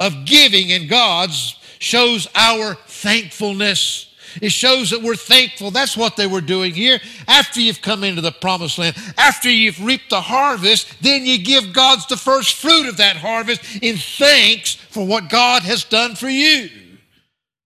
of 0.01 0.25
giving 0.25 0.71
in 0.71 0.89
God's 0.89 1.57
shows 1.83 2.29
our 2.35 2.75
thankfulness. 2.87 4.09
It 4.41 4.53
shows 4.53 4.91
that 4.91 5.03
we're 5.03 5.17
thankful. 5.17 5.71
That's 5.71 5.97
what 5.97 6.17
they 6.17 6.27
were 6.27 6.41
doing 6.41 6.73
here. 6.73 7.01
After 7.29 7.61
you've 7.61 7.83
come 7.83 8.05
into 8.05 8.23
the 8.23 8.33
promised 8.33 8.79
land, 8.79 8.97
after 9.19 9.51
you've 9.51 9.85
reaped 9.85 10.09
the 10.09 10.21
harvest, 10.21 11.03
then 11.03 11.27
you 11.27 11.39
give 11.39 11.73
God's 11.75 12.07
the 12.07 12.17
first 12.17 12.55
fruit 12.55 12.89
of 12.89 12.97
that 12.97 13.17
harvest 13.17 13.83
in 13.83 13.97
thanks 13.97 14.75
for 14.75 15.07
what 15.07 15.29
God 15.29 15.65
has 15.65 15.85
done 15.85 16.15
for 16.15 16.29
you. 16.29 16.71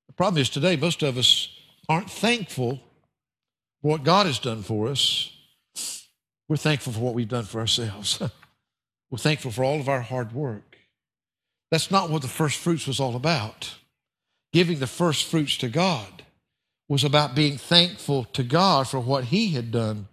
The 0.09 0.13
problem 0.15 0.41
is 0.41 0.49
today, 0.49 0.77
most 0.77 1.03
of 1.03 1.19
us 1.19 1.49
aren't 1.89 2.11
thankful 2.11 2.81
for 3.83 3.91
what 3.91 4.03
God 4.03 4.27
has 4.27 4.41
done 4.41 4.63
for 4.63 4.89
us. 4.89 5.31
We're 6.49 6.57
thankful 6.57 6.95
for 6.95 7.01
what 7.01 7.15
we've 7.15 7.29
done 7.29 7.45
for 7.45 7.61
ourselves. 7.61 8.21
we're 9.11 9.19
thankful 9.19 9.51
for 9.51 9.63
all 9.63 9.79
of 9.79 9.89
our 9.89 10.01
hard 10.01 10.33
work. 10.33 10.79
That's 11.71 11.91
not 11.91 12.11
what 12.11 12.23
the 12.23 12.29
first 12.29 12.59
fruits 12.59 12.87
was 12.87 12.99
all 12.99 13.15
about 13.15 13.77
giving 14.53 14.79
the 14.79 14.87
first 14.87 15.25
fruits 15.25 15.57
to 15.59 15.69
God 15.69 16.23
was 16.89 17.05
about 17.05 17.35
being 17.35 17.59
thankful 17.59 18.25
to 18.25 18.43
God 18.43 18.89
for 18.89 19.01
what 19.01 19.25
he 19.25 19.49
had 19.49 19.71
done. 19.71 20.09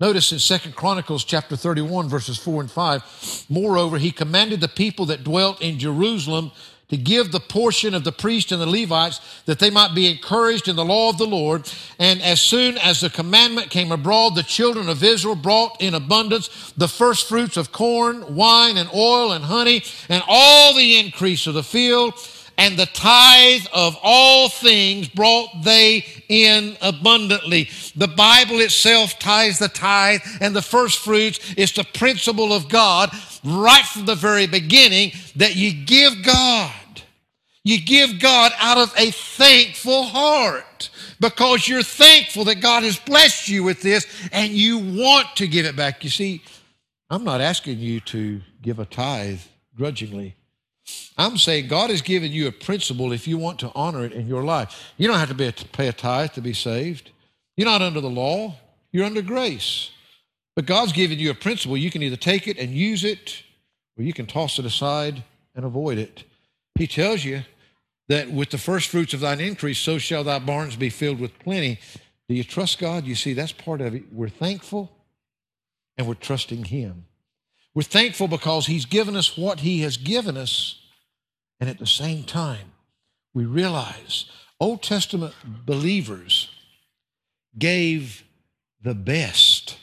Notice 0.00 0.32
in 0.32 0.38
Second 0.38 0.76
Chronicles 0.76 1.24
chapter 1.24 1.56
31 1.56 2.08
verses 2.08 2.36
4 2.36 2.62
and 2.62 2.70
5, 2.70 3.46
moreover 3.48 3.98
he 3.98 4.10
commanded 4.10 4.60
the 4.60 4.68
people 4.68 5.06
that 5.06 5.24
dwelt 5.24 5.62
in 5.62 5.78
Jerusalem 5.78 6.50
to 6.88 6.96
give 6.96 7.32
the 7.32 7.40
portion 7.40 7.94
of 7.94 8.04
the 8.04 8.12
priests 8.12 8.52
and 8.52 8.60
the 8.60 8.66
Levites 8.66 9.20
that 9.46 9.58
they 9.58 9.70
might 9.70 9.94
be 9.94 10.10
encouraged 10.10 10.68
in 10.68 10.76
the 10.76 10.84
law 10.84 11.08
of 11.08 11.18
the 11.18 11.26
Lord. 11.26 11.70
And 11.98 12.20
as 12.20 12.40
soon 12.40 12.76
as 12.78 13.00
the 13.00 13.08
commandment 13.08 13.70
came 13.70 13.90
abroad, 13.90 14.34
the 14.34 14.42
children 14.42 14.88
of 14.88 15.02
Israel 15.02 15.34
brought 15.34 15.80
in 15.80 15.94
abundance 15.94 16.72
the 16.76 16.88
first 16.88 17.26
fruits 17.26 17.56
of 17.56 17.72
corn, 17.72 18.34
wine, 18.34 18.76
and 18.76 18.90
oil, 18.94 19.32
and 19.32 19.44
honey, 19.44 19.82
and 20.08 20.22
all 20.28 20.74
the 20.74 20.98
increase 20.98 21.46
of 21.46 21.54
the 21.54 21.62
field 21.62 22.14
and 22.56 22.76
the 22.76 22.86
tithe 22.86 23.66
of 23.72 23.98
all 24.02 24.48
things 24.48 25.08
brought 25.08 25.48
they 25.62 26.04
in 26.28 26.76
abundantly. 26.80 27.68
The 27.96 28.08
Bible 28.08 28.60
itself 28.60 29.18
ties 29.18 29.58
the 29.58 29.68
tithe 29.68 30.20
and 30.40 30.54
the 30.54 30.62
first 30.62 30.98
fruits 30.98 31.54
is 31.54 31.72
the 31.72 31.84
principle 31.84 32.52
of 32.52 32.68
God 32.68 33.10
right 33.44 33.84
from 33.84 34.06
the 34.06 34.14
very 34.14 34.46
beginning 34.46 35.12
that 35.36 35.56
you 35.56 35.72
give 35.84 36.22
God. 36.24 36.72
You 37.64 37.80
give 37.80 38.20
God 38.20 38.52
out 38.58 38.78
of 38.78 38.92
a 38.96 39.10
thankful 39.10 40.04
heart 40.04 40.90
because 41.18 41.66
you're 41.66 41.82
thankful 41.82 42.44
that 42.44 42.60
God 42.60 42.82
has 42.82 42.98
blessed 42.98 43.48
you 43.48 43.64
with 43.64 43.80
this 43.80 44.06
and 44.32 44.52
you 44.52 44.78
want 44.78 45.28
to 45.36 45.46
give 45.46 45.64
it 45.64 45.74
back. 45.74 46.04
You 46.04 46.10
see, 46.10 46.42
I'm 47.08 47.24
not 47.24 47.40
asking 47.40 47.78
you 47.78 48.00
to 48.00 48.42
give 48.60 48.78
a 48.78 48.84
tithe 48.84 49.40
grudgingly. 49.76 50.36
I'm 51.16 51.36
saying 51.36 51.68
God 51.68 51.90
has 51.90 52.02
given 52.02 52.32
you 52.32 52.48
a 52.48 52.52
principle 52.52 53.12
if 53.12 53.28
you 53.28 53.38
want 53.38 53.60
to 53.60 53.70
honor 53.74 54.04
it 54.04 54.12
in 54.12 54.26
your 54.26 54.42
life. 54.42 54.92
You 54.96 55.06
don't 55.06 55.18
have 55.18 55.28
to, 55.28 55.34
be 55.34 55.46
a, 55.46 55.52
pay 55.52 55.88
a 55.88 55.92
tithe 55.92 56.32
to 56.32 56.40
be 56.40 56.52
saved. 56.52 57.10
You're 57.56 57.68
not 57.68 57.82
under 57.82 58.00
the 58.00 58.10
law, 58.10 58.56
you're 58.90 59.04
under 59.04 59.22
grace. 59.22 59.90
But 60.56 60.66
God's 60.66 60.92
given 60.92 61.18
you 61.18 61.30
a 61.30 61.34
principle. 61.34 61.76
You 61.76 61.90
can 61.90 62.02
either 62.02 62.16
take 62.16 62.46
it 62.46 62.58
and 62.58 62.70
use 62.70 63.04
it, 63.04 63.42
or 63.96 64.04
you 64.04 64.12
can 64.12 64.26
toss 64.26 64.58
it 64.58 64.64
aside 64.64 65.22
and 65.54 65.64
avoid 65.64 65.98
it. 65.98 66.24
He 66.76 66.86
tells 66.86 67.24
you 67.24 67.42
that 68.08 68.30
with 68.30 68.50
the 68.50 68.58
first 68.58 68.88
fruits 68.88 69.14
of 69.14 69.20
thine 69.20 69.40
increase, 69.40 69.78
so 69.78 69.98
shall 69.98 70.24
thy 70.24 70.38
barns 70.38 70.76
be 70.76 70.90
filled 70.90 71.20
with 71.20 71.38
plenty. 71.38 71.78
Do 72.28 72.34
you 72.34 72.44
trust 72.44 72.78
God? 72.78 73.06
You 73.06 73.14
see, 73.14 73.32
that's 73.32 73.52
part 73.52 73.80
of 73.80 73.94
it. 73.94 74.12
We're 74.12 74.28
thankful 74.28 74.92
and 75.96 76.06
we're 76.06 76.14
trusting 76.14 76.64
Him. 76.64 77.06
We're 77.74 77.82
thankful 77.82 78.28
because 78.28 78.66
He's 78.66 78.86
given 78.86 79.16
us 79.16 79.36
what 79.36 79.60
He 79.60 79.80
has 79.80 79.96
given 79.96 80.36
us. 80.36 80.80
And 81.64 81.70
at 81.70 81.78
the 81.78 81.86
same 81.86 82.24
time, 82.24 82.72
we 83.32 83.46
realize 83.46 84.26
Old 84.60 84.82
Testament 84.82 85.32
believers 85.64 86.50
gave 87.58 88.22
the 88.82 88.92
best 88.94 89.78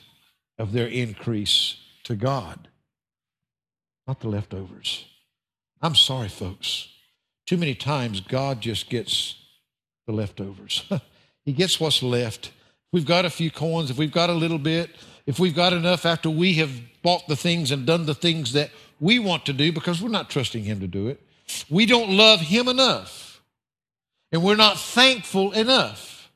of 0.60 0.74
their 0.74 0.86
increase 0.86 1.78
to 2.04 2.16
God, 2.16 2.68
not 4.06 4.20
the 4.20 4.28
leftovers. 4.28 5.06
I'm 5.82 5.96
sorry, 5.96 6.30
folks. 6.30 6.88
Too 7.48 7.58
many 7.58 7.74
times 7.74 8.22
God 8.22 8.62
just 8.62 8.88
gets 8.88 9.38
the 10.06 10.14
leftovers. 10.14 10.84
he 11.46 11.52
gets 11.52 11.80
what's 11.80 12.04
left. 12.04 12.52
We've 12.94 13.08
got 13.08 13.26
a 13.26 13.32
few 13.32 13.50
coins, 13.50 13.90
if 13.90 13.98
we've 13.98 14.12
got 14.12 14.30
a 14.30 14.34
little 14.34 14.60
bit, 14.60 14.92
if 15.26 15.40
we've 15.40 15.56
got 15.56 15.74
enough 15.74 16.06
after 16.06 16.30
we 16.30 16.54
have 16.58 16.80
bought 17.02 17.28
the 17.28 17.36
things 17.36 17.72
and 17.72 17.88
done 17.88 18.06
the 18.06 18.14
things 18.14 18.54
that 18.54 18.70
we 19.00 19.18
want 19.18 19.48
to 19.48 19.54
do 19.54 19.72
because 19.72 20.00
we're 20.00 20.10
not 20.10 20.30
trusting 20.30 20.64
Him 20.64 20.80
to 20.80 20.88
do 20.88 21.08
it. 21.08 21.20
We 21.70 21.86
don't 21.86 22.10
love 22.10 22.42
Him 22.42 22.68
enough. 22.68 23.42
And 24.32 24.44
we're 24.44 24.56
not 24.56 24.80
thankful 24.80 25.52
enough 25.52 26.32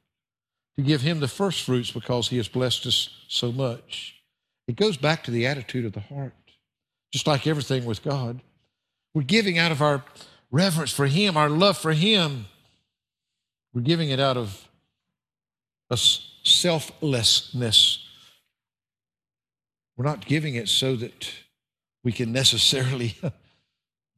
to 0.77 0.83
give 0.83 1.01
Him 1.01 1.19
the 1.19 1.27
first 1.27 1.63
fruits 1.63 1.91
because 1.91 2.29
He 2.29 2.37
has 2.37 2.47
blessed 2.47 2.85
us 2.85 3.09
so 3.27 3.51
much. 3.51 4.15
It 4.67 4.75
goes 4.75 4.97
back 4.97 5.23
to 5.25 5.31
the 5.31 5.45
attitude 5.45 5.85
of 5.85 5.93
the 5.93 5.99
heart, 5.99 6.33
just 7.11 7.27
like 7.27 7.47
everything 7.47 7.85
with 7.85 8.03
God. 8.03 8.41
We're 9.13 9.21
giving 9.21 9.57
out 9.57 9.71
of 9.71 9.81
our 9.81 10.03
reverence 10.51 10.91
for 10.91 11.07
Him, 11.07 11.37
our 11.37 11.49
love 11.49 11.77
for 11.77 11.93
Him. 11.93 12.45
We're 13.73 13.81
giving 13.81 14.09
it 14.09 14.19
out 14.19 14.37
of 14.37 14.67
a 15.89 15.97
selflessness 15.97 18.05
we're 19.97 20.05
not 20.05 20.25
giving 20.25 20.55
it 20.55 20.67
so 20.67 20.95
that 20.97 21.31
we 22.03 22.11
can 22.11 22.31
necessarily 22.31 23.15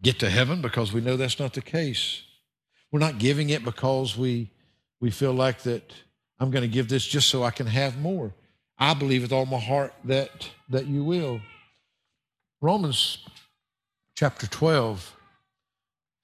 get 0.02 0.20
to 0.20 0.30
heaven 0.30 0.62
because 0.62 0.94
we 0.94 1.02
know 1.02 1.18
that's 1.18 1.40
not 1.40 1.54
the 1.54 1.62
case. 1.62 2.24
We're 2.92 3.00
not 3.00 3.18
giving 3.18 3.50
it 3.50 3.64
because 3.64 4.18
we, 4.18 4.52
we 5.00 5.12
feel 5.12 5.34
like 5.34 5.64
that 5.64 5.94
I'm 6.40 6.52
going 6.52 6.62
to 6.62 6.68
give 6.68 6.88
this 6.88 7.06
just 7.06 7.30
so 7.30 7.44
I 7.44 7.52
can 7.52 7.68
have 7.68 7.98
more. 7.98 8.34
I 8.78 8.94
believe 8.94 9.24
with 9.24 9.32
all 9.32 9.46
my 9.46 9.60
heart 9.60 9.94
that, 10.06 10.50
that 10.70 10.86
you 10.86 11.04
will. 11.04 11.42
Romans 12.62 13.20
chapter 14.16 14.48
12 14.48 15.16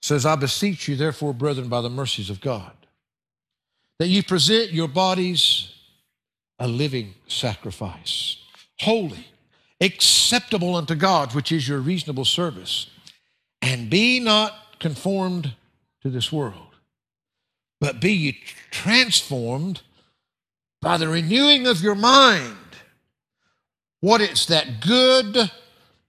says, 0.01 0.25
I 0.25 0.35
beseech 0.35 0.87
you, 0.87 0.95
therefore, 0.95 1.33
brethren, 1.33 1.67
by 1.69 1.81
the 1.81 1.89
mercies 1.89 2.29
of 2.29 2.41
God, 2.41 2.73
that 3.99 4.07
you 4.07 4.23
present 4.23 4.71
your 4.71 4.87
bodies 4.87 5.69
a 6.59 6.67
living 6.67 7.13
sacrifice, 7.27 8.37
holy, 8.79 9.27
acceptable 9.81 10.75
unto 10.75 10.95
God, 10.95 11.33
which 11.33 11.51
is 11.51 11.67
your 11.67 11.79
reasonable 11.79 12.25
service. 12.25 12.89
And 13.63 13.89
be 13.89 14.19
not 14.19 14.53
conformed 14.79 15.53
to 16.01 16.09
this 16.09 16.31
world, 16.31 16.75
but 17.79 18.01
be 18.01 18.13
ye 18.13 18.39
transformed 18.69 19.81
by 20.81 20.97
the 20.97 21.07
renewing 21.07 21.65
of 21.65 21.81
your 21.81 21.95
mind. 21.95 22.57
What 24.01 24.21
is 24.21 24.45
that 24.47 24.81
good 24.81 25.49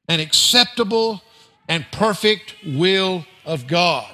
and 0.08 0.20
acceptable 0.20 1.22
and 1.68 1.86
perfect 1.92 2.54
will 2.64 3.24
of 3.44 3.66
God. 3.66 4.10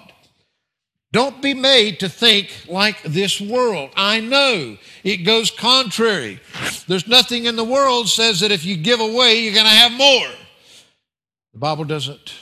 Don't 1.12 1.43
be 1.43 1.55
made 1.55 2.01
to 2.01 2.09
think 2.09 2.66
like 2.68 3.03
this 3.03 3.41
world. 3.41 3.91
I 3.97 4.20
know 4.20 4.78
it 5.03 5.18
goes 5.18 5.51
contrary. 5.51 6.41
There's 6.86 7.09
nothing 7.09 7.47
in 7.47 7.57
the 7.57 7.64
world 7.64 8.09
says 8.09 8.41
that 8.41 8.53
if 8.53 8.64
you 8.64 8.76
give 8.76 9.01
away, 9.01 9.41
you're 9.41 9.55
going 9.55 9.64
to 9.64 9.70
have 9.70 9.93
more. 9.93 10.28
The 11.53 11.59
Bible 11.59 11.84
doesn't 11.84 12.32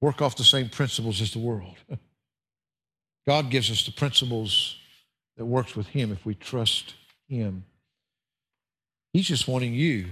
work 0.00 0.22
off 0.22 0.36
the 0.36 0.44
same 0.44 0.68
principles 0.68 1.20
as 1.20 1.32
the 1.32 1.38
world. 1.38 1.76
God 3.26 3.50
gives 3.50 3.70
us 3.70 3.84
the 3.84 3.92
principles 3.92 4.76
that 5.36 5.44
works 5.44 5.76
with 5.76 5.88
him 5.88 6.12
if 6.12 6.24
we 6.24 6.34
trust 6.34 6.94
him. 7.28 7.64
He's 9.12 9.26
just 9.26 9.48
wanting 9.48 9.74
you 9.74 10.06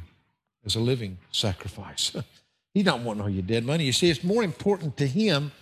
as 0.64 0.76
a 0.76 0.80
living 0.80 1.18
sacrifice. 1.30 2.14
He's 2.74 2.84
not 2.84 3.00
wanting 3.00 3.22
all 3.22 3.30
your 3.30 3.42
dead 3.42 3.64
money. 3.64 3.84
You 3.84 3.92
see, 3.92 4.10
it's 4.10 4.22
more 4.22 4.42
important 4.42 4.98
to 4.98 5.06
Him. 5.06 5.52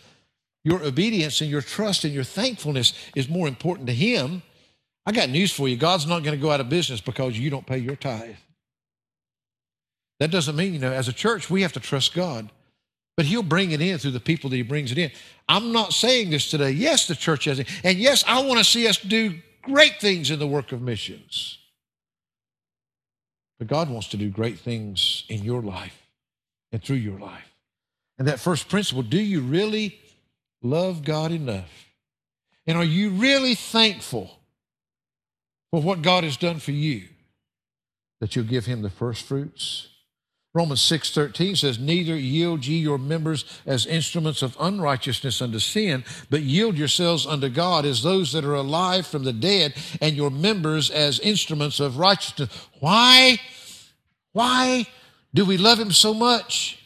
Your 0.65 0.83
obedience 0.83 1.41
and 1.41 1.49
your 1.49 1.61
trust 1.61 2.03
and 2.03 2.13
your 2.13 2.25
thankfulness 2.25 2.93
is 3.15 3.29
more 3.29 3.47
important 3.47 3.87
to 3.87 3.95
Him. 3.95 4.43
I 5.07 5.13
got 5.13 5.29
news 5.29 5.53
for 5.53 5.69
you 5.69 5.77
God's 5.77 6.07
not 6.07 6.25
going 6.25 6.37
to 6.37 6.43
go 6.43 6.51
out 6.51 6.61
of 6.61 6.69
business 6.69 7.01
because 7.01 7.39
you 7.39 7.51
don't 7.51 7.67
pay 7.67 7.79
your 7.79 7.95
tithe. 7.95 8.35
That 10.19 10.33
doesn't 10.33 10.57
mean, 10.57 10.73
you 10.73 10.81
know, 10.81 10.93
as 10.93 11.07
a 11.07 11.13
church, 11.13 11.49
we 11.49 11.63
have 11.63 11.73
to 11.75 11.81
trust 11.81 12.15
God. 12.15 12.51
But 13.17 13.27
he'll 13.27 13.43
bring 13.43 13.71
it 13.71 13.81
in 13.81 13.99
through 13.99 14.11
the 14.11 14.21
people 14.21 14.51
that 14.51 14.57
he 14.57 14.63
brings 14.63 14.91
it 14.91 14.99
in. 14.99 15.11
I'm 15.49 15.73
not 15.73 15.93
saying 15.93 16.31
this 16.31 16.51
today. 16.51 16.71
Yes, 16.71 17.07
the 17.07 17.15
church 17.15 17.45
has 17.45 17.59
it. 17.61 17.69
And 17.85 17.99
yes, 17.99 18.25
I 18.27 18.43
want 18.43 18.59
to 18.59 18.65
see 18.65 18.89
us 18.89 18.99
do 18.99 19.39
great 19.63 20.01
things 20.01 20.31
in 20.31 20.39
the 20.39 20.47
work 20.47 20.73
of 20.73 20.83
missions. 20.83 21.59
But 23.59 23.69
God 23.69 23.89
wants 23.89 24.09
to 24.09 24.17
do 24.17 24.31
great 24.31 24.59
things 24.59 25.25
in 25.29 25.45
your 25.45 25.63
life 25.63 26.07
and 26.73 26.83
through 26.83 26.97
your 26.97 27.19
life. 27.19 27.53
And 28.19 28.27
that 28.29 28.41
first 28.41 28.69
principle 28.69 29.03
do 29.03 29.21
you 29.21 29.41
really 29.41 30.01
love 30.63 31.05
God 31.05 31.31
enough? 31.31 31.71
And 32.67 32.77
are 32.77 32.85
you 32.85 33.11
really 33.11 33.55
thankful 33.55 34.39
for 35.71 35.83
what 35.83 36.03
God 36.03 36.25
has 36.25 36.37
done 36.37 36.59
for 36.59 36.73
you 36.73 37.05
that 38.21 38.35
you'll 38.35 38.45
give 38.45 38.67
Him 38.67 38.83
the 38.83 38.91
first 38.91 39.25
fruits? 39.25 39.89
Romans 40.55 40.81
6:13 40.83 41.57
says, 41.57 41.81
"Neither 41.81 42.17
yield 42.17 42.65
ye 42.65 42.79
your 42.79 42.99
members 42.99 43.45
as 43.67 43.87
instruments 43.87 44.41
of 44.41 44.57
unrighteousness 44.61 45.43
unto 45.43 45.59
sin, 45.59 46.05
but 46.31 46.43
yield 46.43 46.79
yourselves 46.79 47.27
unto 47.27 47.49
God 47.49 47.85
as 47.85 48.03
those 48.03 48.31
that 48.33 48.45
are 48.45 48.55
alive 48.55 49.05
from 49.05 49.25
the 49.25 49.33
dead, 49.33 49.75
and 50.01 50.17
your 50.17 50.31
members 50.31 50.91
as 50.91 51.19
instruments 51.19 51.81
of 51.81 51.99
righteousness." 51.99 52.51
Why? 52.79 53.41
Why 54.33 54.87
do 55.35 55.45
we 55.45 55.57
love 55.57 55.81
him 55.81 55.93
so 55.93 56.15
much? 56.15 56.79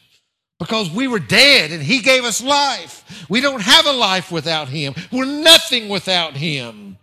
Because 0.59 0.89
we 0.89 1.07
were 1.07 1.19
dead 1.19 1.71
and 1.71 1.81
he 1.81 1.99
gave 1.99 2.25
us 2.25 2.41
life. 2.41 3.03
We 3.29 3.39
don't 3.39 3.61
have 3.61 3.85
a 3.85 3.93
life 3.93 4.31
without 4.31 4.67
him. 4.69 4.93
We're 5.11 5.25
nothing 5.25 5.89
without 5.89 6.35
him. 6.35 6.97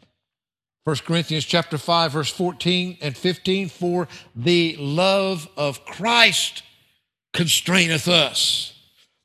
1 0.87 0.99
Corinthians 0.99 1.45
chapter 1.45 1.79
5 1.79 2.13
verse 2.13 2.31
14 2.31 2.99
and 3.01 3.17
15 3.17 3.69
for 3.71 4.07
the 4.37 4.77
love 4.79 5.49
of 5.57 5.85
Christ 5.85 6.63
constraineth 7.33 8.07
us. 8.07 8.73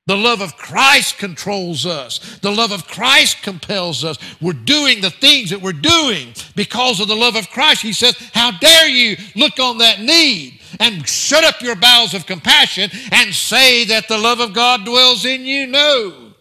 The 0.07 0.17
love 0.17 0.41
of 0.41 0.57
Christ 0.57 1.19
controls 1.19 1.85
us. 1.85 2.39
The 2.39 2.51
love 2.51 2.71
of 2.71 2.87
Christ 2.87 3.43
compels 3.43 4.03
us. 4.03 4.17
We're 4.41 4.53
doing 4.53 5.01
the 5.01 5.11
things 5.11 5.51
that 5.51 5.61
we're 5.61 5.73
doing 5.73 6.33
because 6.55 6.99
of 6.99 7.07
the 7.07 7.15
love 7.15 7.35
of 7.35 7.51
Christ. 7.51 7.83
He 7.83 7.93
says, 7.93 8.17
How 8.33 8.49
dare 8.57 8.89
you 8.89 9.15
look 9.35 9.59
on 9.59 9.77
that 9.77 10.01
need 10.01 10.59
and 10.79 11.07
shut 11.07 11.43
up 11.43 11.61
your 11.61 11.75
bowels 11.75 12.15
of 12.15 12.25
compassion 12.25 12.89
and 13.11 13.35
say 13.35 13.85
that 13.85 14.07
the 14.07 14.17
love 14.17 14.39
of 14.39 14.53
God 14.53 14.83
dwells 14.83 15.25
in 15.25 15.45
you? 15.45 15.67
No. 15.67 16.33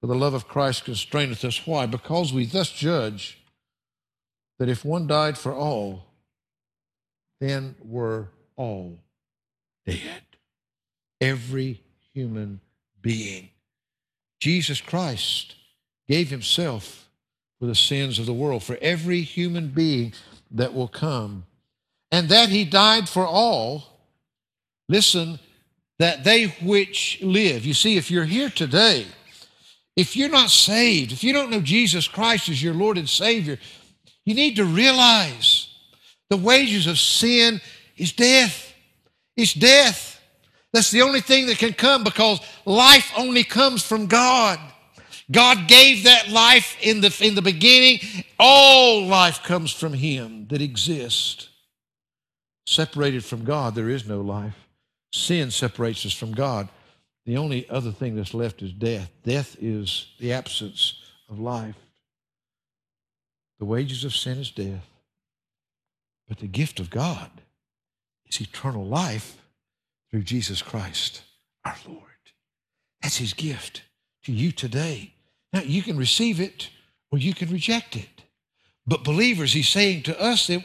For 0.00 0.06
the 0.06 0.14
love 0.14 0.34
of 0.34 0.46
Christ 0.46 0.84
constraineth 0.84 1.44
us. 1.44 1.66
Why? 1.66 1.86
Because 1.86 2.32
we 2.32 2.46
thus 2.46 2.70
judge 2.70 3.37
that 4.58 4.68
if 4.68 4.84
one 4.84 5.06
died 5.06 5.38
for 5.38 5.52
all, 5.52 6.04
then 7.40 7.76
were 7.82 8.28
all 8.56 8.98
dead. 9.86 10.22
Every 11.20 11.82
human 12.12 12.60
being. 13.00 13.50
Jesus 14.40 14.80
Christ 14.80 15.54
gave 16.08 16.30
himself 16.30 17.08
for 17.58 17.66
the 17.66 17.74
sins 17.74 18.18
of 18.18 18.26
the 18.26 18.32
world, 18.32 18.62
for 18.62 18.78
every 18.80 19.22
human 19.22 19.68
being 19.68 20.12
that 20.50 20.74
will 20.74 20.88
come. 20.88 21.44
And 22.10 22.28
that 22.28 22.48
he 22.48 22.64
died 22.64 23.08
for 23.08 23.26
all. 23.26 23.84
Listen, 24.88 25.38
that 25.98 26.24
they 26.24 26.46
which 26.62 27.18
live. 27.20 27.66
You 27.66 27.74
see, 27.74 27.96
if 27.96 28.10
you're 28.10 28.24
here 28.24 28.48
today, 28.48 29.06
if 29.96 30.16
you're 30.16 30.28
not 30.28 30.50
saved, 30.50 31.12
if 31.12 31.24
you 31.24 31.32
don't 31.32 31.50
know 31.50 31.60
Jesus 31.60 32.06
Christ 32.06 32.48
as 32.48 32.62
your 32.62 32.74
Lord 32.74 32.96
and 32.96 33.08
Savior, 33.08 33.58
you 34.28 34.34
need 34.34 34.56
to 34.56 34.64
realize 34.66 35.68
the 36.28 36.36
wages 36.36 36.86
of 36.86 36.98
sin 36.98 37.62
is 37.96 38.12
death. 38.12 38.74
It's 39.38 39.54
death. 39.54 40.20
That's 40.70 40.90
the 40.90 41.00
only 41.00 41.22
thing 41.22 41.46
that 41.46 41.56
can 41.56 41.72
come 41.72 42.04
because 42.04 42.38
life 42.66 43.10
only 43.16 43.42
comes 43.42 43.82
from 43.82 44.06
God. 44.06 44.60
God 45.30 45.66
gave 45.66 46.04
that 46.04 46.28
life 46.28 46.76
in 46.82 47.00
the, 47.00 47.16
in 47.22 47.36
the 47.36 47.42
beginning. 47.42 48.00
All 48.38 49.06
life 49.06 49.42
comes 49.44 49.72
from 49.72 49.94
Him 49.94 50.46
that 50.48 50.60
exists. 50.60 51.48
Separated 52.66 53.24
from 53.24 53.44
God, 53.44 53.74
there 53.74 53.88
is 53.88 54.06
no 54.06 54.20
life. 54.20 54.68
Sin 55.10 55.50
separates 55.50 56.04
us 56.04 56.12
from 56.12 56.32
God. 56.32 56.68
The 57.24 57.38
only 57.38 57.66
other 57.70 57.92
thing 57.92 58.14
that's 58.14 58.34
left 58.34 58.60
is 58.60 58.72
death. 58.72 59.10
Death 59.24 59.56
is 59.58 60.08
the 60.18 60.34
absence 60.34 61.00
of 61.30 61.38
life. 61.38 61.76
The 63.58 63.64
wages 63.64 64.04
of 64.04 64.14
sin 64.14 64.38
is 64.38 64.50
death, 64.50 64.86
but 66.28 66.38
the 66.38 66.46
gift 66.46 66.78
of 66.80 66.90
God 66.90 67.30
is 68.26 68.40
eternal 68.40 68.86
life 68.86 69.36
through 70.10 70.22
Jesus 70.22 70.62
Christ 70.62 71.22
our 71.64 71.76
Lord. 71.86 72.02
That's 73.02 73.16
his 73.16 73.34
gift 73.34 73.82
to 74.24 74.32
you 74.32 74.52
today. 74.52 75.12
Now, 75.52 75.60
you 75.60 75.82
can 75.82 75.96
receive 75.96 76.40
it 76.40 76.70
or 77.10 77.18
you 77.18 77.34
can 77.34 77.50
reject 77.50 77.96
it. 77.96 78.22
But, 78.86 79.04
believers, 79.04 79.52
he's 79.52 79.68
saying 79.68 80.04
to 80.04 80.20
us 80.20 80.46
that 80.46 80.62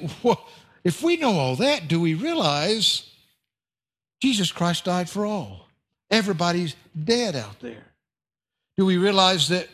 if 0.84 1.02
we 1.04 1.18
know 1.18 1.34
all 1.34 1.56
that, 1.58 1.88
do 1.88 2.00
we 2.00 2.14
realize 2.14 3.10
Jesus 4.22 4.52
Christ 4.52 4.86
died 4.86 5.10
for 5.10 5.26
all? 5.26 5.68
Everybody's 6.10 6.76
dead 7.04 7.36
out 7.36 7.60
there. 7.60 7.86
Do 8.78 8.86
we 8.86 8.98
realize 8.98 9.50
that 9.50 9.68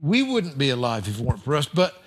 we 0.00 0.22
wouldn't 0.22 0.58
be 0.58 0.70
alive 0.70 1.06
if 1.06 1.20
it 1.20 1.24
weren't 1.24 1.44
for 1.44 1.54
us? 1.54 1.66
But 1.66 2.01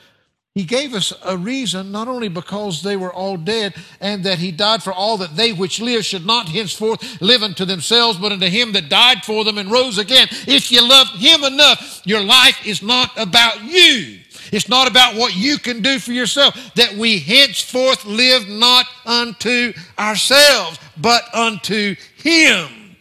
he 0.56 0.64
gave 0.64 0.94
us 0.94 1.12
a 1.22 1.38
reason, 1.38 1.92
not 1.92 2.08
only 2.08 2.30
because 2.30 2.82
they 2.82 2.96
were 2.96 3.14
all 3.14 3.36
dead, 3.36 3.76
and 4.00 4.24
that 4.24 4.40
he 4.40 4.54
died 4.54 4.82
for 4.82 4.94
all 4.94 5.18
that 5.18 5.36
they 5.36 5.52
which 5.52 5.82
live 5.82 6.06
should 6.06 6.26
not 6.26 6.48
henceforth 6.48 7.22
live 7.22 7.44
unto 7.44 7.66
themselves, 7.66 8.18
but 8.18 8.32
unto 8.32 8.48
him 8.48 8.72
that 8.72 8.88
died 8.88 9.26
for 9.26 9.44
them 9.44 9.58
and 9.58 9.70
rose 9.70 9.98
again. 9.98 10.30
If 10.48 10.72
you 10.72 10.82
love 10.88 11.10
him 11.10 11.44
enough, 11.44 12.02
your 12.06 12.24
life 12.24 12.66
is 12.66 12.82
not 12.82 13.12
about 13.18 13.64
you. 13.66 14.20
It's 14.54 14.70
not 14.70 14.90
about 14.90 15.16
what 15.16 15.36
you 15.36 15.58
can 15.58 15.82
do 15.82 16.00
for 16.00 16.14
yourself. 16.14 16.74
That 16.76 16.94
we 16.94 17.20
henceforth 17.20 18.06
live 18.06 18.48
not 18.48 18.86
unto 19.06 19.74
ourselves, 20.00 20.80
but 20.96 21.24
unto 21.36 21.98
him 22.16 22.96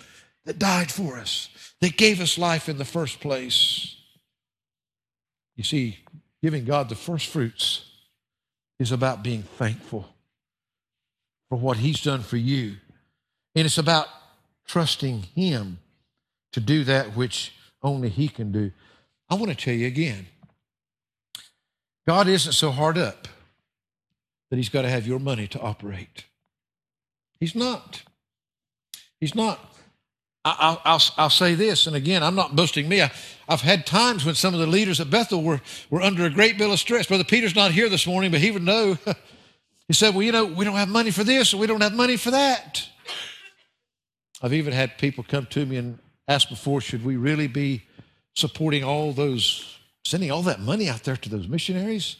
that 0.45 0.59
died 0.59 0.91
for 0.91 1.19
us, 1.19 1.51
that 1.81 1.97
gave 1.97 2.21
us 2.21 2.37
life 2.37 2.69
in 2.69 2.79
the 2.79 2.85
first 2.85 3.21
place. 3.21 3.95
You 5.55 5.63
see, 5.63 5.99
Giving 6.45 6.67
God 6.67 6.91
the 6.91 6.95
first 6.95 7.29
fruits 7.29 7.87
is 8.79 8.93
about 8.93 9.23
being 9.23 9.45
thankful 9.45 10.07
for 11.49 11.57
what 11.57 11.79
He's 11.79 12.03
done 12.03 12.21
for 12.21 12.37
you. 12.37 12.77
And 13.55 13.65
it's 13.65 13.79
about 13.79 14.09
trusting 14.67 15.23
Him 15.35 15.79
to 16.53 16.61
do 16.61 16.85
that 16.85 17.17
which 17.17 17.55
only 17.83 18.11
He 18.11 18.29
can 18.29 18.53
do. 18.53 18.73
I 19.31 19.37
want 19.37 19.53
to 19.53 19.57
tell 19.57 19.73
you 19.73 19.87
again 19.87 20.27
God 22.07 22.29
isn't 22.29 22.53
so 22.53 22.73
hard 22.73 22.99
up 22.99 23.27
that 24.51 24.57
He's 24.57 24.69
got 24.69 24.83
to 24.83 24.91
have 24.91 25.07
your 25.07 25.21
money 25.21 25.47
to 25.47 25.61
operate. 25.61 26.27
He's 27.41 27.55
not. 27.55 28.03
He's 29.19 29.35
not. 29.35 29.74
I, 30.45 30.79
will 30.85 31.01
I'll 31.17 31.31
say 31.31 31.55
this, 31.55 31.87
and 31.87 31.97
again, 31.97 32.23
I'm 32.23 32.35
not 32.35 32.55
boasting 32.55 32.89
me. 32.89 33.01
I, 33.01 33.11
have 33.49 33.63
had 33.63 33.87
times 33.87 34.25
when 34.25 34.35
some 34.35 34.53
of 34.53 34.61
the 34.61 34.67
leaders 34.67 35.01
at 35.01 35.11
Bethel 35.11 35.43
were, 35.43 35.61
were 35.91 36.03
under 36.03 36.25
a 36.25 36.31
great 36.31 36.59
deal 36.59 36.73
of 36.73 36.79
stress. 36.79 37.07
Brother 37.07 37.25
Peter's 37.25 37.55
not 37.55 37.73
here 37.73 37.89
this 37.89 38.07
morning, 38.07 38.31
but 38.31 38.41
he 38.41 38.51
would 38.51 38.63
know. 38.63 38.99
he 39.89 39.95
said, 39.95 40.15
Well, 40.15 40.23
you 40.23 40.33
know, 40.33 40.45
we 40.45 40.65
don't 40.65 40.77
have 40.77 40.89
money 40.89 41.11
for 41.11 41.25
this, 41.25 41.55
or 41.55 41.59
we 41.59 41.67
don't 41.67 41.83
have 41.83 41.95
money 41.95 42.17
for 42.17 42.31
that. 42.31 42.87
I've 44.43 44.53
even 44.53 44.75
had 44.75 44.99
people 44.99 45.25
come 45.27 45.47
to 45.47 45.65
me 45.65 45.79
and 45.79 45.99
ask 46.29 46.51
before, 46.51 46.81
should 46.83 47.05
we 47.05 47.17
really 47.17 47.47
be 47.47 47.83
supporting 48.35 48.85
all 48.85 49.13
those, 49.13 49.79
sending 50.05 50.31
all 50.31 50.43
that 50.43 50.61
money 50.61 50.89
out 50.89 51.05
there 51.05 51.17
to 51.17 51.29
those 51.31 51.49
missionaries? 51.49 52.17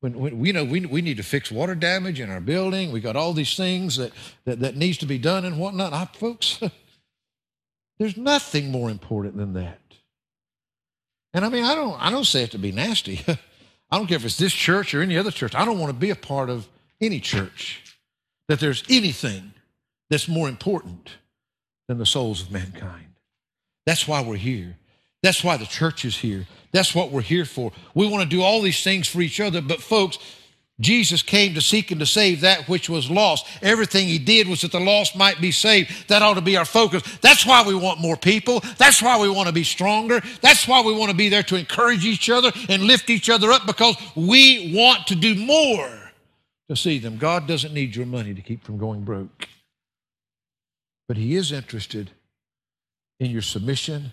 When, 0.00 0.18
when 0.18 0.38
we 0.38 0.52
know 0.52 0.64
we, 0.64 0.86
we 0.86 1.02
need 1.02 1.16
to 1.16 1.22
fix 1.22 1.50
water 1.50 1.74
damage 1.74 2.20
in 2.20 2.30
our 2.30 2.40
building, 2.40 2.92
we 2.92 3.00
got 3.00 3.16
all 3.16 3.32
these 3.32 3.56
things 3.56 3.96
that, 3.96 4.12
that, 4.44 4.60
that 4.60 4.76
needs 4.76 4.98
to 4.98 5.06
be 5.06 5.18
done 5.18 5.44
and 5.44 5.58
whatnot. 5.58 5.92
I, 5.92 6.06
folks, 6.06 6.60
There's 7.98 8.16
nothing 8.16 8.70
more 8.70 8.90
important 8.90 9.36
than 9.36 9.54
that. 9.54 9.80
And 11.34 11.44
I 11.44 11.48
mean, 11.48 11.64
I 11.64 11.74
don't, 11.74 12.00
I 12.00 12.10
don't 12.10 12.24
say 12.24 12.44
it 12.44 12.52
to 12.52 12.58
be 12.58 12.72
nasty. 12.72 13.20
I 13.90 13.96
don't 13.96 14.06
care 14.06 14.16
if 14.16 14.24
it's 14.24 14.38
this 14.38 14.52
church 14.52 14.94
or 14.94 15.02
any 15.02 15.16
other 15.16 15.30
church. 15.30 15.54
I 15.54 15.64
don't 15.64 15.78
want 15.78 15.92
to 15.92 15.98
be 15.98 16.10
a 16.10 16.16
part 16.16 16.50
of 16.50 16.68
any 17.00 17.20
church 17.20 17.82
that 18.48 18.60
there's 18.60 18.82
anything 18.88 19.52
that's 20.10 20.28
more 20.28 20.48
important 20.48 21.10
than 21.86 21.98
the 21.98 22.06
souls 22.06 22.42
of 22.42 22.50
mankind. 22.50 23.06
That's 23.86 24.06
why 24.06 24.22
we're 24.22 24.36
here. 24.36 24.76
That's 25.22 25.42
why 25.42 25.56
the 25.56 25.66
church 25.66 26.04
is 26.04 26.18
here. 26.18 26.46
That's 26.72 26.94
what 26.94 27.10
we're 27.10 27.22
here 27.22 27.44
for. 27.44 27.72
We 27.94 28.06
want 28.06 28.22
to 28.22 28.28
do 28.28 28.42
all 28.42 28.60
these 28.60 28.84
things 28.84 29.08
for 29.08 29.20
each 29.20 29.40
other, 29.40 29.60
but 29.60 29.80
folks, 29.80 30.18
Jesus 30.80 31.22
came 31.22 31.54
to 31.54 31.60
seek 31.60 31.90
and 31.90 31.98
to 31.98 32.06
save 32.06 32.42
that 32.42 32.68
which 32.68 32.88
was 32.88 33.10
lost. 33.10 33.46
Everything 33.62 34.06
he 34.06 34.18
did 34.18 34.46
was 34.46 34.60
that 34.60 34.70
the 34.70 34.78
lost 34.78 35.16
might 35.16 35.40
be 35.40 35.50
saved. 35.50 36.08
That 36.08 36.22
ought 36.22 36.34
to 36.34 36.40
be 36.40 36.56
our 36.56 36.64
focus. 36.64 37.02
That's 37.20 37.44
why 37.44 37.64
we 37.66 37.74
want 37.74 38.00
more 38.00 38.16
people. 38.16 38.60
That's 38.76 39.02
why 39.02 39.18
we 39.18 39.28
want 39.28 39.48
to 39.48 39.52
be 39.52 39.64
stronger. 39.64 40.22
That's 40.40 40.68
why 40.68 40.82
we 40.82 40.94
want 40.94 41.10
to 41.10 41.16
be 41.16 41.28
there 41.28 41.42
to 41.44 41.56
encourage 41.56 42.04
each 42.04 42.30
other 42.30 42.52
and 42.68 42.84
lift 42.84 43.10
each 43.10 43.28
other 43.28 43.50
up 43.50 43.66
because 43.66 43.96
we 44.14 44.72
want 44.72 45.08
to 45.08 45.16
do 45.16 45.34
more 45.34 45.90
to 46.68 46.76
see 46.76 46.98
them. 46.98 47.18
God 47.18 47.48
doesn't 47.48 47.74
need 47.74 47.96
your 47.96 48.06
money 48.06 48.32
to 48.32 48.40
keep 48.40 48.62
from 48.62 48.78
going 48.78 49.02
broke. 49.02 49.48
But 51.08 51.16
he 51.16 51.34
is 51.34 51.50
interested 51.50 52.12
in 53.18 53.32
your 53.32 53.42
submission, 53.42 54.12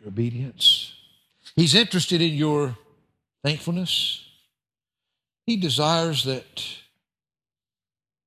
your 0.00 0.08
obedience. 0.08 0.94
He's 1.54 1.74
interested 1.74 2.22
in 2.22 2.32
your 2.32 2.78
thankfulness 3.42 4.23
he 5.46 5.56
desires 5.56 6.24
that, 6.24 6.64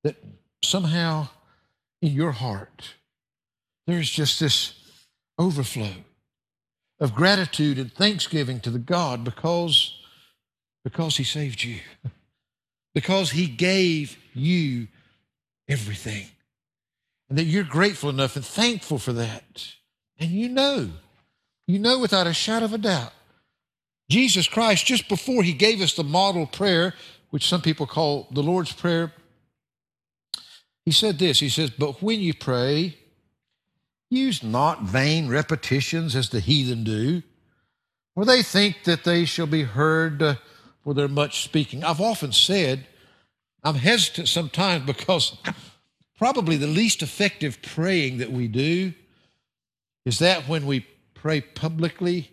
that 0.04 0.16
somehow 0.64 1.30
in 2.02 2.14
your 2.14 2.32
heart 2.32 2.96
there's 3.88 4.10
just 4.10 4.40
this 4.40 4.74
overflow 5.40 5.94
of 7.00 7.16
gratitude 7.16 7.78
and 7.80 7.92
thanksgiving 7.94 8.60
to 8.60 8.70
the 8.70 8.80
God 8.80 9.24
because, 9.24 9.98
because 10.84 11.18
He 11.18 11.24
saved 11.24 11.64
you, 11.64 11.80
because 12.94 13.32
He 13.32 13.48
gave 13.48 14.18
you 14.34 14.88
everything. 15.68 16.28
And 17.30 17.38
that 17.38 17.44
you're 17.44 17.64
grateful 17.64 18.10
enough 18.10 18.36
and 18.36 18.46
thankful 18.46 19.00
for 19.00 19.14
that. 19.14 19.68
And 20.20 20.32
you 20.32 20.50
know, 20.50 20.90
you 21.68 21.80
know 21.80 22.00
without 22.00 22.28
a 22.28 22.34
shadow 22.34 22.66
of 22.66 22.74
a 22.74 22.78
doubt 22.78 23.14
Jesus 24.10 24.48
Christ, 24.48 24.86
just 24.86 25.10
before 25.10 25.44
he 25.44 25.54
gave 25.54 25.82
us 25.82 25.94
the 25.94 26.04
model 26.04 26.46
prayer, 26.46 26.94
which 27.30 27.48
some 27.48 27.62
people 27.62 27.86
call 27.86 28.28
the 28.32 28.44
Lord's 28.44 28.72
Prayer, 28.72 29.14
he 30.86 30.92
said 30.92 31.20
this 31.20 31.40
He 31.40 31.50
says, 31.50 31.70
But 31.70 32.02
when 32.02 32.22
you 32.22 32.34
pray, 32.34 32.98
use 34.10 34.42
not 34.42 34.84
vain 34.84 35.28
repetitions 35.28 36.16
as 36.16 36.30
the 36.30 36.40
heathen 36.40 36.84
do, 36.84 37.22
for 38.16 38.24
they 38.24 38.42
think 38.42 38.86
that 38.86 39.04
they 39.04 39.26
shall 39.26 39.48
be 39.48 39.64
heard 39.64 40.22
uh, 40.22 40.36
for 40.84 40.94
their 40.94 41.10
much 41.10 41.44
speaking. 41.44 41.84
I've 41.84 42.00
often 42.00 42.32
said, 42.32 42.88
I'm 43.64 43.76
hesitant 43.76 44.30
sometimes 44.30 44.86
because 44.86 45.38
probably 46.18 46.56
the 46.56 46.68
least 46.68 47.04
effective 47.04 47.62
praying 47.62 48.20
that 48.20 48.32
we 48.32 48.48
do 48.48 48.94
is 50.06 50.20
that 50.20 50.48
when 50.48 50.66
we 50.66 50.88
pray 51.14 51.42
publicly 51.42 52.32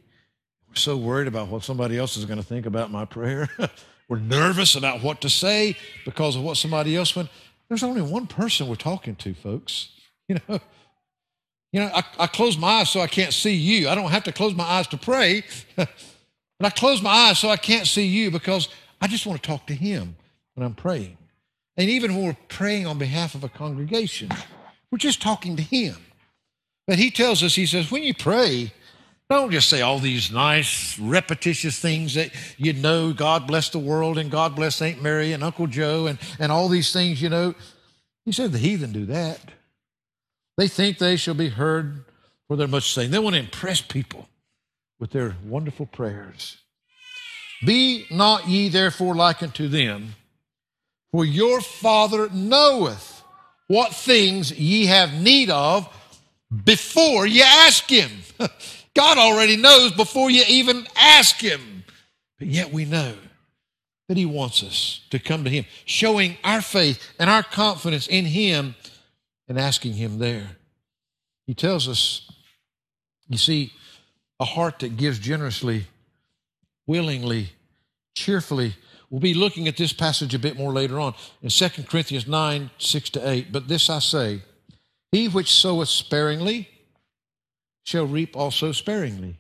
so 0.76 0.96
worried 0.96 1.28
about 1.28 1.48
what 1.48 1.62
somebody 1.62 1.98
else 1.98 2.16
is 2.16 2.24
going 2.24 2.38
to 2.38 2.44
think 2.44 2.66
about 2.66 2.90
my 2.90 3.04
prayer. 3.04 3.48
we're 4.08 4.18
nervous 4.18 4.74
about 4.74 5.02
what 5.02 5.20
to 5.22 5.28
say 5.28 5.76
because 6.04 6.36
of 6.36 6.42
what 6.42 6.56
somebody 6.56 6.96
else 6.96 7.14
went. 7.16 7.28
There's 7.68 7.82
only 7.82 8.02
one 8.02 8.26
person 8.26 8.68
we're 8.68 8.76
talking 8.76 9.16
to, 9.16 9.34
folks. 9.34 9.90
You 10.26 10.38
know, 10.48 10.58
you 11.70 11.80
know, 11.80 11.90
I, 11.92 12.02
I 12.20 12.26
close 12.28 12.56
my 12.56 12.78
eyes 12.78 12.88
so 12.88 13.00
I 13.00 13.06
can't 13.06 13.34
see 13.34 13.52
you. 13.52 13.90
I 13.90 13.94
don't 13.94 14.10
have 14.10 14.24
to 14.24 14.32
close 14.32 14.54
my 14.54 14.64
eyes 14.64 14.86
to 14.86 14.96
pray, 14.96 15.44
but 15.76 15.88
I 16.62 16.70
close 16.70 17.02
my 17.02 17.10
eyes 17.10 17.40
so 17.40 17.50
I 17.50 17.58
can't 17.58 17.86
see 17.86 18.06
you 18.06 18.30
because 18.30 18.70
I 19.02 19.06
just 19.06 19.26
want 19.26 19.42
to 19.42 19.46
talk 19.46 19.66
to 19.66 19.74
Him 19.74 20.16
when 20.54 20.64
I'm 20.64 20.74
praying. 20.74 21.18
And 21.76 21.90
even 21.90 22.14
when 22.14 22.24
we're 22.24 22.36
praying 22.48 22.86
on 22.86 22.96
behalf 22.96 23.34
of 23.34 23.44
a 23.44 23.50
congregation, 23.50 24.30
we're 24.90 24.96
just 24.96 25.20
talking 25.20 25.56
to 25.56 25.62
Him. 25.62 25.96
But 26.86 26.98
He 26.98 27.10
tells 27.10 27.42
us, 27.42 27.54
He 27.54 27.66
says, 27.66 27.90
when 27.90 28.02
you 28.02 28.14
pray, 28.14 28.72
don't 29.30 29.50
just 29.50 29.70
say 29.70 29.80
all 29.80 29.98
these 29.98 30.30
nice, 30.30 30.98
repetitious 30.98 31.78
things 31.78 32.14
that 32.14 32.30
you 32.58 32.72
know, 32.72 33.12
God 33.12 33.46
bless 33.46 33.70
the 33.70 33.78
world 33.78 34.18
and 34.18 34.30
God 34.30 34.54
bless 34.54 34.82
Aunt 34.82 35.02
Mary 35.02 35.32
and 35.32 35.42
Uncle 35.42 35.66
Joe 35.66 36.06
and, 36.06 36.18
and 36.38 36.52
all 36.52 36.68
these 36.68 36.92
things, 36.92 37.22
you 37.22 37.30
know. 37.30 37.54
He 38.24 38.32
said 38.32 38.52
the 38.52 38.58
heathen 38.58 38.92
do 38.92 39.06
that. 39.06 39.40
They 40.56 40.68
think 40.68 40.98
they 40.98 41.16
shall 41.16 41.34
be 41.34 41.48
heard 41.48 42.04
for 42.48 42.56
their 42.56 42.68
much 42.68 42.92
saying. 42.92 43.10
They 43.10 43.18
want 43.18 43.34
to 43.34 43.40
impress 43.40 43.80
people 43.80 44.28
with 44.98 45.10
their 45.10 45.36
wonderful 45.44 45.86
prayers. 45.86 46.58
Be 47.64 48.06
not 48.10 48.46
ye 48.46 48.68
therefore 48.68 49.14
like 49.14 49.42
unto 49.42 49.68
them, 49.68 50.16
for 51.12 51.24
your 51.24 51.60
Father 51.60 52.28
knoweth 52.30 53.22
what 53.68 53.94
things 53.94 54.52
ye 54.52 54.86
have 54.86 55.14
need 55.14 55.48
of 55.48 55.88
before 56.64 57.26
ye 57.26 57.42
ask 57.42 57.88
him. 57.88 58.10
God 58.94 59.18
already 59.18 59.56
knows 59.56 59.92
before 59.92 60.30
you 60.30 60.44
even 60.48 60.86
ask 60.96 61.36
Him. 61.36 61.84
But 62.38 62.48
yet 62.48 62.72
we 62.72 62.84
know 62.84 63.14
that 64.08 64.16
He 64.16 64.26
wants 64.26 64.62
us 64.62 65.00
to 65.10 65.18
come 65.18 65.44
to 65.44 65.50
Him, 65.50 65.64
showing 65.84 66.36
our 66.44 66.62
faith 66.62 67.02
and 67.18 67.28
our 67.28 67.42
confidence 67.42 68.06
in 68.06 68.24
Him 68.24 68.74
and 69.48 69.58
asking 69.58 69.94
Him 69.94 70.18
there. 70.18 70.56
He 71.46 71.54
tells 71.54 71.88
us, 71.88 72.30
you 73.28 73.38
see, 73.38 73.72
a 74.40 74.44
heart 74.44 74.80
that 74.80 74.96
gives 74.96 75.18
generously, 75.18 75.86
willingly, 76.86 77.50
cheerfully. 78.14 78.74
We'll 79.10 79.20
be 79.20 79.34
looking 79.34 79.68
at 79.68 79.76
this 79.76 79.92
passage 79.92 80.34
a 80.34 80.38
bit 80.38 80.56
more 80.56 80.72
later 80.72 80.98
on 81.00 81.14
in 81.42 81.48
2 81.48 81.68
Corinthians 81.84 82.26
9 82.26 82.70
6 82.78 83.10
to 83.10 83.28
8. 83.28 83.52
But 83.52 83.68
this 83.68 83.88
I 83.90 83.98
say, 83.98 84.42
He 85.12 85.28
which 85.28 85.52
soweth 85.52 85.88
sparingly, 85.88 86.68
shall 87.84 88.06
reap 88.06 88.36
also 88.36 88.72
sparingly. 88.72 89.36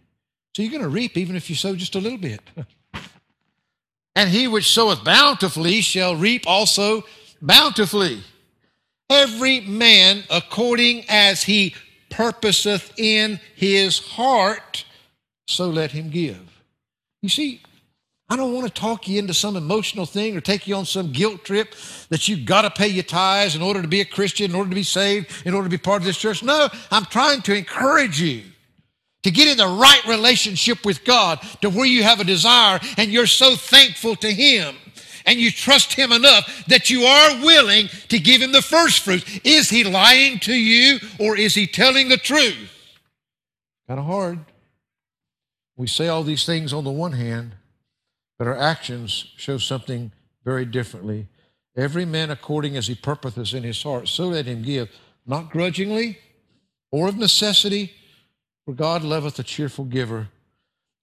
So 0.54 0.62
you're 0.62 0.70
going 0.70 0.82
to 0.82 0.88
reap 0.88 1.16
even 1.16 1.34
if 1.34 1.50
you 1.50 1.56
sow 1.56 1.74
just 1.74 1.96
a 1.96 2.00
little 2.00 2.18
bit. 2.18 2.40
and 4.16 4.30
he 4.30 4.46
which 4.46 4.70
soweth 4.70 5.02
bountifully 5.02 5.80
shall 5.80 6.14
reap 6.14 6.46
also 6.46 7.02
bountifully. 7.42 8.22
Every 9.10 9.60
man 9.60 10.22
according 10.30 11.04
as 11.08 11.42
he 11.42 11.74
purposeth 12.10 12.92
in 12.96 13.40
his 13.56 13.98
heart, 13.98 14.84
so 15.48 15.68
let 15.68 15.90
him 15.90 16.10
give. 16.10 16.62
You 17.20 17.28
see, 17.28 17.60
I 18.28 18.36
don't 18.36 18.54
want 18.54 18.66
to 18.66 18.72
talk 18.72 19.06
you 19.06 19.18
into 19.18 19.34
some 19.34 19.54
emotional 19.54 20.06
thing 20.06 20.34
or 20.36 20.40
take 20.40 20.66
you 20.66 20.74
on 20.76 20.86
some 20.86 21.12
guilt 21.12 21.44
trip 21.44 21.74
that 22.08 22.26
you've 22.26 22.46
got 22.46 22.62
to 22.62 22.70
pay 22.70 22.88
your 22.88 23.04
tithes 23.04 23.54
in 23.54 23.60
order 23.60 23.82
to 23.82 23.88
be 23.88 24.00
a 24.00 24.04
Christian, 24.04 24.50
in 24.50 24.56
order 24.56 24.70
to 24.70 24.74
be 24.74 24.82
saved, 24.82 25.30
in 25.44 25.52
order 25.52 25.66
to 25.66 25.70
be 25.70 25.78
part 25.78 26.00
of 26.00 26.06
this 26.06 26.16
church. 26.16 26.42
No, 26.42 26.68
I'm 26.90 27.04
trying 27.04 27.42
to 27.42 27.54
encourage 27.54 28.20
you 28.20 28.42
to 29.24 29.30
get 29.30 29.48
in 29.48 29.58
the 29.58 29.66
right 29.66 30.02
relationship 30.06 30.86
with 30.86 31.04
God 31.04 31.40
to 31.60 31.68
where 31.68 31.86
you 31.86 32.02
have 32.02 32.20
a 32.20 32.24
desire 32.24 32.80
and 32.96 33.12
you're 33.12 33.26
so 33.26 33.56
thankful 33.56 34.16
to 34.16 34.30
Him 34.32 34.74
and 35.26 35.38
you 35.38 35.50
trust 35.50 35.92
Him 35.92 36.10
enough 36.10 36.64
that 36.66 36.88
you 36.88 37.04
are 37.04 37.44
willing 37.44 37.88
to 38.08 38.18
give 38.18 38.40
Him 38.40 38.52
the 38.52 38.62
first 38.62 39.00
fruits. 39.00 39.40
Is 39.44 39.68
He 39.68 39.84
lying 39.84 40.38
to 40.40 40.54
you 40.54 40.98
or 41.20 41.36
is 41.36 41.54
He 41.54 41.66
telling 41.66 42.08
the 42.08 42.16
truth? 42.16 42.70
Kind 43.86 44.00
of 44.00 44.06
hard. 44.06 44.38
We 45.76 45.88
say 45.88 46.08
all 46.08 46.22
these 46.22 46.46
things 46.46 46.72
on 46.72 46.84
the 46.84 46.90
one 46.90 47.12
hand 47.12 47.52
but 48.38 48.46
our 48.46 48.56
actions 48.56 49.32
show 49.36 49.58
something 49.58 50.12
very 50.44 50.64
differently. 50.64 51.28
Every 51.76 52.04
man 52.04 52.30
according 52.30 52.76
as 52.76 52.86
he 52.86 52.94
purposeth 52.94 53.54
in 53.54 53.62
his 53.62 53.82
heart, 53.82 54.08
so 54.08 54.28
let 54.28 54.46
him 54.46 54.62
give, 54.62 54.90
not 55.26 55.50
grudgingly 55.50 56.18
or 56.90 57.08
of 57.08 57.16
necessity, 57.16 57.92
for 58.64 58.74
God 58.74 59.02
loveth 59.02 59.38
a 59.38 59.42
cheerful 59.42 59.84
giver. 59.84 60.28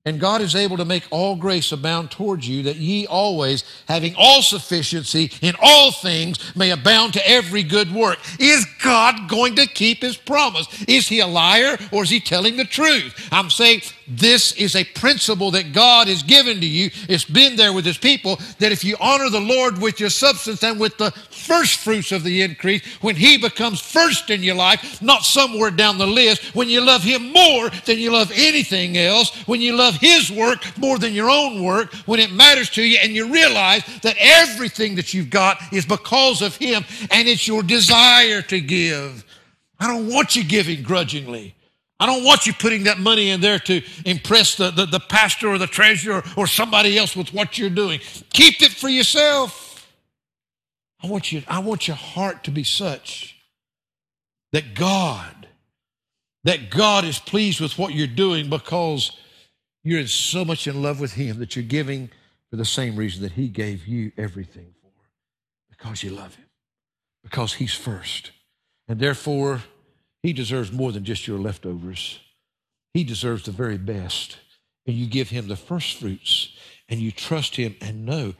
And 0.04 0.20
God 0.20 0.41
is 0.41 0.56
able 0.56 0.78
to 0.78 0.86
make 0.86 1.04
all 1.12 1.36
grace 1.36 1.72
abound 1.72 2.10
towards 2.10 2.47
you, 2.47 2.64
that 2.64 2.78
ye 2.78 3.06
always, 3.06 3.64
having 3.88 4.16
all 4.18 4.41
sufficiency 4.41 5.32
in 5.43 5.54
all 5.62 5.91
things, 5.91 6.56
may 6.56 6.72
abound 6.72 7.14
to 7.14 7.30
every 7.30 7.62
good 7.62 7.93
work. 7.93 8.18
Is 8.39 8.66
God 8.84 9.30
going 9.30 9.56
to 9.58 9.68
keep 9.68 10.02
his 10.02 10.18
promise? 10.18 10.66
Is 10.88 11.08
he 11.08 11.20
a 11.20 11.28
liar 11.28 11.78
or 11.91 12.02
is 12.02 12.10
he 12.10 12.20
telling 12.20 12.58
the 12.58 12.66
truth? 12.66 13.30
I'm 13.32 13.52
saying 13.52 13.82
this 14.08 14.54
is 14.54 14.76
a 14.76 14.84
principle 14.84 15.52
that 15.52 15.72
God 15.72 16.08
has 16.08 16.24
given 16.24 16.60
to 16.60 16.66
you. 16.66 16.89
It's 17.08 17.24
been 17.24 17.56
there 17.56 17.72
with 17.72 17.86
his 17.86 17.99
people 17.99 18.39
that 18.58 18.72
if 18.72 18.84
you 18.84 18.97
honor 18.99 19.30
the 19.30 19.39
Lord 19.39 19.80
with 19.80 19.99
your 19.99 20.10
substance 20.10 20.64
and 20.64 20.80
with 20.80 20.97
the 20.97 21.12
first 21.12 21.80
fruits 21.80 22.12
of 22.12 22.24
the 22.24 22.41
increase, 22.41 22.84
when 23.02 23.16
he 23.16 23.38
becomes 23.38 23.80
first 23.80 24.30
in 24.30 24.41
your 24.43 24.56
life, 24.56 25.02
not 25.02 25.24
somewhere 25.24 25.72
down 25.72 25.97
the 25.97 26.08
list, 26.08 26.56
when 26.56 26.70
you 26.70 26.82
love 26.82 27.04
him 27.04 27.32
more 27.32 27.70
than 27.86 27.99
you 27.99 28.12
love 28.12 28.32
anything 28.34 28.97
else, 28.97 29.30
when 29.47 29.62
you 29.62 29.76
love 29.76 29.91
love 29.92 30.02
His 30.02 30.32
work 30.32 30.78
more 30.78 30.98
than 30.98 31.14
your 31.14 31.30
own 31.30 31.64
work 31.64 31.94
when 32.06 32.20
it 32.20 32.32
matters 32.32 32.70
to 32.72 32.84
you, 32.84 32.98
and 33.02 33.14
you 33.14 33.32
realize 33.32 33.84
that 34.02 34.16
everything 34.20 34.96
that 34.96 35.14
you've 35.14 35.30
got 35.30 35.58
is 35.72 35.86
because 35.86 36.42
of 36.42 36.56
Him, 36.56 36.84
and 37.10 37.28
it's 37.28 37.48
your 37.48 37.64
desire 37.64 38.42
to 38.44 38.60
give. 38.60 39.26
I 39.80 39.88
don't 39.88 40.08
want 40.08 40.36
you 40.36 40.44
giving 40.44 40.84
grudgingly. 40.84 41.56
I 42.00 42.08
don't 42.08 42.24
want 42.24 42.48
you 42.48 42.54
putting 42.54 42.84
that 42.86 43.00
money 43.00 43.30
in 43.30 43.42
there 43.42 43.60
to 43.60 43.82
impress 44.06 44.56
the, 44.56 44.72
the, 44.72 44.86
the 44.88 45.00
pastor 45.00 45.50
or 45.50 45.58
the 45.60 45.68
treasurer 45.68 46.24
or 46.36 46.48
somebody 46.48 46.98
else 46.98 47.16
with 47.16 47.32
what 47.32 47.58
you're 47.58 47.70
doing. 47.70 48.00
Keep 48.34 48.64
it 48.64 48.72
for 48.72 48.89
yourself. 48.89 49.88
I 51.04 51.08
want 51.08 51.32
you, 51.32 51.44
I 51.48 51.60
want 51.60 51.88
your 51.88 51.98
heart 51.98 52.44
to 52.46 52.52
be 52.52 52.64
such 52.64 53.36
that 54.52 54.74
God, 54.74 55.48
that 56.44 56.70
God 56.72 57.06
is 57.06 57.20
pleased 57.20 57.62
with 57.62 57.78
what 57.78 57.94
you're 57.94 58.08
doing 58.08 58.50
because 58.50 59.12
you're 59.84 60.08
so 60.08 60.46
much 60.46 60.68
in 60.68 60.82
love 60.82 61.00
with 61.00 61.14
Him 61.14 61.40
that 61.40 61.56
you're 61.56 61.64
giving 61.66 62.10
for 62.52 62.58
the 62.58 62.66
same 62.66 62.98
reason 62.98 63.24
that 63.24 63.32
he 63.32 63.48
gave 63.48 63.88
you 63.88 64.12
everything 64.18 64.76
for, 64.82 64.92
because 65.70 66.04
you 66.04 66.12
love 66.12 66.36
him, 66.36 66.50
because 67.24 67.54
he's 67.54 67.74
first. 67.74 68.32
And 68.90 69.00
therefore, 69.00 69.64
he 70.22 70.34
deserves 70.34 70.72
more 70.72 70.92
than 70.92 71.06
just 71.06 71.26
your 71.26 71.40
leftovers. 71.40 72.20
He 72.94 73.06
deserves 73.06 73.44
the 73.44 73.52
very 73.52 73.78
best. 73.78 74.38
And 74.86 74.96
you 74.96 75.08
give 75.08 75.30
him 75.30 75.48
the 75.48 75.56
first 75.56 76.00
fruits 76.00 76.50
and 76.90 77.00
you 77.00 77.12
trust 77.12 77.56
him 77.56 77.76
and 77.80 78.06
know. 78.06 78.34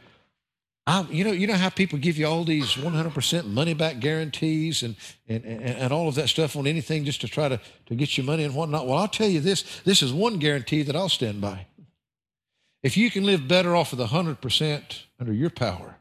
I, 0.88 1.02
you 1.12 1.24
know, 1.24 1.32
you 1.32 1.46
know 1.46 1.54
how 1.54 1.70
people 1.70 2.00
give 2.00 2.18
you 2.18 2.26
all 2.26 2.44
these 2.44 2.74
100% 2.74 3.46
money 3.46 3.74
back 3.76 4.00
guarantees 4.00 4.82
and, 4.82 4.96
and, 5.28 5.44
and, 5.44 5.62
and 5.62 5.94
all 5.94 6.08
of 6.08 6.16
that 6.16 6.28
stuff 6.28 6.56
on 6.56 6.66
anything 6.66 7.06
just 7.06 7.22
to 7.22 7.28
try 7.28 7.50
to, 7.50 7.60
to 7.86 7.96
get 7.96 8.18
you 8.18 8.24
money 8.24 8.44
and 8.44 8.56
whatnot. 8.56 8.88
Well, 8.88 8.98
I'll 8.98 9.08
tell 9.08 9.30
you 9.30 9.42
this 9.42 9.82
this 9.82 10.02
is 10.02 10.12
one 10.12 10.40
guarantee 10.40 10.82
that 10.84 10.96
I'll 10.96 11.10
stand 11.10 11.40
by. 11.40 11.68
If 12.82 12.98
you 12.98 13.12
can 13.12 13.26
live 13.26 13.48
better 13.48 13.76
off 13.76 13.92
of 13.92 14.00
the 14.00 14.08
100% 14.08 15.04
under 15.20 15.34
your 15.34 15.52
power 15.52 15.98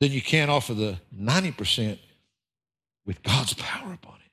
than 0.00 0.10
you 0.10 0.22
can 0.22 0.48
off 0.48 0.70
of 0.70 0.78
the 0.78 0.98
90% 1.14 1.98
with 3.04 3.22
God's 3.22 3.52
power 3.54 3.92
upon 3.92 4.16
it, 4.24 4.32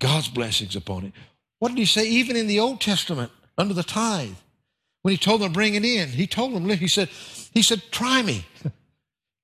God's 0.00 0.28
blessings 0.28 0.74
upon 0.74 1.04
it. 1.04 1.12
What 1.60 1.68
did 1.68 1.78
he 1.78 1.84
say 1.84 2.08
even 2.08 2.34
in 2.34 2.48
the 2.48 2.58
Old 2.58 2.80
Testament 2.80 3.30
under 3.56 3.74
the 3.74 3.84
tithe? 3.84 4.34
When 5.02 5.12
he 5.12 5.18
told 5.18 5.40
them 5.40 5.48
to 5.48 5.52
bring 5.52 5.74
it 5.74 5.84
in, 5.84 6.08
he 6.08 6.26
told 6.26 6.54
them, 6.54 6.68
he 6.68 6.88
said, 6.88 7.08
he 7.52 7.62
said, 7.62 7.82
try 7.90 8.22
me. 8.22 8.46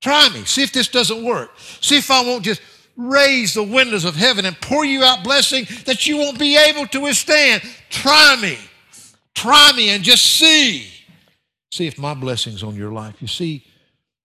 try 0.00 0.28
me. 0.30 0.44
See 0.44 0.62
if 0.62 0.72
this 0.72 0.88
doesn't 0.88 1.24
work. 1.24 1.50
See 1.58 1.98
if 1.98 2.10
I 2.10 2.22
won't 2.22 2.44
just 2.44 2.62
raise 2.96 3.54
the 3.54 3.62
windows 3.62 4.04
of 4.04 4.16
heaven 4.16 4.44
and 4.44 4.60
pour 4.60 4.84
you 4.84 5.04
out 5.04 5.22
blessing 5.22 5.66
that 5.86 6.06
you 6.06 6.16
won't 6.16 6.38
be 6.38 6.56
able 6.56 6.86
to 6.88 7.00
withstand. 7.00 7.62
Try 7.90 8.36
me. 8.40 8.58
Try 9.34 9.72
me 9.76 9.90
and 9.90 10.02
just 10.02 10.24
see. 10.24 10.88
See 11.70 11.86
if 11.86 11.98
my 11.98 12.14
blessing's 12.14 12.62
on 12.62 12.74
your 12.74 12.92
life. 12.92 13.20
You 13.20 13.28
see, 13.28 13.64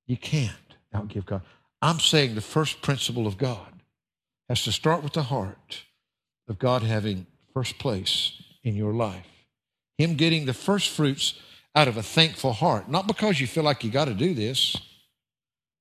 you 0.07 0.17
can't 0.17 0.51
outgive 0.93 1.25
God. 1.25 1.41
I'm 1.81 1.99
saying 1.99 2.35
the 2.35 2.41
first 2.41 2.81
principle 2.81 3.27
of 3.27 3.37
God 3.37 3.73
has 4.49 4.63
to 4.63 4.71
start 4.71 5.03
with 5.03 5.13
the 5.13 5.23
heart 5.23 5.83
of 6.47 6.57
God 6.59 6.83
having 6.83 7.25
first 7.53 7.77
place 7.77 8.41
in 8.63 8.75
your 8.75 8.93
life. 8.93 9.27
Him 9.97 10.15
getting 10.15 10.45
the 10.45 10.53
first 10.53 10.89
fruits 10.89 11.35
out 11.75 11.87
of 11.87 11.97
a 11.97 12.03
thankful 12.03 12.53
heart. 12.53 12.89
Not 12.89 13.07
because 13.07 13.39
you 13.39 13.47
feel 13.47 13.63
like 13.63 13.83
you 13.83 13.91
got 13.91 14.05
to 14.05 14.13
do 14.13 14.33
this, 14.33 14.75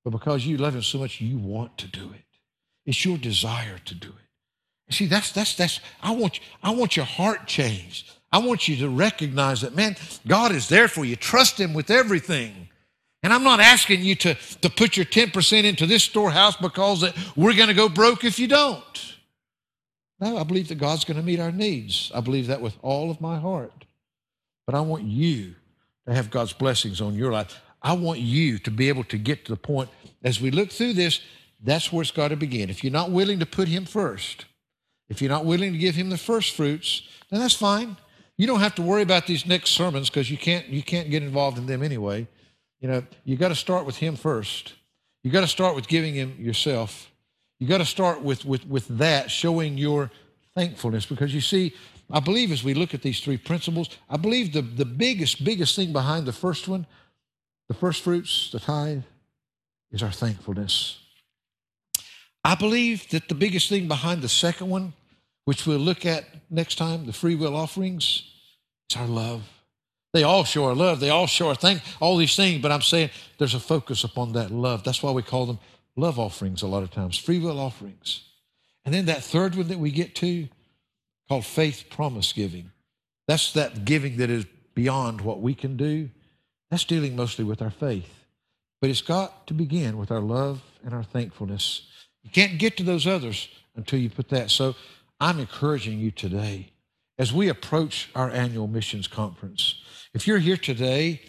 but 0.03 0.11
because 0.11 0.45
you 0.45 0.57
love 0.57 0.75
Him 0.75 0.83
so 0.83 0.99
much 0.99 1.21
you 1.21 1.37
want 1.37 1.77
to 1.79 1.87
do 1.87 2.11
it. 2.13 2.25
It's 2.85 3.05
your 3.05 3.17
desire 3.17 3.79
to 3.85 3.95
do 3.95 4.09
it. 4.09 4.93
See, 4.93 5.05
that's 5.05 5.31
that's 5.31 5.55
that's 5.55 5.79
I 6.01 6.11
want 6.11 6.39
I 6.61 6.71
want 6.71 6.95
your 6.95 7.05
heart 7.05 7.47
changed. 7.47 8.11
I 8.31 8.39
want 8.39 8.67
you 8.67 8.75
to 8.77 8.89
recognize 8.89 9.61
that, 9.61 9.75
man, 9.75 9.95
God 10.27 10.51
is 10.51 10.67
there 10.67 10.87
for 10.87 11.05
you. 11.05 11.15
Trust 11.15 11.59
Him 11.59 11.73
with 11.73 11.89
everything. 11.91 12.69
And 13.21 13.31
I'm 13.31 13.43
not 13.43 13.61
asking 13.61 14.01
you 14.01 14.15
to, 14.15 14.35
to 14.61 14.69
put 14.69 14.97
your 14.97 15.05
10% 15.05 15.63
into 15.63 15.85
this 15.85 16.03
storehouse 16.03 16.57
because 16.57 17.05
we're 17.37 17.53
going 17.53 17.69
to 17.69 17.73
go 17.73 17.87
broke 17.87 18.25
if 18.25 18.37
you 18.37 18.47
don't. 18.47 19.15
No, 20.19 20.37
I 20.37 20.43
believe 20.43 20.67
that 20.67 20.75
God's 20.75 21.05
going 21.05 21.17
to 21.17 21.23
meet 21.23 21.39
our 21.39 21.51
needs. 21.51 22.11
I 22.13 22.19
believe 22.19 22.47
that 22.47 22.59
with 22.59 22.75
all 22.81 23.09
of 23.09 23.21
my 23.21 23.39
heart. 23.39 23.85
But 24.65 24.75
I 24.75 24.81
want 24.81 25.03
you 25.03 25.55
to 26.07 26.13
have 26.13 26.29
God's 26.29 26.53
blessings 26.53 27.01
on 27.01 27.15
your 27.15 27.31
life. 27.31 27.59
I 27.81 27.93
want 27.93 28.19
you 28.19 28.59
to 28.59 28.71
be 28.71 28.89
able 28.89 29.03
to 29.05 29.17
get 29.17 29.45
to 29.45 29.51
the 29.51 29.57
point 29.57 29.89
as 30.23 30.39
we 30.39 30.51
look 30.51 30.71
through 30.71 30.93
this, 30.93 31.19
that's 31.61 31.91
where 31.91 32.01
it's 32.01 32.11
got 32.11 32.29
to 32.29 32.35
begin. 32.35 32.69
If 32.69 32.83
you're 32.83 32.93
not 32.93 33.11
willing 33.11 33.39
to 33.39 33.45
put 33.45 33.67
Him 33.67 33.85
first, 33.85 34.45
if 35.09 35.21
you're 35.21 35.31
not 35.31 35.45
willing 35.45 35.73
to 35.73 35.77
give 35.77 35.95
Him 35.95 36.09
the 36.09 36.17
first 36.17 36.55
fruits, 36.55 37.07
then 37.29 37.39
that's 37.39 37.55
fine. 37.55 37.97
You 38.37 38.47
don't 38.47 38.61
have 38.61 38.75
to 38.75 38.81
worry 38.81 39.01
about 39.01 39.27
these 39.27 39.45
next 39.45 39.71
sermons 39.71 40.09
because 40.09 40.31
you 40.31 40.37
can't 40.37 40.67
you 40.67 40.81
can't 40.81 41.09
get 41.09 41.23
involved 41.23 41.57
in 41.57 41.65
them 41.65 41.83
anyway. 41.83 42.27
You 42.79 42.87
know, 42.87 43.03
you 43.23 43.37
got 43.37 43.49
to 43.49 43.55
start 43.55 43.85
with 43.85 43.97
Him 43.97 44.15
first. 44.15 44.73
You 45.23 45.31
got 45.31 45.41
to 45.41 45.47
start 45.47 45.75
with 45.75 45.87
giving 45.87 46.15
Him 46.15 46.35
yourself. 46.39 47.11
You 47.59 47.67
got 47.67 47.77
to 47.77 47.85
start 47.85 48.21
with 48.21 48.45
with 48.45 48.65
with 48.67 48.87
that, 48.97 49.29
showing 49.29 49.77
your 49.77 50.09
thankfulness 50.55 51.05
because 51.05 51.33
you 51.33 51.41
see 51.41 51.73
I 52.13 52.19
believe 52.19 52.51
as 52.51 52.63
we 52.63 52.75
look 52.75 52.93
at 52.93 53.01
these 53.01 53.19
three 53.19 53.37
principles, 53.37 53.89
I 54.07 54.17
believe 54.17 54.53
the, 54.53 54.61
the 54.61 54.85
biggest, 54.85 55.43
biggest 55.43 55.75
thing 55.75 55.91
behind 55.91 56.27
the 56.27 56.31
first 56.31 56.67
one, 56.67 56.85
the 57.67 57.73
first 57.73 58.03
fruits, 58.03 58.51
the 58.51 58.59
tithe, 58.59 59.01
is 59.91 60.03
our 60.03 60.11
thankfulness. 60.11 60.99
I 62.43 62.53
believe 62.53 63.09
that 63.09 63.29
the 63.29 63.35
biggest 63.35 63.67
thing 63.67 63.87
behind 63.87 64.21
the 64.21 64.29
second 64.29 64.69
one, 64.69 64.93
which 65.45 65.65
we'll 65.65 65.79
look 65.79 66.05
at 66.05 66.25
next 66.51 66.75
time, 66.75 67.07
the 67.07 67.13
free 67.13 67.33
will 67.33 67.55
offerings, 67.55 68.29
is 68.91 68.97
our 68.97 69.07
love. 69.07 69.49
They 70.13 70.21
all 70.21 70.43
show 70.43 70.65
our 70.65 70.75
love. 70.75 70.99
They 70.99 71.09
all 71.09 71.25
show 71.25 71.49
our 71.49 71.55
thank, 71.55 71.81
all 71.99 72.15
these 72.17 72.35
things, 72.35 72.61
but 72.61 72.71
I'm 72.71 72.83
saying 72.83 73.09
there's 73.39 73.55
a 73.55 73.59
focus 73.59 74.03
upon 74.03 74.33
that 74.33 74.51
love. 74.51 74.83
That's 74.83 75.01
why 75.01 75.11
we 75.11 75.23
call 75.23 75.47
them 75.47 75.57
love 75.95 76.19
offerings 76.19 76.61
a 76.61 76.67
lot 76.67 76.83
of 76.83 76.91
times, 76.91 77.17
free 77.17 77.39
will 77.39 77.59
offerings. 77.59 78.21
And 78.85 78.93
then 78.93 79.05
that 79.05 79.23
third 79.23 79.55
one 79.55 79.69
that 79.69 79.79
we 79.79 79.89
get 79.89 80.13
to 80.17 80.47
called 81.33 81.45
faith 81.45 81.85
promise 81.89 82.31
giving. 82.31 82.69
That's 83.27 83.53
that 83.53 83.85
giving 83.85 84.17
that 84.17 84.29
is 84.29 84.45
beyond 84.75 85.21
what 85.21 85.41
we 85.41 85.55
can 85.55 85.75
do. 85.75 86.11
That's 86.69 86.83
dealing 86.83 87.15
mostly 87.15 87.43
with 87.43 87.59
our 87.59 87.71
faith. 87.71 88.25
But 88.79 88.91
it's 88.91 89.01
got 89.01 89.47
to 89.47 89.55
begin 89.55 89.97
with 89.97 90.11
our 90.11 90.19
love 90.19 90.61
and 90.85 90.93
our 90.93 91.01
thankfulness. 91.01 91.87
You 92.21 92.29
can't 92.29 92.59
get 92.59 92.77
to 92.77 92.83
those 92.83 93.07
others 93.07 93.47
until 93.75 93.97
you 93.97 94.11
put 94.11 94.29
that. 94.29 94.51
So 94.51 94.75
I'm 95.19 95.39
encouraging 95.39 95.97
you 95.97 96.11
today 96.11 96.69
as 97.17 97.33
we 97.33 97.49
approach 97.49 98.11
our 98.13 98.29
annual 98.29 98.67
missions 98.67 99.07
conference. 99.07 99.81
If 100.13 100.27
you're 100.27 100.37
here 100.37 100.57
today 100.57 101.19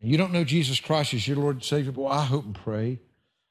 and 0.00 0.12
you 0.12 0.16
don't 0.16 0.32
know 0.32 0.44
Jesus 0.44 0.78
Christ 0.78 1.12
as 1.12 1.26
your 1.26 1.38
Lord 1.38 1.56
and 1.56 1.64
Savior, 1.64 1.90
well, 1.90 2.12
I 2.12 2.22
hope 2.24 2.44
and 2.44 2.54
pray. 2.54 3.00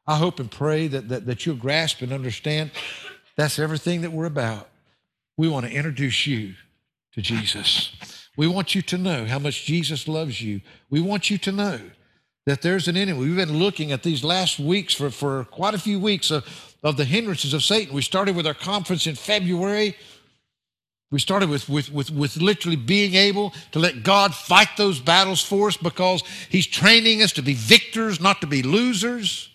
I 0.07 0.15
hope 0.15 0.39
and 0.39 0.49
pray 0.49 0.87
that, 0.87 1.09
that, 1.09 1.25
that 1.25 1.45
you'll 1.45 1.57
grasp 1.57 2.01
and 2.01 2.13
understand 2.13 2.71
that's 3.35 3.59
everything 3.59 3.99
that 4.03 4.13
we're 4.13 4.27
about 4.27 4.68
we 5.39 5.47
want 5.47 5.65
to 5.65 5.71
introduce 5.71 6.27
you 6.27 6.53
to 7.13 7.21
Jesus. 7.21 8.27
We 8.35 8.45
want 8.45 8.75
you 8.75 8.81
to 8.81 8.97
know 8.97 9.23
how 9.23 9.39
much 9.39 9.63
Jesus 9.63 10.05
loves 10.05 10.41
you. 10.41 10.59
We 10.89 10.99
want 10.99 11.29
you 11.29 11.37
to 11.37 11.53
know 11.53 11.79
that 12.45 12.61
there's 12.61 12.89
an 12.89 12.97
enemy. 12.97 13.19
We've 13.19 13.37
been 13.37 13.57
looking 13.57 13.93
at 13.93 14.03
these 14.03 14.21
last 14.21 14.59
weeks 14.59 14.93
for, 14.93 15.09
for 15.09 15.45
quite 15.45 15.73
a 15.73 15.77
few 15.77 15.97
weeks 15.97 16.29
of, 16.29 16.75
of 16.83 16.97
the 16.97 17.05
hindrances 17.05 17.53
of 17.53 17.63
Satan. 17.63 17.95
We 17.95 18.01
started 18.01 18.35
with 18.35 18.47
our 18.47 18.53
conference 18.53 19.07
in 19.07 19.15
February. 19.15 19.95
We 21.09 21.19
started 21.19 21.47
with, 21.47 21.69
with, 21.69 21.89
with, 21.89 22.11
with 22.11 22.35
literally 22.35 22.75
being 22.75 23.15
able 23.15 23.53
to 23.71 23.79
let 23.79 24.03
God 24.03 24.35
fight 24.35 24.75
those 24.75 24.99
battles 24.99 25.41
for 25.41 25.69
us 25.69 25.77
because 25.77 26.21
He's 26.49 26.67
training 26.67 27.21
us 27.21 27.31
to 27.31 27.41
be 27.41 27.53
victors, 27.53 28.19
not 28.19 28.41
to 28.41 28.47
be 28.47 28.61
losers. 28.61 29.48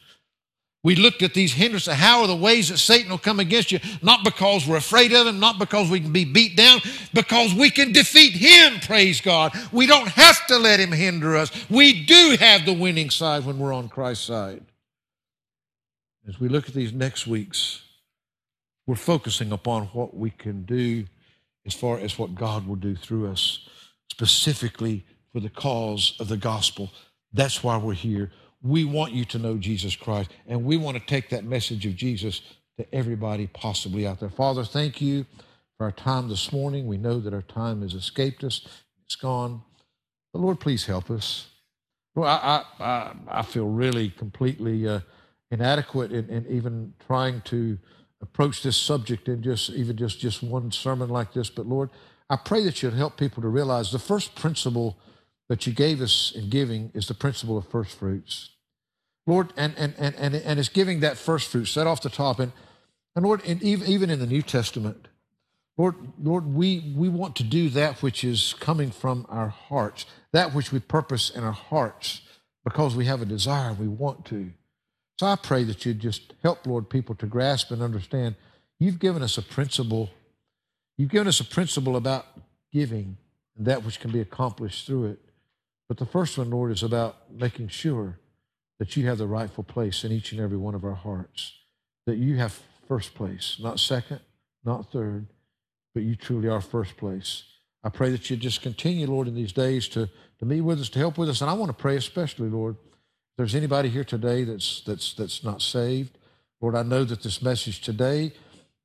We 0.85 0.97
looked 0.97 1.23
at 1.23 1.33
these 1.33 1.55
hindrances. 1.55 1.95
How 1.95 2.21
are 2.21 2.27
the 2.27 2.37
ways 2.37 2.69
that 2.69 2.77
Satan 2.77 3.11
will 3.11 3.19
come 3.19 3.41
against 3.41 3.73
you? 3.73 3.81
Not 4.03 4.23
because 4.23 4.67
we're 4.67 4.77
afraid 4.77 5.15
of 5.15 5.27
him, 5.27 5.41
not 5.41 5.59
because 5.59 5.91
we 5.91 5.99
can 5.99 6.13
be 6.13 6.27
beat 6.27 6.57
down, 6.57 6.81
because 7.15 7.55
we 7.55 7.71
can 7.71 7.91
defeat 7.91 8.35
him, 8.35 8.81
praise 8.81 9.23
God. 9.23 9.53
We 9.73 9.87
don't 9.87 10.09
have 10.09 10.47
to 10.49 10.59
let 10.59 10.81
him 10.81 10.93
hinder 10.93 11.37
us. 11.37 11.51
We 11.71 12.05
do 12.05 12.37
have 12.39 12.67
the 12.67 12.75
winning 12.75 13.09
side 13.09 13.47
when 13.47 13.59
we're 13.59 13.73
on 13.73 13.89
Christ's 13.89 14.27
side. 14.27 14.63
As 16.29 16.39
we 16.39 16.51
look 16.51 16.69
at 16.69 16.75
these 16.75 16.93
next 16.93 17.27
weeks, 17.27 17.81
we're 18.87 18.95
focusing 18.95 19.53
upon 19.53 19.87
what 19.87 20.15
we 20.15 20.29
can 20.29 20.65
do 20.65 21.07
as 21.65 21.73
far 21.73 21.99
as 21.99 22.19
what 22.19 22.35
God 22.35 22.67
will 22.67 22.77
do 22.77 22.95
through 22.95 23.31
us, 23.31 23.67
specifically 24.11 25.07
for 25.33 25.41
the 25.41 25.49
cause 25.49 26.15
of 26.21 26.29
the 26.29 26.37
gospel. 26.37 26.93
That's 27.33 27.65
why 27.65 27.79
we're 27.79 27.95
here 27.95 28.31
we 28.65 28.85
want 28.85 29.13
you 29.13 29.27
to 29.27 29.39
know 29.39 29.59
Jesus 29.59 29.95
Christ, 29.95 30.31
and 30.47 30.65
we 30.65 30.79
want 30.79 30.97
to 30.97 31.05
take 31.05 31.29
that 31.29 31.45
message 31.45 31.85
of 31.85 31.95
Jesus 31.95 32.41
to 32.79 32.95
everybody 32.95 33.47
possibly 33.47 34.07
out 34.07 34.21
there. 34.21 34.31
Father, 34.31 34.65
thank 34.65 35.03
you 35.03 35.27
for 35.77 35.85
our 35.85 35.93
time 35.93 36.29
this 36.31 36.51
morning. 36.51 36.87
We 36.87 36.97
know 36.97 37.21
that 37.21 37.35
our 37.35 37.43
time 37.43 37.83
has 37.83 37.93
escaped 37.93 38.43
us, 38.43 38.67
it's 39.05 39.17
gone. 39.17 39.63
But 40.33 40.41
Lord, 40.41 40.61
please 40.61 40.87
help 40.87 41.11
us. 41.11 41.49
Well, 42.15 42.29
I, 42.29 42.65
I, 42.81 43.13
I 43.29 43.43
feel 43.43 43.69
really 43.69 44.09
completely 44.09 44.89
uh, 44.89 45.01
inadequate 45.51 46.11
in, 46.11 46.31
in 46.31 46.47
even 46.49 46.95
trying 47.07 47.43
to 47.43 47.79
approach 48.23 48.63
this 48.63 48.79
subject 48.79 49.29
in 49.29 49.43
just 49.43 49.71
even 49.71 49.97
just, 49.97 50.21
just 50.21 50.43
one 50.43 50.73
sermon 50.73 51.11
like 51.11 51.35
this. 51.35 51.51
But 51.51 51.67
Lord, 51.67 51.91
I 52.31 52.37
pray 52.37 52.65
that 52.65 52.83
you'd 52.83 52.95
help 52.95 53.19
people 53.19 53.43
to 53.43 53.49
realize 53.49 53.93
the 53.93 53.99
first 53.99 54.35
principle 54.35 54.99
that 55.51 55.67
you 55.67 55.75
gave 55.75 56.01
us 56.01 56.33
in 56.35 56.49
giving 56.49 56.91
is 56.95 57.07
the 57.09 57.15
principle 57.15 57.59
of 57.59 57.69
first 57.69 57.99
fruits. 57.99 58.51
Lord, 59.27 59.53
and, 59.57 59.75
and, 59.79 59.95
and, 59.99 60.15
and, 60.17 60.35
and 60.35 60.61
it's 60.61 60.69
giving 60.69 61.01
that 61.01 61.17
first 61.17 61.51
fruit, 61.51 61.67
set 61.67 61.87
off 61.87 62.03
the 62.03 62.11
top. 62.11 62.39
And, 62.39 62.53
and 63.17 63.25
Lord, 63.25 63.43
and 63.47 63.63
even, 63.63 63.89
even 63.89 64.11
in 64.11 64.19
the 64.19 64.27
New 64.27 64.43
Testament, 64.43 65.09
Lord, 65.77 65.97
Lord, 66.23 66.47
we, 66.47 66.93
we 66.97 67.09
want 67.09 67.35
to 67.37 67.43
do 67.43 67.69
that 67.71 68.03
which 68.03 68.23
is 68.23 68.55
coming 68.61 68.91
from 68.91 69.27
our 69.29 69.49
hearts, 69.49 70.07
that 70.33 70.55
which 70.55 70.73
we 70.73 70.79
purpose 70.79 71.31
in 71.31 71.43
our 71.43 71.53
hearts 71.53 72.21
because 72.65 72.95
we 72.95 73.07
have 73.07 73.23
a 73.23 73.27
desire, 73.27 73.73
we 73.73 73.89
want 73.89 74.25
to. 74.27 74.53
So 75.19 75.27
I 75.27 75.37
pray 75.37 75.65
that 75.65 75.85
you 75.85 75.95
just 75.95 76.35
help, 76.43 76.67
Lord, 76.67 76.89
people 76.89 77.15
to 77.17 77.27
grasp 77.27 77.71
and 77.71 77.83
understand 77.83 78.37
you've 78.79 78.99
given 78.99 79.23
us 79.23 79.39
a 79.39 79.43
principle. 79.43 80.11
You've 80.97 81.11
given 81.11 81.29
us 81.29 81.41
a 81.41 81.45
principle 81.45 81.97
about 81.97 82.27
giving 82.73 83.17
and 83.57 83.67
that 83.67 83.85
which 83.85 84.01
can 84.01 84.11
be 84.11 84.21
accomplished 84.21 84.87
through 84.87 85.07
it. 85.07 85.19
But 85.89 85.99
the 85.99 86.07
first 86.07 86.39
one, 86.39 86.51
Lord, 86.51 86.73
is 86.73 86.83
about 86.83 87.31
making 87.33 87.69
sure 87.69 88.19
that 88.85 88.99
you 88.99 89.07
have 89.07 89.17
the 89.17 89.27
rightful 89.27 89.65
place 89.65 90.05
in 90.05 90.13
each 90.13 90.33
and 90.33 90.41
every 90.43 90.59
one 90.59 90.75
of 90.75 90.85
our 90.85 90.93
hearts, 90.93 91.55
that 92.05 92.17
you 92.17 92.37
have 92.37 92.61
first 92.87 93.15
place, 93.15 93.57
not 93.59 93.81
second, 93.81 94.21
not 94.63 94.93
third, 94.93 95.27
but 95.95 96.03
you 96.03 96.15
truly 96.15 96.51
are 96.51 96.61
first 96.61 96.99
place. 96.99 97.45
I 97.83 97.89
pray 97.89 98.11
that 98.11 98.29
you 98.29 98.37
just 98.37 98.61
continue, 98.61 99.07
Lord, 99.07 99.27
in 99.27 99.35
these 99.35 99.55
days 99.55 99.89
to, 99.89 100.11
to 100.39 100.45
meet 100.45 100.61
with 100.61 100.83
us, 100.83 100.91
to 100.91 100.99
help 100.99 101.17
with 101.17 101.31
us. 101.31 101.41
And 101.41 101.49
I 101.49 101.55
want 101.55 101.71
to 101.71 101.83
pray 101.83 101.97
especially, 101.97 102.51
Lord, 102.51 102.77
if 102.85 103.37
there's 103.39 103.55
anybody 103.55 103.89
here 103.89 104.05
today 104.05 104.45
that's, 104.45 104.83
that's, 104.83 105.15
that's 105.15 105.43
not 105.43 105.63
saved, 105.63 106.19
Lord, 106.61 106.75
I 106.75 106.83
know 106.83 107.05
that 107.05 107.23
this 107.23 107.41
message 107.41 107.81
today 107.81 108.33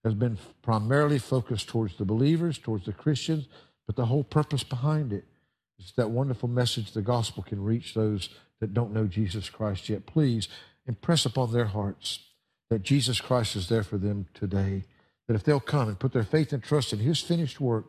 has 0.06 0.14
been 0.14 0.38
primarily 0.62 1.20
focused 1.20 1.68
towards 1.68 1.98
the 1.98 2.06
believers, 2.06 2.58
towards 2.58 2.86
the 2.86 2.94
Christians, 2.94 3.48
but 3.86 3.98
the 3.98 4.06
whole 4.06 4.24
purpose 4.24 4.64
behind 4.64 5.12
it 5.12 5.26
is 5.78 5.92
that 5.98 6.10
wonderful 6.10 6.48
message 6.48 6.94
the 6.94 7.02
gospel 7.02 7.44
can 7.44 7.62
reach 7.62 7.94
those 7.94 8.30
that 8.60 8.74
don't 8.74 8.94
know 8.94 9.06
Jesus 9.06 9.50
Christ 9.50 9.90
yet. 9.90 10.06
Please 10.06 10.48
impress 10.88 11.26
upon 11.26 11.52
their 11.52 11.66
hearts 11.66 12.20
that 12.70 12.84
Jesus 12.84 13.22
Christ 13.22 13.56
is 13.56 13.70
there 13.70 13.84
for 13.84 13.98
them 13.98 14.28
today. 14.34 14.84
That 15.28 15.36
if 15.36 15.44
they'll 15.44 15.60
come 15.60 15.88
and 15.88 16.00
put 16.00 16.14
their 16.14 16.24
faith 16.24 16.52
and 16.54 16.64
trust 16.64 16.94
in 16.94 17.00
His 17.00 17.22
finished 17.22 17.62
work, 17.62 17.86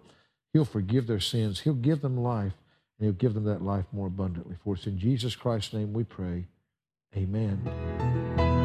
He'll 0.52 0.64
forgive 0.64 1.06
their 1.06 1.20
sins. 1.20 1.60
He'll 1.60 1.74
give 1.74 2.02
them 2.02 2.16
life, 2.16 2.54
and 2.98 3.06
He'll 3.06 3.12
give 3.12 3.34
them 3.34 3.44
that 3.44 3.62
life 3.62 3.86
more 3.92 4.08
abundantly. 4.08 4.56
For 4.62 4.74
it's 4.74 4.86
in 4.86 4.98
Jesus 4.98 5.36
Christ's 5.36 5.72
name 5.72 5.92
we 5.92 6.04
pray. 6.04 6.46
Amen. 7.16 8.59